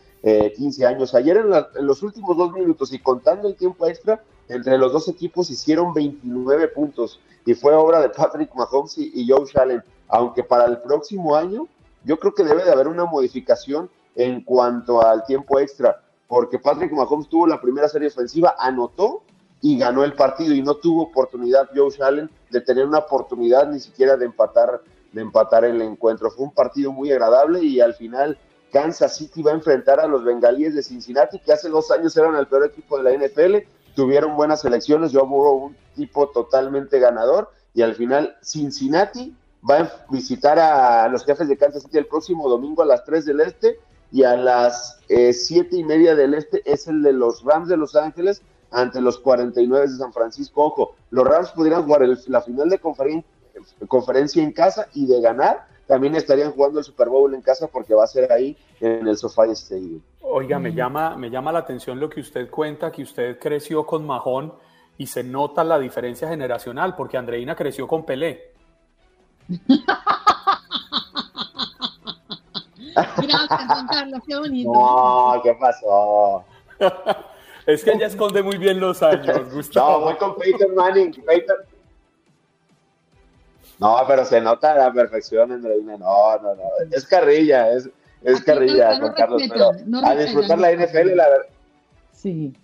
15 0.57 0.82
eh, 0.82 0.86
años. 0.86 1.14
Ayer 1.14 1.36
en, 1.36 1.86
los 1.86 2.03
últimos 2.03 2.36
dos 2.36 2.53
minutos 2.53 2.92
y 2.92 2.99
contando 2.99 3.47
el 3.47 3.55
tiempo 3.55 3.86
extra, 3.86 4.20
entre 4.49 4.76
los 4.78 4.92
dos 4.92 5.09
equipos 5.09 5.51
hicieron 5.51 5.95
29 5.95 6.68
puntos 6.68 7.20
y 7.47 7.55
fue 7.55 7.74
obra 7.74 8.01
de 8.01 8.09
Patrick 8.09 8.53
Mahomes 8.55 8.99
y, 8.99 9.28
Joe 9.28 9.47
Allen. 9.55 9.82
Aunque 10.09 10.42
para 10.42 10.64
el 10.64 10.78
próximo 10.78 11.36
año 11.36 11.68
yo 12.05 12.18
creo 12.18 12.34
que 12.34 12.45
debe 12.45 12.64
de 12.64 12.72
haber 12.72 12.88
una 12.88 13.05
modificación 13.05 13.88
en 14.15 14.43
cuanto 14.43 15.05
al 15.05 15.25
tiempo 15.25 15.59
extra, 15.59 16.01
porque 16.27 16.59
Patrick 16.59 16.93
Mahomes 16.93 17.29
tuvo 17.29 17.47
la 17.47 17.61
primera 17.61 17.89
serie 17.89 18.09
ofensiva, 18.09 18.55
anotó 18.59 19.23
y 19.61 19.79
ganó 19.79 20.05
el 20.05 20.15
partido 20.15 20.55
y 20.55 20.62
no 20.62 20.75
tuvo 20.75 21.05
oportunidad 21.05 21.71
Joe 21.75 21.91
Allen 22.01 22.31
de 22.51 22.61
tener 22.61 22.87
una 22.87 22.99
oportunidad 22.99 23.69
ni 23.69 23.81
siquiera 23.81 24.17
de 24.17 24.27
empatar 24.27 24.83
de 25.15 25.23
empatar 25.23 25.65
el 25.65 25.81
encuentro. 25.81 26.31
Fue 26.31 26.45
un 26.45 26.53
partido 26.53 26.93
muy 26.93 27.11
agradable 27.12 27.62
y 27.62 27.81
al 27.81 27.95
final 27.95 28.37
Kansas 28.73 29.17
City 29.17 29.43
va 29.43 29.53
a 29.53 29.55
enfrentar 29.55 30.01
a 30.01 30.09
los 30.09 30.25
bengalíes 30.25 30.75
de 30.75 30.83
Cincinnati, 30.83 31.39
que 31.39 31.53
hace 31.53 31.69
dos 31.69 31.91
años 31.91 32.17
eran 32.17 32.35
el 32.35 32.49
peor 32.49 32.67
equipo 32.67 32.99
de 32.99 33.05
la 33.05 33.27
NFL, 33.27 33.67
tuvieron 33.95 34.37
buenas 34.37 34.65
elecciones, 34.65 35.12
yo 35.12 35.23
hubo 35.25 35.55
un 35.55 35.77
tipo 35.95 36.29
totalmente 36.31 36.99
ganador 36.99 37.51
y 37.73 37.83
al 37.83 37.95
final 37.95 38.37
Cincinnati 38.43 39.37
va 39.69 39.79
a 39.79 40.07
visitar 40.11 40.59
a 40.59 41.09
los 41.09 41.25
jefes 41.25 41.49
de 41.49 41.57
Kansas 41.57 41.85
City 41.85 41.99
el 41.99 42.07
próximo 42.07 42.49
domingo 42.49 42.83
a 42.83 42.87
las 42.87 43.05
3 43.05 43.25
del 43.25 43.41
este 43.41 43.79
y 44.15 44.23
a 44.23 44.37
las 44.37 45.01
eh, 45.09 45.33
siete 45.33 45.77
y 45.77 45.83
media 45.83 46.15
del 46.15 46.35
este 46.35 46.62
es 46.65 46.87
el 46.87 47.03
de 47.03 47.12
los 47.12 47.43
Rams 47.43 47.69
de 47.69 47.77
Los 47.77 47.97
Ángeles 47.97 48.43
ante 48.71 49.01
los 49.01 49.19
49 49.19 49.89
de 49.89 49.97
San 49.97 50.12
Francisco. 50.12 50.67
Ojo, 50.67 50.95
los 51.11 51.27
Rams 51.27 51.51
podrían 51.51 51.83
jugar 51.83 52.03
la 52.29 52.41
final 52.41 52.69
de 52.69 52.79
conferencia 52.79 54.41
en 54.45 54.53
casa 54.53 54.87
y 54.95 55.07
de 55.07 55.21
ganar 55.21 55.67
también 55.89 56.15
estarían 56.15 56.53
jugando 56.53 56.79
el 56.79 56.85
Super 56.85 57.09
Bowl 57.09 57.35
en 57.35 57.43
casa 57.43 57.67
porque 57.67 57.93
va 57.93 58.05
a 58.05 58.07
ser 58.07 58.31
ahí 58.31 58.57
en 58.79 59.09
el 59.09 59.17
SoFi 59.17 59.51
Stadium. 59.51 60.01
Oiga, 60.21 60.61
me 60.61 60.73
llama, 60.73 61.17
me 61.17 61.29
llama 61.29 61.51
la 61.51 61.59
atención 61.59 61.99
lo 61.99 62.09
que 62.09 62.21
usted 62.21 62.49
cuenta, 62.49 62.93
que 62.93 63.03
usted 63.03 63.41
creció 63.41 63.85
con 63.85 64.07
Mahón 64.07 64.55
y 64.97 65.09
se 65.09 65.25
nota 65.25 65.65
la 65.65 65.81
diferencia 65.81 66.29
generacional, 66.29 66.95
porque 66.95 67.17
Andreina 67.17 67.57
creció 67.57 67.89
con 67.89 68.07
Pelé. 68.07 68.53
Gracias, 72.95 73.66
Juan 73.66 73.86
Carlos, 73.86 74.20
qué 74.26 74.36
bonito. 74.36 74.72
No, 74.72 75.40
¿qué 75.42 75.55
pasó? 75.55 76.45
es 77.66 77.84
que 77.84 77.92
ella 77.92 78.07
esconde 78.07 78.42
muy 78.42 78.59
bien 78.59 78.80
los 78.80 79.03
años, 79.03 79.53
Gustavo. 79.53 79.99
No, 79.99 80.01
voy 80.01 80.16
con 80.16 80.36
Peyton 80.36 80.74
Manning. 80.74 81.12
Peyton, 81.26 81.57
no, 83.78 83.97
pero 84.07 84.24
se 84.24 84.40
nota 84.40 84.74
la 84.74 84.92
perfección, 84.92 85.53
Andreina. 85.53 85.97
No, 85.97 86.38
no, 86.38 86.55
no. 86.55 86.62
Es 86.90 87.05
carrilla, 87.07 87.72
es, 87.72 87.88
es 88.22 88.42
carrilla, 88.42 88.97
Juan 88.99 89.12
Carlos. 89.14 89.42
pero 89.49 89.70
a 90.05 90.14
disfrutar 90.14 90.59
la 90.59 90.72
NFL, 90.72 91.16
la 91.16 91.28
verdad. 91.28 91.47
Sí. 92.12 92.55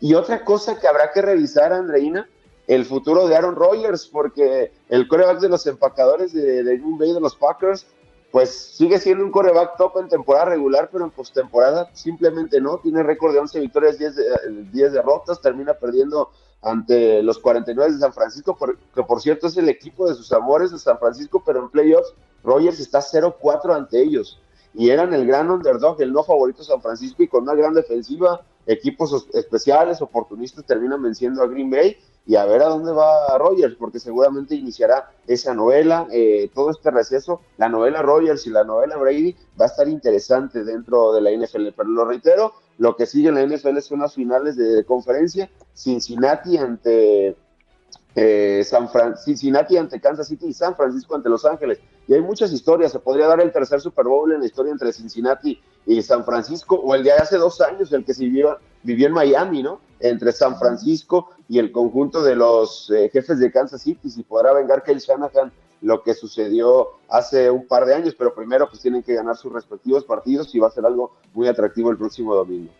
Y 0.00 0.14
otra 0.14 0.44
cosa 0.44 0.78
que 0.78 0.86
habrá 0.86 1.10
que 1.12 1.22
revisar, 1.22 1.72
Andreina, 1.72 2.28
el 2.66 2.84
futuro 2.84 3.26
de 3.26 3.36
Aaron 3.36 3.56
Rodgers, 3.56 4.06
porque 4.06 4.72
el 4.88 5.08
coreback 5.08 5.40
de 5.40 5.48
los 5.48 5.66
empacadores 5.66 6.32
de, 6.32 6.62
de 6.62 6.76
Green 6.76 6.98
Bay 6.98 7.12
de 7.12 7.20
los 7.20 7.34
Packers, 7.34 7.86
pues 8.30 8.50
sigue 8.50 8.98
siendo 8.98 9.24
un 9.24 9.30
coreback 9.30 9.76
top 9.76 9.98
en 9.98 10.08
temporada 10.08 10.46
regular, 10.46 10.90
pero 10.92 11.04
en 11.04 11.10
postemporada 11.10 11.88
simplemente 11.94 12.60
no. 12.60 12.78
Tiene 12.78 13.02
récord 13.02 13.32
de 13.32 13.40
11 13.40 13.60
victorias, 13.60 13.98
10, 13.98 14.70
10 14.72 14.92
derrotas, 14.92 15.40
termina 15.40 15.74
perdiendo 15.74 16.30
ante 16.60 17.22
los 17.22 17.38
49 17.38 17.92
de 17.92 17.98
San 17.98 18.12
Francisco, 18.12 18.56
que 18.94 19.02
por 19.02 19.22
cierto 19.22 19.46
es 19.46 19.56
el 19.56 19.68
equipo 19.68 20.08
de 20.08 20.14
sus 20.14 20.32
amores 20.32 20.72
de 20.72 20.78
San 20.78 20.98
Francisco, 20.98 21.42
pero 21.44 21.60
en 21.60 21.70
playoffs 21.70 22.14
Rogers 22.42 22.80
está 22.80 23.00
0-4 23.00 23.74
ante 23.74 24.02
ellos. 24.02 24.40
Y 24.74 24.90
eran 24.90 25.14
el 25.14 25.26
gran 25.26 25.50
underdog, 25.50 26.00
el 26.02 26.12
no 26.12 26.22
favorito 26.22 26.62
San 26.62 26.82
Francisco, 26.82 27.22
y 27.22 27.28
con 27.28 27.44
una 27.44 27.54
gran 27.54 27.74
defensiva, 27.74 28.42
equipos 28.66 29.26
especiales, 29.32 30.02
oportunistas 30.02 30.64
terminan 30.64 31.02
venciendo 31.02 31.42
a 31.42 31.46
Green 31.46 31.70
Bay. 31.70 31.96
Y 32.28 32.36
a 32.36 32.44
ver 32.44 32.60
a 32.60 32.68
dónde 32.68 32.92
va 32.92 33.38
Rogers, 33.38 33.74
porque 33.76 33.98
seguramente 33.98 34.54
iniciará 34.54 35.10
esa 35.26 35.54
novela, 35.54 36.06
eh, 36.12 36.50
todo 36.54 36.70
este 36.70 36.90
receso, 36.90 37.40
la 37.56 37.70
novela 37.70 38.02
Rogers 38.02 38.46
y 38.46 38.50
la 38.50 38.64
novela 38.64 38.98
Brady 38.98 39.34
va 39.58 39.64
a 39.64 39.68
estar 39.68 39.88
interesante 39.88 40.62
dentro 40.62 41.14
de 41.14 41.22
la 41.22 41.30
NFL. 41.30 41.68
Pero 41.74 41.88
lo 41.88 42.04
reitero, 42.04 42.52
lo 42.76 42.96
que 42.96 43.06
sigue 43.06 43.30
en 43.30 43.36
la 43.36 43.46
NFL 43.46 43.78
son 43.78 44.00
las 44.00 44.14
finales 44.14 44.56
de 44.56 44.84
conferencia. 44.84 45.48
Cincinnati 45.72 46.58
ante 46.58 47.34
eh, 48.14 48.62
San 48.62 48.90
Cincinnati 49.16 49.78
ante 49.78 49.98
Kansas 49.98 50.28
City 50.28 50.48
y 50.48 50.52
San 50.52 50.76
Francisco 50.76 51.14
ante 51.14 51.30
Los 51.30 51.46
Ángeles. 51.46 51.78
Y 52.06 52.12
hay 52.12 52.20
muchas 52.20 52.52
historias. 52.52 52.92
Se 52.92 52.98
podría 52.98 53.26
dar 53.26 53.40
el 53.40 53.52
tercer 53.52 53.80
Super 53.80 54.04
Bowl 54.04 54.30
en 54.32 54.40
la 54.40 54.46
historia 54.46 54.72
entre 54.72 54.92
Cincinnati 54.92 55.58
y 55.86 56.02
San 56.02 56.26
Francisco, 56.26 56.76
o 56.76 56.94
el 56.94 57.02
de 57.02 57.12
hace 57.12 57.38
dos 57.38 57.62
años, 57.62 57.90
el 57.94 58.04
que 58.04 58.12
se 58.12 58.24
vivió, 58.24 58.58
vivió 58.82 59.06
en 59.06 59.14
Miami, 59.14 59.62
¿no? 59.62 59.80
Entre 60.00 60.32
San 60.32 60.58
Francisco 60.58 61.30
y 61.48 61.58
el 61.58 61.72
conjunto 61.72 62.22
de 62.22 62.36
los 62.36 62.90
eh, 62.90 63.10
jefes 63.12 63.38
de 63.38 63.50
Kansas 63.50 63.82
City. 63.82 64.10
Si 64.10 64.22
podrá 64.22 64.52
vengar 64.52 64.82
Kyle 64.82 64.98
Shanahan 64.98 65.50
lo 65.80 66.02
que 66.02 66.14
sucedió 66.14 66.88
hace 67.08 67.50
un 67.50 67.66
par 67.66 67.86
de 67.86 67.94
años, 67.94 68.14
pero 68.16 68.34
primero 68.34 68.68
pues 68.68 68.82
tienen 68.82 69.02
que 69.02 69.14
ganar 69.14 69.36
sus 69.36 69.52
respectivos 69.52 70.04
partidos 70.04 70.54
y 70.54 70.58
va 70.58 70.68
a 70.68 70.72
ser 70.72 70.84
algo 70.84 71.12
muy 71.32 71.48
atractivo 71.48 71.90
el 71.90 71.96
próximo 71.96 72.34
domingo. 72.34 72.72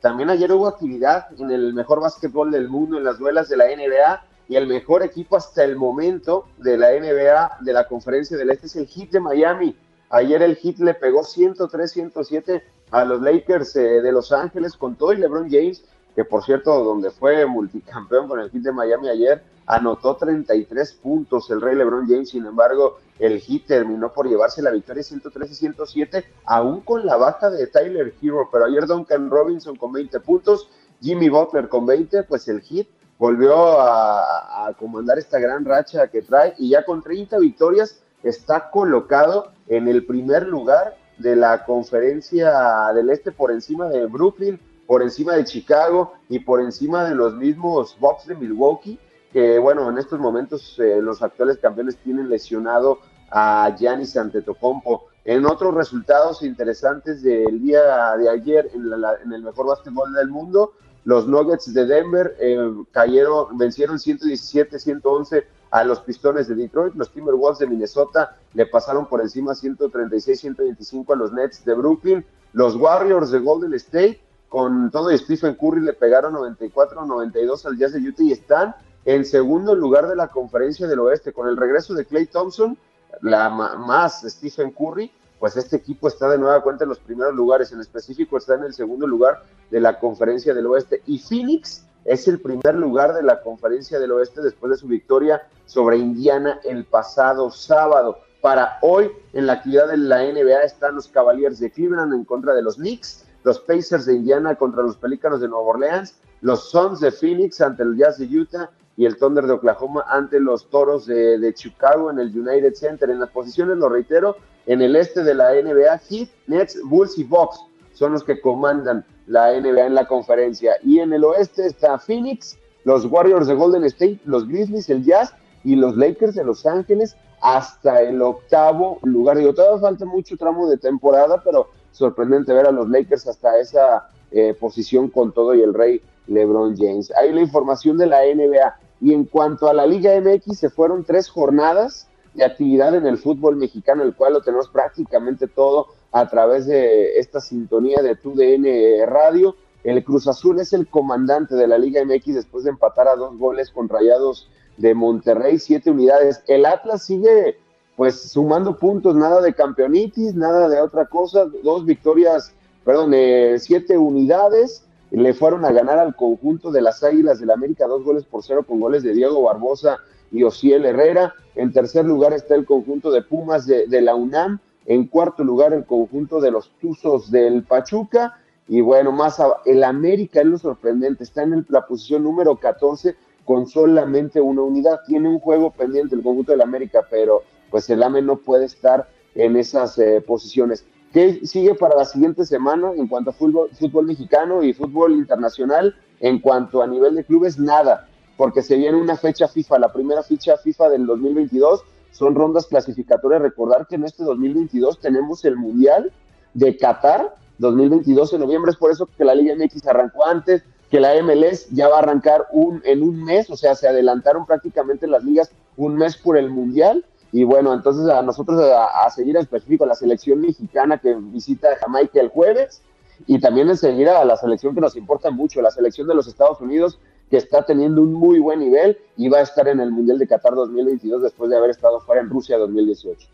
También 0.00 0.30
ayer 0.30 0.50
hubo 0.52 0.66
actividad 0.66 1.26
en 1.38 1.50
el 1.50 1.74
mejor 1.74 2.00
básquetbol 2.00 2.50
del 2.50 2.68
mundo, 2.68 2.96
en 2.96 3.04
las 3.04 3.18
duelas 3.18 3.48
de 3.48 3.56
la 3.56 3.66
NBA, 3.66 4.22
y 4.48 4.56
el 4.56 4.66
mejor 4.66 5.02
equipo 5.02 5.36
hasta 5.36 5.64
el 5.64 5.76
momento 5.76 6.46
de 6.58 6.78
la 6.78 6.90
NBA 6.90 7.58
de 7.60 7.72
la 7.72 7.88
conferencia 7.88 8.36
del 8.36 8.50
Este 8.50 8.66
es 8.66 8.76
el 8.76 8.86
Heat 8.86 9.10
de 9.10 9.20
Miami. 9.20 9.76
Ayer 10.10 10.42
el 10.42 10.56
Heat 10.56 10.78
le 10.78 10.94
pegó 10.94 11.22
103-107 11.22 12.62
a 12.92 13.04
los 13.04 13.20
Lakers 13.20 13.74
eh, 13.76 14.00
de 14.02 14.12
Los 14.12 14.30
Ángeles 14.32 14.76
con 14.76 14.94
todo 14.94 15.12
y 15.12 15.16
LeBron 15.16 15.50
James, 15.50 15.84
que 16.16 16.24
por 16.24 16.42
cierto, 16.42 16.82
donde 16.82 17.10
fue 17.10 17.44
multicampeón 17.44 18.26
con 18.26 18.40
el 18.40 18.50
Heat 18.50 18.62
de 18.62 18.72
Miami 18.72 19.10
ayer, 19.10 19.44
anotó 19.66 20.16
33 20.16 20.94
puntos 20.94 21.50
el 21.50 21.60
Rey 21.60 21.76
LeBron 21.76 22.08
James, 22.08 22.30
sin 22.30 22.46
embargo, 22.46 22.98
el 23.18 23.38
Heat 23.38 23.66
terminó 23.66 24.10
por 24.14 24.26
llevarse 24.26 24.62
la 24.62 24.70
victoria 24.70 25.02
113-107, 25.02 26.24
aún 26.46 26.80
con 26.80 27.04
la 27.04 27.18
baja 27.18 27.50
de 27.50 27.66
Tyler 27.66 28.14
Hero, 28.22 28.48
pero 28.50 28.64
ayer 28.64 28.86
Duncan 28.86 29.28
Robinson 29.28 29.76
con 29.76 29.92
20 29.92 30.18
puntos, 30.20 30.70
Jimmy 31.02 31.28
Butler 31.28 31.68
con 31.68 31.84
20, 31.84 32.22
pues 32.22 32.48
el 32.48 32.62
Heat 32.62 32.86
volvió 33.18 33.78
a, 33.78 34.68
a 34.68 34.72
comandar 34.72 35.18
esta 35.18 35.38
gran 35.38 35.66
racha 35.66 36.08
que 36.08 36.22
trae 36.22 36.54
y 36.56 36.70
ya 36.70 36.84
con 36.86 37.02
30 37.02 37.38
victorias 37.38 38.00
está 38.22 38.70
colocado 38.70 39.52
en 39.68 39.86
el 39.86 40.06
primer 40.06 40.46
lugar 40.46 40.96
de 41.18 41.36
la 41.36 41.64
conferencia 41.64 42.90
del 42.94 43.10
este 43.10 43.32
por 43.32 43.50
encima 43.50 43.88
de 43.88 44.06
Brooklyn, 44.06 44.58
por 44.86 45.02
encima 45.02 45.34
de 45.34 45.44
Chicago 45.44 46.12
y 46.28 46.38
por 46.38 46.60
encima 46.60 47.04
de 47.04 47.14
los 47.14 47.34
mismos 47.34 47.96
Bucks 47.98 48.26
de 48.26 48.34
Milwaukee 48.34 48.98
que 49.36 49.58
bueno, 49.58 49.90
en 49.90 49.98
estos 49.98 50.18
momentos 50.18 50.78
eh, 50.78 50.98
los 51.02 51.22
actuales 51.22 51.58
campeones 51.58 51.98
tienen 51.98 52.30
lesionado 52.30 53.00
a 53.30 53.74
Giannis 53.78 54.16
Antetokounmpo. 54.16 55.08
En 55.26 55.44
otros 55.44 55.74
resultados 55.74 56.42
interesantes 56.42 57.22
del 57.22 57.60
día 57.60 58.16
de 58.16 58.30
ayer 58.30 58.70
en, 58.72 59.32
el 59.32 59.42
mejor 59.42 59.66
básquetbol 59.66 60.14
del 60.14 60.28
mundo, 60.28 60.72
los 61.04 61.28
Nuggets 61.28 61.74
de 61.74 61.84
Denver 61.84 62.34
eh, 62.40 62.56
cayeron, 62.92 63.58
vencieron 63.58 63.98
117-111 63.98 65.44
a 65.70 65.84
los 65.84 66.00
Pistones 66.00 66.48
de 66.48 66.54
Detroit, 66.54 66.94
los 66.94 67.12
Timberwolves 67.12 67.58
de 67.58 67.66
Minnesota 67.66 68.38
le 68.54 68.64
pasaron 68.64 69.06
por 69.06 69.20
encima 69.20 69.52
136-125 69.52 71.12
a 71.12 71.16
los 71.16 71.32
Nets 71.34 71.62
de 71.62 71.74
Brooklyn, 71.74 72.24
los 72.54 72.74
Warriors 72.76 73.32
de 73.32 73.40
Golden 73.40 73.74
State 73.74 74.20
con 74.56 74.90
todo 74.90 75.12
y 75.12 75.18
Stephen 75.18 75.54
Curry 75.54 75.82
le 75.82 75.92
pegaron 75.92 76.32
94-92 76.32 77.66
al 77.66 77.76
Jazz 77.76 77.92
de 77.92 77.98
Utah 77.98 78.22
y 78.22 78.32
están 78.32 78.74
en 79.04 79.26
segundo 79.26 79.74
lugar 79.74 80.08
de 80.08 80.16
la 80.16 80.28
conferencia 80.28 80.86
del 80.86 81.00
oeste. 81.00 81.34
Con 81.34 81.46
el 81.46 81.58
regreso 81.58 81.92
de 81.92 82.06
Clay 82.06 82.24
Thompson, 82.24 82.78
la 83.20 83.50
más 83.50 84.22
Stephen 84.22 84.70
Curry, 84.70 85.12
pues 85.38 85.58
este 85.58 85.76
equipo 85.76 86.08
está 86.08 86.30
de 86.30 86.38
nueva 86.38 86.62
cuenta 86.62 86.84
en 86.84 86.88
los 86.88 87.00
primeros 87.00 87.34
lugares, 87.34 87.70
en 87.72 87.80
específico 87.80 88.38
está 88.38 88.54
en 88.54 88.64
el 88.64 88.72
segundo 88.72 89.06
lugar 89.06 89.42
de 89.70 89.78
la 89.78 89.98
conferencia 89.98 90.54
del 90.54 90.68
oeste. 90.68 91.02
Y 91.04 91.18
Phoenix 91.18 91.84
es 92.06 92.26
el 92.26 92.40
primer 92.40 92.76
lugar 92.76 93.12
de 93.12 93.24
la 93.24 93.42
conferencia 93.42 93.98
del 93.98 94.12
oeste 94.12 94.40
después 94.40 94.70
de 94.70 94.78
su 94.78 94.86
victoria 94.86 95.46
sobre 95.66 95.98
Indiana 95.98 96.60
el 96.64 96.86
pasado 96.86 97.50
sábado. 97.50 98.20
Para 98.40 98.78
hoy, 98.80 99.10
en 99.34 99.48
la 99.48 99.52
actividad 99.52 99.88
de 99.88 99.98
la 99.98 100.22
NBA 100.22 100.62
están 100.62 100.94
los 100.94 101.08
Cavaliers 101.08 101.60
de 101.60 101.70
Cleveland 101.70 102.14
en 102.14 102.24
contra 102.24 102.54
de 102.54 102.62
los 102.62 102.76
Knicks, 102.76 103.25
los 103.46 103.60
Pacers 103.60 104.06
de 104.06 104.14
Indiana 104.14 104.56
contra 104.56 104.82
los 104.82 104.96
Pelícanos 104.96 105.40
de 105.40 105.46
Nueva 105.46 105.66
Orleans, 105.66 106.16
los 106.40 106.68
Suns 106.68 106.98
de 106.98 107.12
Phoenix 107.12 107.60
ante 107.60 107.84
el 107.84 107.96
Jazz 107.96 108.18
de 108.18 108.26
Utah 108.26 108.70
y 108.96 109.06
el 109.06 109.16
Thunder 109.18 109.46
de 109.46 109.52
Oklahoma 109.52 110.04
ante 110.08 110.40
los 110.40 110.68
Toros 110.68 111.06
de, 111.06 111.54
Chicago 111.54 112.10
en 112.10 112.18
el 112.18 112.36
United 112.36 112.74
Center. 112.74 113.08
En 113.08 113.20
las 113.20 113.30
posiciones, 113.30 113.76
lo 113.76 113.88
reitero, 113.88 114.36
en 114.66 114.82
el 114.82 114.96
este 114.96 115.22
de 115.22 115.34
la 115.34 115.52
NBA, 115.52 115.96
Heat, 115.96 116.28
Nets, 116.48 116.80
Bulls 116.86 117.16
y 117.18 117.22
Bucks 117.22 117.60
son 117.92 118.14
los 118.14 118.24
que 118.24 118.40
comandan 118.40 119.04
la 119.28 119.52
NBA 119.52 119.86
en 119.86 119.94
la 119.94 120.08
conferencia. 120.08 120.72
Y 120.82 120.98
en 120.98 121.12
el 121.12 121.22
oeste 121.22 121.66
está 121.66 122.00
Phoenix, 122.00 122.58
los 122.82 123.04
Warriors 123.04 123.46
de 123.46 123.54
Golden 123.54 123.84
State, 123.84 124.18
los 124.24 124.48
Grizzlies, 124.48 124.90
el 124.90 125.04
Jazz 125.04 125.32
y 125.62 125.76
los 125.76 125.96
Lakers 125.96 126.34
de 126.34 126.42
Los 126.42 126.66
Ángeles 126.66 127.16
hasta 127.40 128.02
el 128.02 128.20
octavo 128.22 128.98
lugar. 129.04 129.38
Digo, 129.38 129.54
todavía 129.54 129.80
falta 129.80 130.04
mucho 130.04 130.36
tramo 130.36 130.68
de 130.68 130.78
temporada, 130.78 131.40
pero 131.44 131.68
sorprendente 131.96 132.52
ver 132.52 132.66
a 132.66 132.72
los 132.72 132.88
Lakers 132.88 133.26
hasta 133.26 133.58
esa 133.58 134.08
eh, 134.30 134.54
posición 134.58 135.08
con 135.08 135.32
todo 135.32 135.54
y 135.54 135.62
el 135.62 135.74
rey 135.74 136.00
LeBron 136.26 136.76
James. 136.76 137.12
Hay 137.16 137.32
la 137.32 137.40
información 137.40 137.96
de 137.96 138.06
la 138.06 138.20
NBA. 138.22 138.76
Y 139.00 139.12
en 139.12 139.24
cuanto 139.24 139.68
a 139.68 139.74
la 139.74 139.86
Liga 139.86 140.12
MX, 140.20 140.58
se 140.58 140.70
fueron 140.70 141.04
tres 141.04 141.28
jornadas 141.28 142.08
de 142.34 142.44
actividad 142.44 142.94
en 142.94 143.06
el 143.06 143.18
fútbol 143.18 143.56
mexicano, 143.56 144.02
el 144.02 144.14
cual 144.14 144.34
lo 144.34 144.42
tenemos 144.42 144.68
prácticamente 144.68 145.46
todo 145.46 145.88
a 146.12 146.28
través 146.28 146.66
de 146.66 147.18
esta 147.18 147.40
sintonía 147.40 148.02
de 148.02 148.16
TUDN 148.16 149.06
Radio. 149.06 149.56
El 149.84 150.02
Cruz 150.04 150.26
Azul 150.26 150.60
es 150.60 150.72
el 150.72 150.88
comandante 150.88 151.54
de 151.54 151.66
la 151.66 151.78
Liga 151.78 152.04
MX 152.04 152.34
después 152.34 152.64
de 152.64 152.70
empatar 152.70 153.08
a 153.08 153.16
dos 153.16 153.38
goles 153.38 153.70
con 153.70 153.88
Rayados 153.88 154.50
de 154.76 154.94
Monterrey, 154.94 155.58
siete 155.58 155.90
unidades. 155.90 156.42
El 156.46 156.66
Atlas 156.66 157.04
sigue 157.04 157.58
pues 157.96 158.30
sumando 158.30 158.78
puntos, 158.78 159.16
nada 159.16 159.40
de 159.40 159.54
campeonitis, 159.54 160.34
nada 160.34 160.68
de 160.68 160.80
otra 160.80 161.06
cosa, 161.06 161.46
dos 161.62 161.86
victorias, 161.86 162.52
perdón, 162.84 163.12
eh, 163.14 163.56
siete 163.58 163.96
unidades, 163.96 164.84
le 165.10 165.32
fueron 165.32 165.64
a 165.64 165.72
ganar 165.72 165.98
al 165.98 166.14
conjunto 166.14 166.70
de 166.70 166.82
las 166.82 167.02
Águilas 167.02 167.40
del 167.40 167.50
América, 167.50 167.86
dos 167.86 168.04
goles 168.04 168.24
por 168.24 168.42
cero 168.42 168.64
con 168.68 168.80
goles 168.80 169.02
de 169.02 169.14
Diego 169.14 169.42
Barbosa 169.42 169.98
y 170.30 170.42
Ociel 170.42 170.84
Herrera. 170.84 171.32
En 171.54 171.72
tercer 171.72 172.04
lugar 172.04 172.34
está 172.34 172.54
el 172.54 172.66
conjunto 172.66 173.10
de 173.10 173.22
Pumas 173.22 173.66
de, 173.66 174.00
la 174.02 174.14
UNAM, 174.14 174.58
en 174.84 175.06
cuarto 175.06 175.42
lugar 175.42 175.72
el 175.72 175.86
conjunto 175.86 176.40
de 176.40 176.50
los 176.50 176.70
Tuzos 176.80 177.30
del 177.30 177.62
Pachuca, 177.62 178.38
y 178.68 178.80
bueno, 178.80 179.12
más 179.12 179.40
el 179.64 179.84
América 179.84 180.40
es 180.40 180.46
lo 180.46 180.58
sorprendente, 180.58 181.24
está 181.24 181.44
en 181.44 181.64
la 181.68 181.86
posición 181.86 182.24
número 182.24 182.56
14 182.56 183.14
con 183.44 183.68
solamente 183.68 184.40
una 184.40 184.62
unidad. 184.62 185.00
Tiene 185.06 185.28
un 185.28 185.38
juego 185.38 185.70
pendiente 185.70 186.16
el 186.16 186.22
conjunto 186.22 186.50
del 186.50 186.62
América, 186.62 187.06
pero 187.08 187.42
pues 187.70 187.88
el 187.90 188.02
AME 188.02 188.22
no 188.22 188.36
puede 188.36 188.64
estar 188.64 189.08
en 189.34 189.56
esas 189.56 189.98
eh, 189.98 190.22
posiciones. 190.26 190.84
¿Qué 191.12 191.46
sigue 191.46 191.74
para 191.74 191.96
la 191.96 192.04
siguiente 192.04 192.44
semana 192.44 192.92
en 192.94 193.06
cuanto 193.08 193.30
a 193.30 193.32
fútbol, 193.32 193.70
mexicano 194.04 194.62
y 194.62 194.72
fútbol 194.72 195.12
internacional? 195.12 195.94
En 196.20 196.40
cuanto 196.40 196.82
a 196.82 196.86
nivel 196.86 197.14
de 197.14 197.24
clubes, 197.24 197.58
nada, 197.58 198.08
porque 198.36 198.62
se 198.62 198.76
viene 198.76 199.00
una 199.00 199.16
fecha 199.16 199.48
FIFA, 199.48 199.78
la 199.78 199.92
primera 199.92 200.22
fecha 200.22 200.56
FIFA 200.56 200.90
del 200.90 201.06
2022, 201.06 201.84
son 202.10 202.34
rondas 202.34 202.66
clasificatorias. 202.66 203.42
Recordar 203.42 203.86
que 203.86 203.96
en 203.96 204.04
este 204.04 204.24
2022 204.24 205.00
tenemos 205.00 205.44
el 205.44 205.56
Mundial 205.56 206.12
de 206.54 206.76
Qatar 206.76 207.34
2022 207.58 208.34
en 208.34 208.40
noviembre, 208.40 208.70
es 208.70 208.76
por 208.76 208.90
eso 208.90 209.08
que 209.16 209.24
la 209.24 209.34
Liga 209.34 209.54
MX 209.54 209.86
arrancó 209.86 210.26
antes, 210.26 210.62
que 210.90 211.00
la 211.00 211.20
MLS 211.22 211.68
ya 211.70 211.88
va 211.88 211.96
a 211.96 211.98
arrancar 212.00 212.46
un, 212.52 212.80
en 212.84 213.02
un 213.02 213.24
mes, 213.24 213.50
o 213.50 213.56
sea, 213.56 213.74
se 213.74 213.88
adelantaron 213.88 214.46
prácticamente 214.46 215.06
las 215.06 215.24
ligas 215.24 215.50
un 215.76 215.96
mes 215.96 216.16
por 216.16 216.36
el 216.36 216.50
Mundial. 216.50 217.04
Y 217.32 217.44
bueno, 217.44 217.74
entonces 217.74 218.08
a 218.08 218.22
nosotros 218.22 218.60
a, 218.60 219.08
seguir 219.10 219.36
en 219.36 219.42
específico 219.42 219.84
la 219.84 219.94
selección 219.94 220.40
mexicana 220.40 220.98
que 220.98 221.14
visita 221.14 221.68
Jamaica 221.80 222.20
el 222.20 222.28
jueves 222.28 222.82
y 223.26 223.40
también 223.40 223.68
en 223.68 223.76
seguir 223.76 224.08
a 224.08 224.24
la 224.24 224.36
selección 224.36 224.74
que 224.74 224.80
nos 224.80 224.96
importa 224.96 225.30
mucho, 225.30 225.60
la 225.60 225.70
selección 225.70 226.06
de 226.06 226.14
los 226.14 226.26
Estados 226.28 226.60
Unidos 226.60 226.98
que 227.30 227.36
está 227.36 227.64
teniendo 227.64 228.02
un 228.02 228.12
muy 228.12 228.38
buen 228.38 228.60
nivel 228.60 228.98
y 229.16 229.28
va 229.28 229.38
a 229.38 229.42
estar 229.42 229.66
en 229.66 229.80
el 229.80 229.90
Mundial 229.90 230.18
de 230.18 230.28
Qatar 230.28 230.54
2022 230.54 231.22
después 231.22 231.50
de 231.50 231.56
haber 231.56 231.70
estado 231.70 232.00
fuera 232.00 232.20
en 232.20 232.30
Rusia 232.30 232.56
2018. 232.56 233.28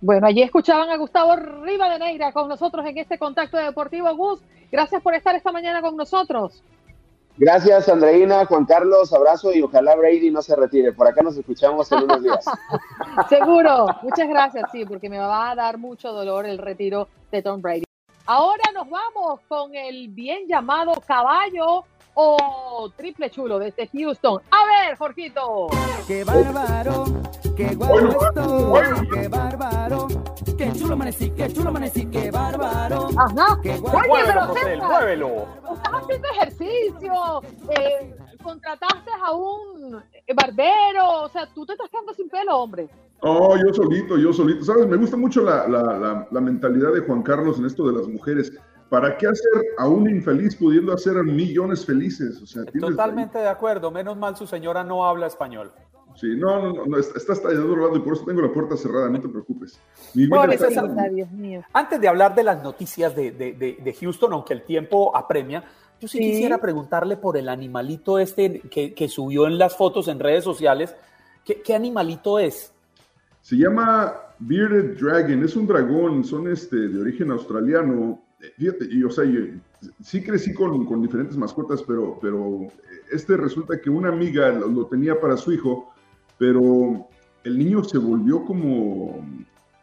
Bueno, 0.00 0.26
allí 0.26 0.42
escuchaban 0.42 0.90
a 0.90 0.96
Gustavo 0.96 1.34
Rivadeneira 1.34 2.32
con 2.32 2.48
nosotros 2.48 2.84
en 2.86 2.98
este 2.98 3.18
contacto 3.18 3.56
deportivo. 3.56 4.14
Gus, 4.14 4.40
gracias 4.70 5.02
por 5.02 5.14
estar 5.14 5.34
esta 5.34 5.50
mañana 5.50 5.80
con 5.80 5.96
nosotros. 5.96 6.62
Gracias, 7.36 7.88
Andreina, 7.88 8.46
Juan 8.46 8.64
Carlos, 8.64 9.12
abrazo 9.12 9.52
y 9.52 9.60
ojalá 9.60 9.96
Brady 9.96 10.30
no 10.30 10.40
se 10.40 10.54
retire. 10.54 10.92
Por 10.92 11.08
acá 11.08 11.22
nos 11.22 11.36
escuchamos 11.36 11.90
en 11.90 12.04
unos 12.04 12.22
días. 12.22 12.44
Seguro, 13.28 13.86
muchas 14.02 14.28
gracias, 14.28 14.70
sí, 14.70 14.84
porque 14.84 15.08
me 15.08 15.18
va 15.18 15.50
a 15.50 15.54
dar 15.56 15.78
mucho 15.78 16.12
dolor 16.12 16.46
el 16.46 16.58
retiro 16.58 17.08
de 17.32 17.42
Tom 17.42 17.60
Brady. 17.60 17.84
Ahora 18.26 18.62
nos 18.72 18.88
vamos 18.88 19.40
con 19.48 19.74
el 19.74 20.08
bien 20.08 20.46
llamado 20.46 20.92
caballo 21.06 21.84
o 22.14 22.90
triple 22.96 23.28
chulo 23.30 23.58
desde 23.58 23.88
Houston. 23.88 24.40
A 24.50 24.64
ver, 24.66 24.96
Jorgito. 24.96 25.66
¡Qué 26.06 26.22
bárbaro! 26.22 27.04
¡Qué 27.56 27.74
guapo 27.74 28.26
estoy! 28.26 29.08
¡Qué 29.12 29.28
bárbaro! 29.28 30.06
¡Qué 30.56 30.72
chulo 30.72 30.94
amanecí! 30.94 31.30
¡Qué 31.30 31.52
chulo 31.52 31.70
amanecí! 31.70 32.06
¡Qué 32.06 32.30
bárbaro! 32.30 33.08
Ajá. 33.16 33.58
¡Qué 33.62 33.76
guapo! 33.78 34.08
Muévelo, 34.08 34.40
José, 34.42 34.76
muévelo. 34.76 35.46
Estás 35.74 35.92
haciendo 35.92 36.28
ejercicio. 36.28 37.42
Eh, 37.70 38.16
contrataste 38.42 39.10
a 39.24 39.32
un 39.32 40.02
barbero. 40.36 41.22
O 41.22 41.28
sea, 41.28 41.48
tú 41.52 41.66
te 41.66 41.72
estás 41.72 41.90
quedando 41.90 42.14
sin 42.14 42.28
pelo, 42.28 42.56
hombre. 42.58 42.88
Oh, 43.20 43.56
yo 43.56 43.72
solito, 43.74 44.16
yo 44.16 44.32
solito. 44.32 44.64
Sabes, 44.64 44.86
me 44.86 44.96
gusta 44.96 45.16
mucho 45.16 45.42
la, 45.42 45.66
la, 45.66 45.82
la, 45.82 46.28
la 46.30 46.40
mentalidad 46.40 46.92
de 46.92 47.00
Juan 47.00 47.22
Carlos 47.22 47.58
en 47.58 47.66
esto 47.66 47.86
de 47.88 47.98
las 47.98 48.06
mujeres. 48.06 48.52
¿Para 48.90 49.16
qué 49.16 49.26
hacer 49.26 49.64
a 49.78 49.88
un 49.88 50.08
infeliz 50.08 50.54
pudiendo 50.54 50.92
hacer 50.92 51.16
a 51.16 51.22
millones 51.22 51.84
felices? 51.84 52.40
O 52.42 52.46
sea, 52.46 52.64
Totalmente 52.66 53.38
de 53.38 53.48
acuerdo. 53.48 53.90
Menos 53.90 54.16
mal 54.16 54.36
su 54.36 54.46
señora 54.46 54.84
no 54.84 55.04
habla 55.04 55.26
español. 55.26 55.72
Sí, 56.14 56.28
no, 56.36 56.72
no, 56.72 56.86
no, 56.86 56.98
está 56.98 57.32
hasta 57.32 57.48
allá 57.48 57.60
otro 57.60 57.76
lado 57.76 57.96
y 57.96 58.00
por 58.00 58.14
eso 58.14 58.24
tengo 58.24 58.40
la 58.40 58.52
puerta 58.52 58.76
cerrada, 58.76 59.08
no 59.08 59.20
te 59.20 59.28
preocupes. 59.28 59.80
Bueno, 60.14 60.52
Dios 61.12 61.30
mío. 61.32 61.62
Antes 61.72 62.00
de 62.00 62.08
hablar 62.08 62.34
de 62.34 62.44
las 62.44 62.62
noticias 62.62 63.14
de, 63.16 63.32
de, 63.32 63.52
de, 63.52 63.94
Houston, 63.94 64.32
aunque 64.32 64.54
el 64.54 64.62
tiempo 64.62 65.16
apremia, 65.16 65.64
yo 66.00 66.06
sí, 66.06 66.18
quisiera 66.18 66.58
preguntarle 66.58 67.16
por 67.16 67.36
el 67.36 67.48
animalito 67.48 68.18
este 68.18 68.60
que, 68.60 68.94
que, 68.94 69.08
subió 69.08 69.46
en 69.46 69.58
las 69.58 69.76
fotos 69.76 70.08
en 70.08 70.20
redes 70.20 70.44
sociales. 70.44 70.94
¿Qué, 71.44 71.62
¿Qué, 71.62 71.74
animalito 71.74 72.38
es? 72.38 72.72
Se 73.40 73.56
llama 73.56 74.14
Bearded 74.38 74.98
Dragon, 75.00 75.44
es 75.44 75.56
un 75.56 75.66
dragón, 75.66 76.24
son 76.24 76.50
este, 76.50 76.76
de 76.88 77.00
origen 77.00 77.30
australiano 77.30 78.24
fíjate, 78.56 78.86
y, 78.90 79.02
o 79.02 79.10
sea, 79.10 79.24
sí 80.02 80.22
crecí 80.22 80.52
con, 80.52 80.84
con, 80.86 81.02
diferentes 81.02 81.36
mascotas, 81.36 81.82
pero, 81.82 82.18
pero 82.20 82.66
este 83.10 83.36
resulta 83.36 83.80
que 83.80 83.90
una 83.90 84.08
amiga 84.08 84.50
lo, 84.50 84.86
tenía 84.86 85.20
para 85.20 85.36
su 85.36 85.52
hijo, 85.52 85.92
pero 86.44 87.08
el 87.42 87.58
niño 87.58 87.82
se 87.84 87.96
volvió 87.96 88.44
como, 88.44 89.26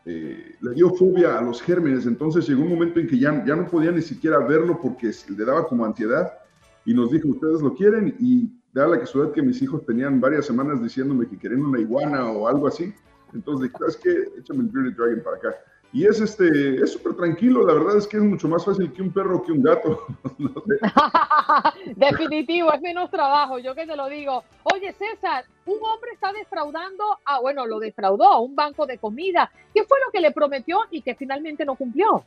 eh, 0.05 0.55
le 0.61 0.73
dio 0.75 0.91
fobia 0.91 1.39
a 1.39 1.41
los 1.41 1.59
gérmenes, 1.59 2.05
entonces 2.05 2.47
llegó 2.47 2.61
un 2.61 2.69
momento 2.69 2.99
en 2.99 3.07
que 3.07 3.17
ya, 3.17 3.43
ya 3.43 3.55
no 3.55 3.67
podía 3.67 3.91
ni 3.91 4.03
siquiera 4.03 4.37
verlo 4.37 4.79
porque 4.79 5.11
le 5.35 5.43
daba 5.43 5.67
como 5.67 5.85
ansiedad 5.85 6.31
y 6.85 6.93
nos 6.93 7.09
dijo, 7.09 7.29
ustedes 7.29 7.63
lo 7.63 7.73
quieren 7.73 8.15
y 8.19 8.47
da 8.73 8.87
la 8.87 8.99
casualidad 8.99 9.33
que 9.33 9.41
mis 9.41 9.59
hijos 9.63 9.83
tenían 9.87 10.21
varias 10.21 10.45
semanas 10.45 10.83
diciéndome 10.83 11.27
que 11.27 11.39
querían 11.39 11.63
una 11.63 11.79
iguana 11.79 12.29
o 12.29 12.47
algo 12.47 12.67
así, 12.67 12.93
entonces 13.33 13.63
dije, 13.63 13.77
¿sabes 13.79 13.97
qué? 13.97 14.39
Échame 14.39 14.59
el 14.59 14.69
Bearded 14.69 14.95
Dragon 14.95 15.23
para 15.23 15.37
acá. 15.37 15.55
Y 15.93 16.05
es 16.05 16.21
este, 16.21 16.75
es 16.75 16.93
súper 16.93 17.15
tranquilo, 17.15 17.65
la 17.67 17.73
verdad 17.73 17.97
es 17.97 18.07
que 18.07 18.15
es 18.15 18.23
mucho 18.23 18.47
más 18.47 18.63
fácil 18.63 18.93
que 18.93 19.01
un 19.01 19.11
perro 19.11 19.43
que 19.43 19.51
un 19.51 19.61
gato. 19.61 20.05
Definitivo, 21.97 22.71
es 22.71 22.81
menos 22.81 23.11
trabajo, 23.11 23.59
yo 23.59 23.75
que 23.75 23.85
te 23.85 23.97
lo 23.97 24.07
digo. 24.07 24.43
Oye, 24.73 24.93
César, 24.93 25.43
un 25.65 25.77
hombre 25.83 26.11
está 26.13 26.31
defraudando 26.31 27.03
a, 27.25 27.41
bueno, 27.41 27.67
lo 27.67 27.79
defraudó 27.79 28.23
a 28.23 28.39
un 28.39 28.55
banco 28.55 28.85
de 28.85 28.99
comida. 28.99 29.51
¿Qué 29.73 29.83
fue 29.83 29.97
lo 30.05 30.11
que 30.13 30.21
le 30.21 30.31
prometió 30.31 30.79
y 30.91 31.01
que 31.01 31.13
finalmente 31.15 31.65
no 31.65 31.75
cumplió? 31.75 32.23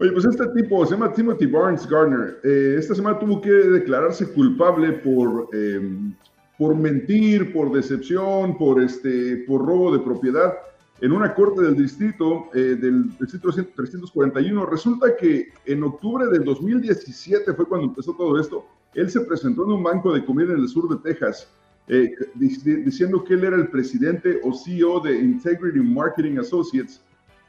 Oye, 0.00 0.12
pues 0.12 0.26
este 0.26 0.46
tipo 0.48 0.84
se 0.84 0.92
llama 0.92 1.12
Timothy 1.12 1.46
Barnes 1.46 1.88
Gardner. 1.88 2.40
Eh, 2.44 2.76
esta 2.78 2.94
semana 2.94 3.18
tuvo 3.18 3.40
que 3.40 3.50
declararse 3.50 4.30
culpable 4.34 4.92
por, 4.92 5.48
em, 5.54 6.14
por 6.58 6.76
mentir, 6.76 7.54
por 7.54 7.72
decepción, 7.72 8.58
por, 8.58 8.82
este, 8.82 9.44
por 9.46 9.64
robo 9.64 9.96
de 9.96 10.00
propiedad 10.00 10.52
en 11.00 11.12
una 11.12 11.34
corte 11.34 11.62
del 11.62 11.76
distrito, 11.76 12.48
eh, 12.54 12.76
del 12.80 13.16
distrito 13.18 13.50
341. 13.52 14.66
Resulta 14.66 15.16
que 15.16 15.48
en 15.64 15.82
octubre 15.82 16.26
del 16.26 16.44
2017 16.44 17.54
fue 17.54 17.66
cuando 17.66 17.88
empezó 17.88 18.14
todo 18.14 18.38
esto. 18.40 18.64
Él 18.94 19.10
se 19.10 19.20
presentó 19.20 19.64
en 19.64 19.72
un 19.72 19.82
banco 19.82 20.12
de 20.12 20.24
comida 20.24 20.52
en 20.52 20.60
el 20.60 20.68
sur 20.68 20.88
de 20.88 20.96
Texas, 20.96 21.48
eh, 21.86 22.10
diciendo 22.34 23.22
que 23.24 23.34
él 23.34 23.44
era 23.44 23.56
el 23.56 23.68
presidente 23.68 24.40
o 24.42 24.52
CEO 24.52 25.00
de 25.00 25.18
Integrity 25.18 25.80
Marketing 25.80 26.38
Associates 26.38 27.00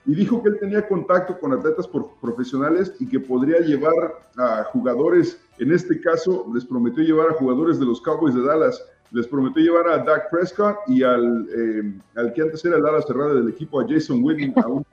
y 0.06 0.16
dijo 0.16 0.42
que 0.42 0.50
él 0.50 0.58
tenía 0.60 0.88
contacto 0.88 1.38
con 1.40 1.54
atletas 1.54 1.88
profesionales 2.22 2.94
y 3.00 3.08
que 3.08 3.20
podría 3.20 3.60
llevar 3.60 3.94
a 4.38 4.64
jugadores, 4.72 5.40
en 5.58 5.72
este 5.72 6.00
caso 6.00 6.50
les 6.54 6.66
prometió 6.66 7.04
llevar 7.04 7.30
a 7.30 7.34
jugadores 7.34 7.80
de 7.80 7.86
los 7.86 8.02
Cowboys 8.02 8.34
de 8.34 8.42
Dallas 8.42 8.82
les 9.12 9.28
prometió 9.28 9.64
llevar 9.64 9.88
a 9.90 10.04
Dak 10.04 10.30
Prescott 10.30 10.78
y 10.88 11.04
al, 11.04 11.48
eh, 11.56 11.94
al 12.16 12.34
que 12.34 12.42
antes 12.42 12.64
era 12.64 12.78
el 12.78 12.86
ala 12.86 13.02
cerrada 13.02 13.34
del 13.34 13.50
equipo, 13.50 13.80
a 13.80 13.86
Jason 13.88 14.24
Witten, 14.24 14.54
a 14.58 14.68
un, 14.68 14.86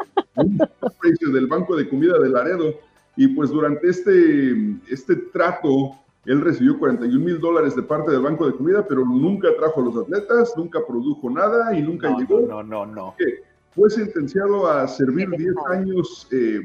precio 1.01 1.31
del 1.31 1.47
banco 1.47 1.77
de 1.77 1.89
comida 1.89 2.19
de 2.19 2.29
Laredo. 2.31 2.75
Y 3.17 3.29
pues 3.29 3.51
durante 3.51 3.89
este, 3.89 4.53
este 4.89 5.17
trato, 5.33 5.97
él 6.25 6.41
recibió 6.41 6.79
41 6.79 7.25
mil 7.25 7.41
dólares 7.41 7.77
de 7.77 7.83
parte 7.83 8.11
del 8.11 8.23
banco 8.23 8.47
de 8.47 8.55
comida, 8.55 8.87
pero 8.87 9.05
nunca 9.05 9.49
trajo 9.59 9.81
a 9.81 9.85
los 9.85 9.97
atletas, 9.97 10.55
nunca 10.57 10.81
produjo 10.87 11.31
nada 11.31 11.77
y 11.77 11.83
nunca 11.83 12.17
llegó. 12.17 12.41
No, 12.41 12.63
no, 12.63 12.87
no. 12.87 13.15
Fue 13.75 13.91
sentenciado 13.91 14.71
a 14.71 14.89
servir 14.89 15.29
10 15.31 15.55
años 15.71 16.29
eh, 16.33 16.61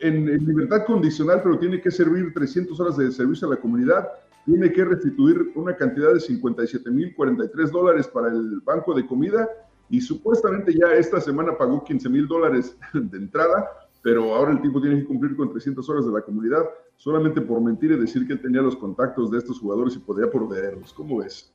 en, 0.00 0.28
en 0.28 0.44
libertad 0.44 0.84
condicional, 0.84 1.40
pero 1.42 1.58
tiene 1.58 1.80
que 1.80 1.90
servir 1.90 2.32
300 2.34 2.78
horas 2.80 2.96
de 2.96 3.10
servicio 3.12 3.46
a 3.46 3.52
la 3.52 3.56
comunidad 3.56 4.08
tiene 4.46 4.72
que 4.72 4.84
restituir 4.84 5.52
una 5.54 5.76
cantidad 5.76 6.12
de 6.12 6.20
57 6.20 6.90
mil 6.90 7.14
43 7.14 7.70
dólares 7.70 8.08
para 8.08 8.28
el 8.28 8.60
banco 8.60 8.94
de 8.94 9.06
comida 9.06 9.48
y 9.88 10.00
supuestamente 10.00 10.72
ya 10.72 10.94
esta 10.94 11.20
semana 11.20 11.56
pagó 11.56 11.84
15 11.84 12.08
mil 12.08 12.26
dólares 12.26 12.76
de 12.92 13.18
entrada 13.18 13.68
pero 14.02 14.34
ahora 14.34 14.52
el 14.52 14.62
tipo 14.62 14.80
tiene 14.80 14.96
que 14.96 15.04
cumplir 15.04 15.36
con 15.36 15.50
300 15.50 15.88
horas 15.88 16.06
de 16.06 16.12
la 16.12 16.22
comunidad 16.22 16.62
solamente 16.96 17.40
por 17.40 17.60
mentir 17.60 17.92
y 17.92 17.98
decir 17.98 18.26
que 18.26 18.36
tenía 18.36 18.62
los 18.62 18.76
contactos 18.76 19.30
de 19.30 19.38
estos 19.38 19.60
jugadores 19.60 19.96
y 19.96 19.98
podía 20.00 20.30
proveerlos. 20.30 20.92
¿Cómo 20.92 21.18
ves? 21.18 21.52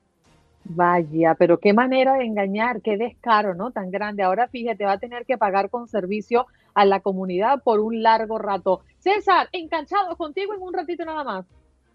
Vaya, 0.64 1.36
pero 1.36 1.60
qué 1.60 1.74
manera 1.74 2.16
de 2.16 2.26
engañar, 2.26 2.82
qué 2.82 2.98
descaro, 2.98 3.54
¿no? 3.54 3.72
Tan 3.72 3.92
grande. 3.92 4.24
Ahora 4.24 4.48
fíjate, 4.48 4.86
va 4.86 4.94
a 4.94 5.00
tener 5.00 5.26
que 5.26 5.38
pagar 5.38 5.70
con 5.70 5.88
servicio 5.88 6.48
a 6.74 6.86
la 6.86 7.02
comunidad 7.02 7.62
por 7.64 7.80
un 7.80 8.02
largo 8.02 8.40
rato. 8.40 8.82
César, 8.98 9.48
enganchado 9.52 10.16
contigo 10.18 10.54
en 10.56 10.62
un 10.62 10.74
ratito 10.74 11.06
nada 11.06 11.24
más. 11.24 11.46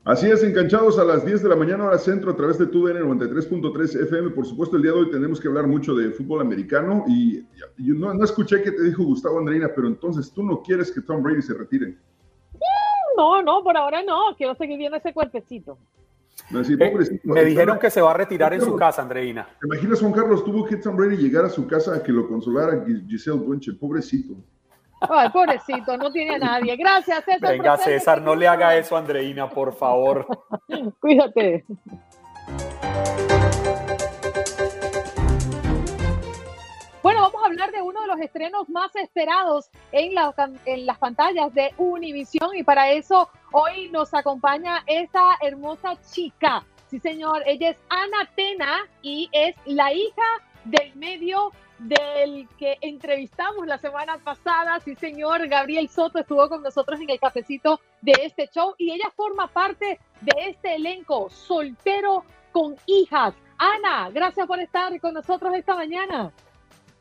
Así 0.05 0.31
es, 0.31 0.43
enganchados 0.43 0.99
a 0.99 1.05
las 1.05 1.27
10 1.27 1.43
de 1.43 1.49
la 1.51 1.57
mañana 1.57 1.85
hora 1.85 1.99
centro 1.99 2.31
a 2.31 2.37
través 2.37 2.59
de 2.59 2.67
TUDN 2.67 3.01
93.3 3.01 4.03
FM. 4.05 4.31
Por 4.31 4.47
supuesto, 4.47 4.77
el 4.77 4.83
día 4.83 4.93
de 4.93 4.99
hoy 4.99 5.11
tenemos 5.11 5.39
que 5.39 5.49
hablar 5.49 5.67
mucho 5.67 5.95
de 5.95 6.11
fútbol 6.11 6.41
americano 6.41 7.05
y, 7.07 7.41
yo 7.77 7.95
no, 7.95 8.15
no, 8.15 8.25
escuché 8.25 8.63
que 8.63 8.73
te 8.73 8.83
dijo 8.83 9.05
Gustavo 9.05 9.39
Andreina, 9.39 9.69
pero 9.75 9.89
entonces 9.89 10.33
tú 10.33 10.43
no 10.43 10.63
quieres 10.63 10.91
que 10.91 11.03
Tom 11.03 11.23
Brady 11.23 11.43
se 11.43 11.53
retire. 11.53 11.99
No, 13.17 13.43
no, 13.43 13.63
por 13.63 13.77
ahora 13.77 14.03
no. 14.03 14.35
Quiero 14.39 14.55
seguir 14.55 14.79
viendo 14.79 14.97
ese 14.97 15.13
cuerpecito. 15.13 15.77
Eh, 16.51 17.21
me 17.25 17.45
dijeron 17.45 17.79
que 17.79 17.91
se 17.91 18.01
va 18.01 18.13
a 18.13 18.15
retirar 18.15 18.55
en 18.55 18.63
su 18.63 18.75
casa, 18.77 19.03
Andreina. 19.03 19.47
¿Te 19.61 19.67
imaginas, 19.67 20.01
Juan 20.01 20.13
Carlos, 20.13 20.45
tuvo 20.45 20.65
que 20.65 20.77
Tom 20.77 20.97
Brady 20.97 21.17
llegar 21.17 21.45
a 21.45 21.51
su 21.51 21.67
casa 21.67 21.95
a 21.95 22.03
que 22.03 22.11
lo 22.11 22.27
consolara 22.27 22.85
Giselle 23.07 23.39
Bunche? 23.39 23.75
Pobrecito. 23.75 24.35
Ay, 25.01 25.29
pobrecito, 25.31 25.97
no 25.97 26.11
tiene 26.11 26.35
a 26.35 26.39
nadie. 26.39 26.77
Gracias, 26.77 27.25
César. 27.25 27.51
Venga, 27.51 27.77
César, 27.79 28.21
no 28.21 28.35
le 28.35 28.47
haga 28.47 28.77
eso 28.77 28.97
a 28.97 28.99
Andreina, 28.99 29.49
por 29.49 29.75
favor. 29.75 30.27
Cuídate. 31.01 31.65
Bueno, 37.03 37.23
vamos 37.23 37.43
a 37.43 37.47
hablar 37.47 37.73
de 37.73 37.81
uno 37.81 38.03
de 38.03 38.07
los 38.09 38.21
estrenos 38.21 38.69
más 38.69 38.95
esperados 38.95 39.71
en, 39.93 40.13
en 40.67 40.87
las 40.87 40.99
pantallas 40.99 41.53
de 41.55 41.73
Univision 41.79 42.55
y 42.55 42.63
para 42.63 42.91
eso 42.91 43.31
hoy 43.53 43.89
nos 43.91 44.13
acompaña 44.13 44.83
esta 44.87 45.39
hermosa 45.41 45.97
chica. 46.13 46.63
Sí, 46.89 46.99
señor, 46.99 47.43
ella 47.47 47.71
es 47.71 47.79
Ana 47.89 48.29
Tena 48.37 48.81
y 49.01 49.31
es 49.33 49.55
la 49.65 49.95
hija 49.95 50.23
del 50.65 50.95
medio 50.97 51.53
del 51.79 52.47
que 52.59 52.77
entrevistamos 52.81 53.67
la 53.67 53.79
semana 53.79 54.19
pasada. 54.19 54.79
Sí, 54.81 54.95
señor, 54.95 55.49
Gabriel 55.49 55.89
Soto 55.89 56.19
estuvo 56.19 56.49
con 56.49 56.63
nosotros 56.63 57.01
en 57.01 57.09
el 57.11 57.19
cafecito 57.19 57.81
de 58.03 58.13
este 58.23 58.49
show 58.49 58.75
y 58.77 58.93
ella 58.93 59.11
forma 59.17 59.47
parte 59.49 59.99
de 60.21 60.33
este 60.49 60.77
elenco 60.77 61.31
soltero 61.31 62.25
con 62.53 62.77
hijas. 62.87 63.35
Ana, 63.59 64.11
gracias 64.11 64.47
por 64.47 64.61
estar 64.61 64.99
con 65.01 65.15
nosotros 65.15 65.55
esta 65.55 65.75
mañana. 65.75 66.33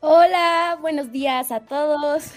Hola, 0.00 0.78
buenos 0.80 1.12
días 1.12 1.52
a 1.52 1.60
todos. 1.60 2.32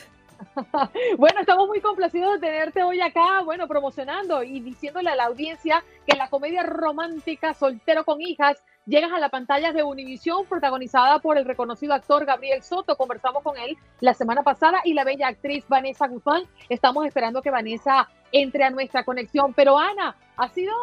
bueno, 1.17 1.39
estamos 1.39 1.67
muy 1.67 1.79
complacidos 1.79 2.33
de 2.33 2.47
tenerte 2.47 2.83
hoy 2.83 2.99
acá, 2.99 3.41
bueno, 3.43 3.67
promocionando 3.67 4.43
y 4.43 4.59
diciéndole 4.59 5.09
a 5.09 5.15
la 5.15 5.25
audiencia 5.25 5.83
que 6.05 6.17
la 6.17 6.29
comedia 6.29 6.63
romántica 6.63 7.53
Soltero 7.53 8.03
con 8.03 8.21
hijas 8.21 8.61
llegas 8.85 9.11
a 9.11 9.19
la 9.19 9.29
pantalla 9.29 9.71
de 9.71 9.83
Univisión, 9.83 10.45
protagonizada 10.45 11.19
por 11.19 11.37
el 11.37 11.45
reconocido 11.45 11.93
actor 11.93 12.25
Gabriel 12.25 12.63
Soto. 12.63 12.95
Conversamos 12.95 13.43
con 13.43 13.57
él 13.57 13.77
la 13.99 14.13
semana 14.13 14.43
pasada 14.43 14.81
y 14.83 14.93
la 14.93 15.03
bella 15.03 15.27
actriz 15.27 15.65
Vanessa 15.67 16.07
Guzmán. 16.07 16.43
Estamos 16.69 17.05
esperando 17.05 17.41
que 17.41 17.51
Vanessa 17.51 18.09
entre 18.31 18.63
a 18.63 18.69
nuestra 18.69 19.03
conexión. 19.03 19.53
Pero 19.53 19.77
Ana, 19.77 20.15
ha 20.35 20.49
sido 20.49 20.73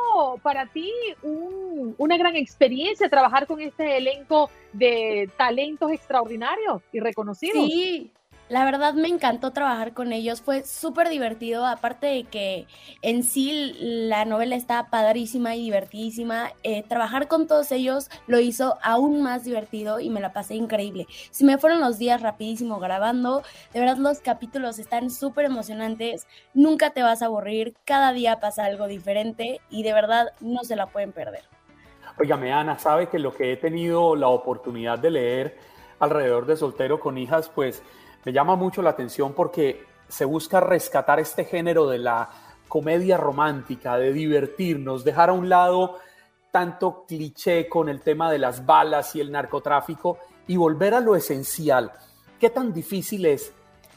para 0.42 0.66
ti 0.66 0.90
una 1.22 2.16
gran 2.16 2.36
experiencia 2.36 3.08
trabajar 3.08 3.46
con 3.46 3.60
este 3.60 3.96
elenco 3.96 4.50
de 4.72 5.28
talentos 5.36 5.90
extraordinarios 5.90 6.82
y 6.92 7.00
reconocidos. 7.00 7.66
Sí, 7.66 8.12
la 8.50 8.64
verdad 8.64 8.94
me 8.94 9.06
encantó 9.06 9.52
trabajar 9.52 9.94
con 9.94 10.12
ellos, 10.12 10.42
fue 10.42 10.64
súper 10.64 11.08
divertido, 11.08 11.64
aparte 11.64 12.08
de 12.08 12.24
que 12.24 12.66
en 13.00 13.22
sí 13.22 13.76
la 13.78 14.24
novela 14.24 14.56
está 14.56 14.90
padrísima 14.90 15.54
y 15.54 15.62
divertidísima, 15.62 16.50
eh, 16.64 16.82
trabajar 16.82 17.28
con 17.28 17.46
todos 17.46 17.70
ellos 17.70 18.10
lo 18.26 18.40
hizo 18.40 18.76
aún 18.82 19.22
más 19.22 19.44
divertido 19.44 20.00
y 20.00 20.10
me 20.10 20.20
la 20.20 20.32
pasé 20.32 20.56
increíble. 20.56 21.06
Si 21.30 21.44
me 21.44 21.58
fueron 21.58 21.80
los 21.80 21.98
días 21.98 22.22
rapidísimo 22.22 22.80
grabando, 22.80 23.44
de 23.72 23.78
verdad 23.78 23.98
los 23.98 24.18
capítulos 24.18 24.80
están 24.80 25.10
súper 25.10 25.44
emocionantes, 25.44 26.26
nunca 26.52 26.90
te 26.90 27.04
vas 27.04 27.22
a 27.22 27.26
aburrir, 27.26 27.76
cada 27.84 28.12
día 28.12 28.40
pasa 28.40 28.64
algo 28.64 28.88
diferente 28.88 29.60
y 29.70 29.84
de 29.84 29.92
verdad 29.92 30.32
no 30.40 30.64
se 30.64 30.74
la 30.74 30.86
pueden 30.86 31.12
perder. 31.12 31.44
Óigame, 32.18 32.52
Ana, 32.52 32.80
sabe 32.80 33.06
que 33.08 33.20
lo 33.20 33.32
que 33.32 33.52
he 33.52 33.56
tenido 33.56 34.16
la 34.16 34.26
oportunidad 34.26 34.98
de 34.98 35.10
leer 35.12 35.58
alrededor 36.00 36.46
de 36.46 36.56
Soltero 36.56 36.98
con 36.98 37.16
Hijas, 37.16 37.48
pues 37.48 37.84
me 38.24 38.32
llama 38.32 38.56
mucho 38.56 38.82
la 38.82 38.90
atención 38.90 39.32
porque 39.32 39.84
se 40.08 40.24
busca 40.24 40.60
rescatar 40.60 41.20
este 41.20 41.44
género 41.44 41.88
de 41.88 41.98
la 41.98 42.30
comedia 42.68 43.16
romántica, 43.16 43.96
de 43.96 44.12
divertirnos, 44.12 45.04
dejar 45.04 45.30
a 45.30 45.32
un 45.32 45.48
lado 45.48 45.98
tanto 46.50 47.04
cliché 47.06 47.68
con 47.68 47.88
el 47.88 48.00
tema 48.00 48.30
de 48.30 48.38
las 48.38 48.66
balas 48.66 49.14
y 49.14 49.20
el 49.20 49.30
narcotráfico 49.30 50.18
y 50.46 50.56
volver 50.56 50.94
a 50.94 51.00
lo 51.00 51.16
esencial. 51.16 51.92
¿Qué 52.38 52.50
tan 52.50 52.72
difícil 52.72 53.26
es 53.26 53.52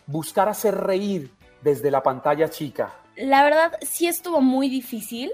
buscar 0.05 0.49
hacer 0.49 0.75
reír 0.75 1.31
desde 1.61 1.89
la 1.91 2.03
pantalla 2.03 2.49
chica? 2.49 2.93
La 3.15 3.43
verdad, 3.43 3.73
sí 3.81 4.07
estuvo 4.07 4.41
muy 4.41 4.69
difícil. 4.69 5.31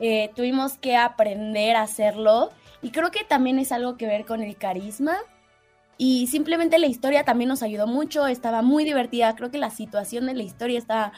Eh, 0.00 0.30
tuvimos 0.34 0.78
que 0.78 0.96
aprender 0.96 1.76
a 1.76 1.82
hacerlo 1.82 2.50
y 2.82 2.90
creo 2.90 3.10
que 3.10 3.24
también 3.24 3.58
es 3.58 3.72
algo 3.72 3.96
que 3.96 4.06
ver 4.06 4.24
con 4.24 4.42
el 4.42 4.56
carisma 4.56 5.18
y 5.98 6.28
simplemente 6.28 6.78
la 6.78 6.86
historia 6.86 7.24
también 7.24 7.48
nos 7.48 7.62
ayudó 7.62 7.88
mucho, 7.88 8.28
estaba 8.28 8.62
muy 8.62 8.84
divertida, 8.84 9.34
creo 9.34 9.50
que 9.50 9.58
la 9.58 9.70
situación 9.70 10.26
de 10.26 10.34
la 10.34 10.44
historia 10.44 10.78
estaba 10.78 11.12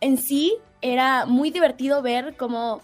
en 0.00 0.16
sí, 0.16 0.54
era 0.80 1.26
muy 1.26 1.50
divertido 1.50 2.00
ver 2.00 2.34
cómo 2.36 2.80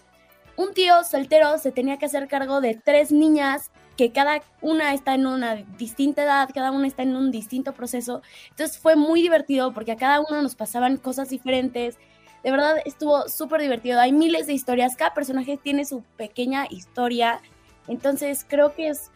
un 0.55 0.73
tío 0.73 1.03
soltero 1.03 1.57
se 1.57 1.71
tenía 1.71 1.97
que 1.97 2.05
hacer 2.05 2.27
cargo 2.27 2.61
de 2.61 2.75
tres 2.75 3.11
niñas 3.11 3.71
que 3.97 4.11
cada 4.11 4.41
una 4.61 4.93
está 4.93 5.15
en 5.15 5.25
una 5.25 5.55
distinta 5.55 6.23
edad, 6.23 6.49
cada 6.53 6.71
una 6.71 6.87
está 6.87 7.01
en 7.01 7.15
un 7.15 7.31
distinto 7.31 7.73
proceso. 7.73 8.21
Entonces 8.49 8.77
fue 8.77 8.95
muy 8.95 9.21
divertido 9.21 9.73
porque 9.73 9.91
a 9.91 9.97
cada 9.97 10.19
uno 10.19 10.41
nos 10.41 10.55
pasaban 10.55 10.97
cosas 10.97 11.29
diferentes. 11.29 11.97
De 12.43 12.51
verdad 12.51 12.75
estuvo 12.85 13.27
súper 13.27 13.61
divertido. 13.61 13.99
Hay 13.99 14.11
miles 14.11 14.47
de 14.47 14.53
historias, 14.53 14.95
cada 14.95 15.13
personaje 15.13 15.57
tiene 15.57 15.85
su 15.85 16.03
pequeña 16.17 16.67
historia. 16.69 17.39
Entonces 17.87 18.45
creo 18.47 18.73
que 18.73 18.89
es 18.89 19.11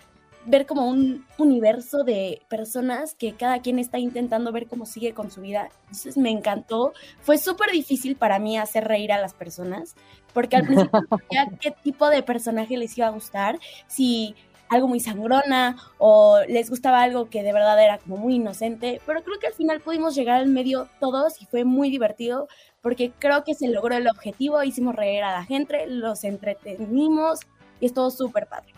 ver 0.47 0.65
como 0.65 0.87
un 0.87 1.25
universo 1.37 2.03
de 2.03 2.41
personas 2.49 3.13
que 3.13 3.33
cada 3.33 3.61
quien 3.61 3.79
está 3.79 3.99
intentando 3.99 4.51
ver 4.51 4.67
cómo 4.67 4.85
sigue 4.85 5.13
con 5.13 5.29
su 5.29 5.41
vida. 5.41 5.69
Entonces 5.81 6.17
me 6.17 6.31
encantó. 6.31 6.93
Fue 7.21 7.37
súper 7.37 7.71
difícil 7.71 8.15
para 8.15 8.39
mí 8.39 8.57
hacer 8.57 8.85
reír 8.85 9.11
a 9.11 9.19
las 9.19 9.33
personas, 9.33 9.95
porque 10.33 10.55
al 10.55 10.65
principio 10.65 11.01
no 11.01 11.17
sabía 11.29 11.47
qué 11.59 11.71
tipo 11.71 12.09
de 12.09 12.23
personaje 12.23 12.77
les 12.77 12.97
iba 12.97 13.07
a 13.07 13.11
gustar, 13.11 13.59
si 13.87 14.35
algo 14.69 14.87
muy 14.87 14.99
sangrona 14.99 15.77
o 15.97 16.39
les 16.47 16.69
gustaba 16.69 17.01
algo 17.01 17.29
que 17.29 17.43
de 17.43 17.53
verdad 17.53 17.81
era 17.81 17.97
como 17.99 18.17
muy 18.17 18.35
inocente, 18.35 19.01
pero 19.05 19.23
creo 19.23 19.39
que 19.39 19.47
al 19.47 19.53
final 19.53 19.81
pudimos 19.81 20.15
llegar 20.15 20.37
al 20.39 20.47
medio 20.47 20.89
todos 20.99 21.41
y 21.41 21.45
fue 21.45 21.63
muy 21.63 21.89
divertido 21.89 22.47
porque 22.81 23.11
creo 23.17 23.43
que 23.43 23.53
se 23.53 23.67
logró 23.67 23.95
el 23.95 24.07
objetivo, 24.07 24.63
hicimos 24.63 24.95
reír 24.95 25.23
a 25.23 25.33
la 25.33 25.45
gente, 25.45 25.87
los 25.87 26.23
entretenimos 26.23 27.39
y 27.79 27.85
estuvo 27.85 28.09
súper 28.11 28.47
padre. 28.47 28.73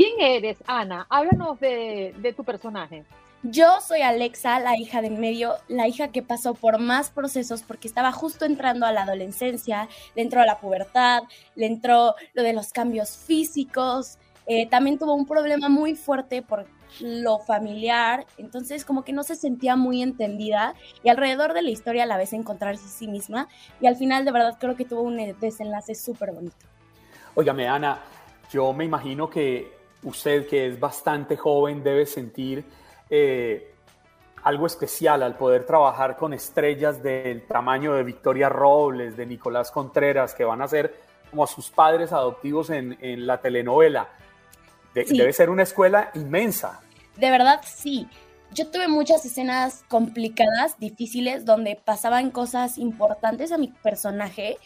¿Quién 0.00 0.18
eres, 0.18 0.56
Ana? 0.66 1.06
Háblanos 1.10 1.60
de, 1.60 2.34
tu 2.34 2.42
personaje. 2.42 3.04
Yo 3.42 3.82
soy 3.86 4.00
Alexa, 4.00 4.58
la 4.58 4.74
hija 4.78 5.02
de 5.02 5.10
medio, 5.10 5.56
la 5.68 5.88
hija 5.88 6.08
que 6.08 6.22
pasó 6.22 6.54
por 6.54 6.78
más 6.78 7.10
procesos 7.10 7.62
porque 7.62 7.86
estaba 7.86 8.10
justo 8.10 8.46
entrando 8.46 8.86
a 8.86 8.92
la 8.92 9.02
adolescencia, 9.02 9.90
le 10.14 10.22
entró 10.22 10.40
a 10.40 10.46
la 10.46 10.58
pubertad, 10.58 11.24
le 11.54 11.66
entró 11.66 12.14
lo 12.32 12.42
de 12.42 12.54
los 12.54 12.72
cambios 12.72 13.14
físicos, 13.14 14.16
eh, 14.46 14.66
también 14.70 14.98
tuvo 14.98 15.12
un 15.12 15.26
problema 15.26 15.68
muy 15.68 15.94
fuerte 15.94 16.40
por 16.40 16.64
lo 17.00 17.38
familiar, 17.40 18.26
entonces 18.38 18.86
como 18.86 19.04
que 19.04 19.12
no 19.12 19.22
se 19.22 19.36
sentía 19.36 19.76
muy 19.76 20.00
entendida 20.00 20.72
y 21.04 21.10
alrededor 21.10 21.52
de 21.52 21.60
la 21.60 21.68
historia 21.68 22.04
a 22.04 22.06
la 22.06 22.16
vez 22.16 22.32
encontrarse 22.32 22.86
a 22.86 22.88
sí 22.88 23.06
misma 23.06 23.48
y 23.82 23.86
al 23.86 23.96
final 23.96 24.24
de 24.24 24.32
verdad 24.32 24.56
creo 24.58 24.76
que 24.76 24.86
tuvo 24.86 25.02
un 25.02 25.18
desenlace 25.40 25.94
súper 25.94 26.32
bonito. 26.32 26.56
Óigame 27.34 27.68
Ana, 27.68 28.00
yo 28.50 28.72
me 28.72 28.86
imagino 28.86 29.28
que 29.28 29.79
usted 30.02 30.46
que 30.46 30.66
es 30.66 30.80
bastante 30.80 31.36
joven 31.36 31.82
debe 31.82 32.06
sentir 32.06 32.64
eh, 33.08 33.74
algo 34.42 34.66
especial 34.66 35.22
al 35.22 35.36
poder 35.36 35.66
trabajar 35.66 36.16
con 36.16 36.32
estrellas 36.32 37.02
del 37.02 37.46
tamaño 37.46 37.94
de 37.94 38.04
Victoria 38.04 38.48
Robles, 38.48 39.16
de 39.16 39.26
Nicolás 39.26 39.70
Contreras, 39.70 40.34
que 40.34 40.44
van 40.44 40.62
a 40.62 40.68
ser 40.68 40.94
como 41.30 41.46
sus 41.46 41.70
padres 41.70 42.12
adoptivos 42.12 42.70
en, 42.70 43.26
la 43.26 43.40
telenovela. 43.40 44.08
Debe 44.94 45.32
ser 45.32 45.50
una 45.50 45.62
escuela 45.62 46.10
inmensa. 46.14 46.80
De 47.16 47.30
verdad, 47.30 47.60
sí. 47.64 48.08
Yo 48.52 48.68
tuve 48.68 48.88
muchas 48.88 49.24
escenas 49.24 49.84
complicadas, 49.88 50.78
difíciles, 50.80 51.44
donde 51.44 51.76
pasaban 51.76 52.30
cosas 52.30 52.78
importantes 52.78 53.52
a 53.52 53.58
mi 53.58 53.68
personaje 53.68 54.58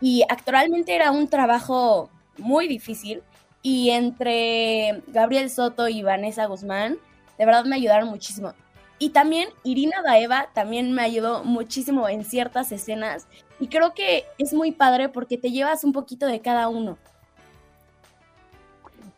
y 0.00 0.24
actualmente 0.28 0.94
era 0.94 1.10
un 1.10 1.28
trabajo 1.28 2.08
muy 2.38 2.68
difícil 2.68 3.22
y 3.62 3.90
entre 3.90 5.02
Gabriel 5.08 5.50
Soto 5.50 5.88
y 5.88 6.02
Vanessa 6.02 6.46
Guzmán, 6.46 6.98
de 7.38 7.46
verdad 7.46 7.64
me 7.64 7.76
ayudaron 7.76 8.08
muchísimo. 8.08 8.54
Y 8.98 9.10
también 9.10 9.48
Irina 9.62 10.02
Daeva 10.02 10.48
también 10.54 10.92
me 10.92 11.02
ayudó 11.02 11.44
muchísimo 11.44 12.08
en 12.08 12.24
ciertas 12.24 12.72
escenas 12.72 13.26
y 13.60 13.68
creo 13.68 13.92
que 13.92 14.24
es 14.38 14.54
muy 14.54 14.72
padre 14.72 15.08
porque 15.08 15.36
te 15.36 15.50
llevas 15.50 15.84
un 15.84 15.92
poquito 15.92 16.26
de 16.26 16.40
cada 16.40 16.68
uno. 16.68 16.96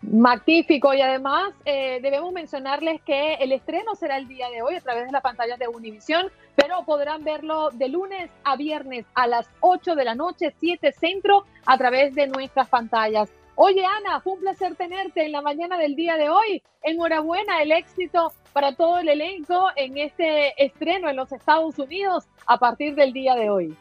Magnífico 0.01 0.95
y 0.95 1.01
además 1.01 1.53
eh, 1.65 1.99
debemos 2.01 2.33
mencionarles 2.33 3.03
que 3.03 3.35
el 3.35 3.53
estreno 3.53 3.95
será 3.95 4.17
el 4.17 4.29
día 4.29 4.49
de 4.49 4.63
hoy 4.63 4.77
a 4.77 4.81
través 4.81 5.07
de 5.07 5.13
las 5.13 5.23
pantallas 5.23 5.59
de 5.59 5.69
Univisión, 5.69 6.31
pero 6.55 6.85
podrán 6.85 7.25
verlo 7.25 7.71
de 7.71 7.89
lunes 7.89 8.31
a 8.45 8.57
viernes 8.57 9.07
a 9.15 9.27
las 9.27 9.51
8 9.61 9.97
de 9.97 10.05
la 10.05 10.15
noche, 10.15 10.55
7 10.59 10.93
centro, 10.93 11.45
a 11.67 11.77
través 11.79 12.15
de 12.15 12.29
nuestras 12.29 12.69
pantallas. 12.69 13.29
Oye 13.61 13.85
Ana, 13.85 14.21
fue 14.21 14.35
un 14.35 14.39
placer 14.39 14.77
tenerte 14.77 15.27
en 15.27 15.33
la 15.33 15.43
mañana 15.43 15.79
del 15.79 15.97
día 15.97 16.17
de 16.17 16.29
hoy. 16.29 16.63
Enhorabuena, 16.81 17.61
el 17.61 17.73
éxito 17.73 18.33
para 18.53 18.77
todo 18.77 18.99
el 18.99 19.09
elenco 19.09 19.67
en 19.75 19.99
este 19.99 20.55
estreno 20.65 21.11
en 21.11 21.17
los 21.17 21.33
Estados 21.33 21.77
Unidos 21.77 22.29
a 22.47 22.61
partir 22.61 22.95
del 22.95 23.13
día 23.13 23.35
de 23.35 23.51
hoy. 23.51 23.77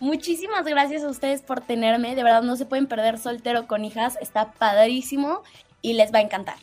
Muchísimas 0.00 0.64
gracias 0.64 1.04
a 1.04 1.10
ustedes 1.10 1.42
por 1.42 1.60
tenerme. 1.60 2.14
De 2.14 2.22
verdad, 2.22 2.42
no 2.42 2.56
se 2.56 2.64
pueden 2.64 2.86
perder 2.86 3.18
soltero 3.18 3.66
con 3.66 3.84
hijas. 3.84 4.16
Está 4.22 4.52
padrísimo 4.52 5.42
y 5.82 5.92
les 5.92 6.10
va 6.10 6.20
a 6.20 6.22
encantar. 6.22 6.56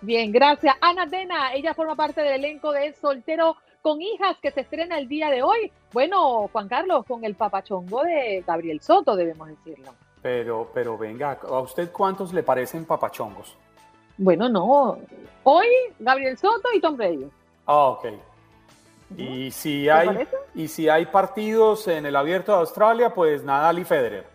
Bien, 0.00 0.32
gracias. 0.32 0.74
Ana 0.80 1.06
Dena, 1.06 1.54
ella 1.54 1.74
forma 1.74 1.94
parte 1.94 2.22
del 2.22 2.44
elenco 2.44 2.72
de 2.72 2.92
Soltero 2.94 3.56
con 3.82 4.02
hijas 4.02 4.36
que 4.42 4.50
se 4.50 4.62
estrena 4.62 4.98
el 4.98 5.06
día 5.06 5.30
de 5.30 5.44
hoy. 5.44 5.70
Bueno, 5.92 6.48
Juan 6.48 6.66
Carlos, 6.68 7.06
con 7.06 7.24
el 7.24 7.36
papachongo 7.36 8.02
de 8.02 8.42
Gabriel 8.44 8.80
Soto, 8.80 9.14
debemos 9.14 9.46
decirlo. 9.46 9.94
Pero, 10.26 10.68
pero 10.74 10.98
venga, 10.98 11.38
¿a 11.40 11.60
usted 11.60 11.92
cuántos 11.92 12.32
le 12.32 12.42
parecen 12.42 12.84
papachongos? 12.84 13.56
Bueno, 14.18 14.48
no. 14.48 14.98
Hoy 15.44 15.68
Gabriel 16.00 16.36
Soto 16.36 16.68
y 16.74 16.80
Tom 16.80 16.96
Brady. 16.96 17.30
Ah, 17.64 17.90
ok. 17.90 18.06
Y 19.16 19.52
si 19.52 19.88
hay 19.88 20.26
y 20.52 20.66
si 20.66 20.88
hay 20.88 21.06
partidos 21.06 21.86
en 21.86 22.06
el 22.06 22.16
Abierto 22.16 22.50
de 22.50 22.58
Australia, 22.58 23.14
pues 23.14 23.44
Nadal 23.44 23.78
y 23.78 23.84
Federer. 23.84 24.26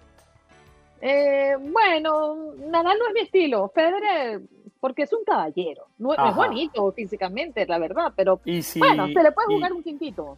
Eh, 1.01 1.57
bueno, 1.59 2.53
Nadal 2.69 2.97
no 2.97 3.07
es 3.09 3.13
mi 3.13 3.19
estilo. 3.19 3.69
Federer, 3.75 4.39
porque 4.79 5.01
es 5.01 5.11
un 5.11 5.25
caballero. 5.25 5.87
No, 5.97 6.13
es 6.13 6.33
bonito 6.33 6.89
físicamente, 6.93 7.65
la 7.65 7.79
verdad, 7.79 8.13
pero 8.15 8.39
bueno, 8.77 9.07
se 9.07 9.23
le 9.23 9.31
puede 9.33 9.55
jugar 9.55 9.73
un 9.73 9.83
quintito. 9.83 10.37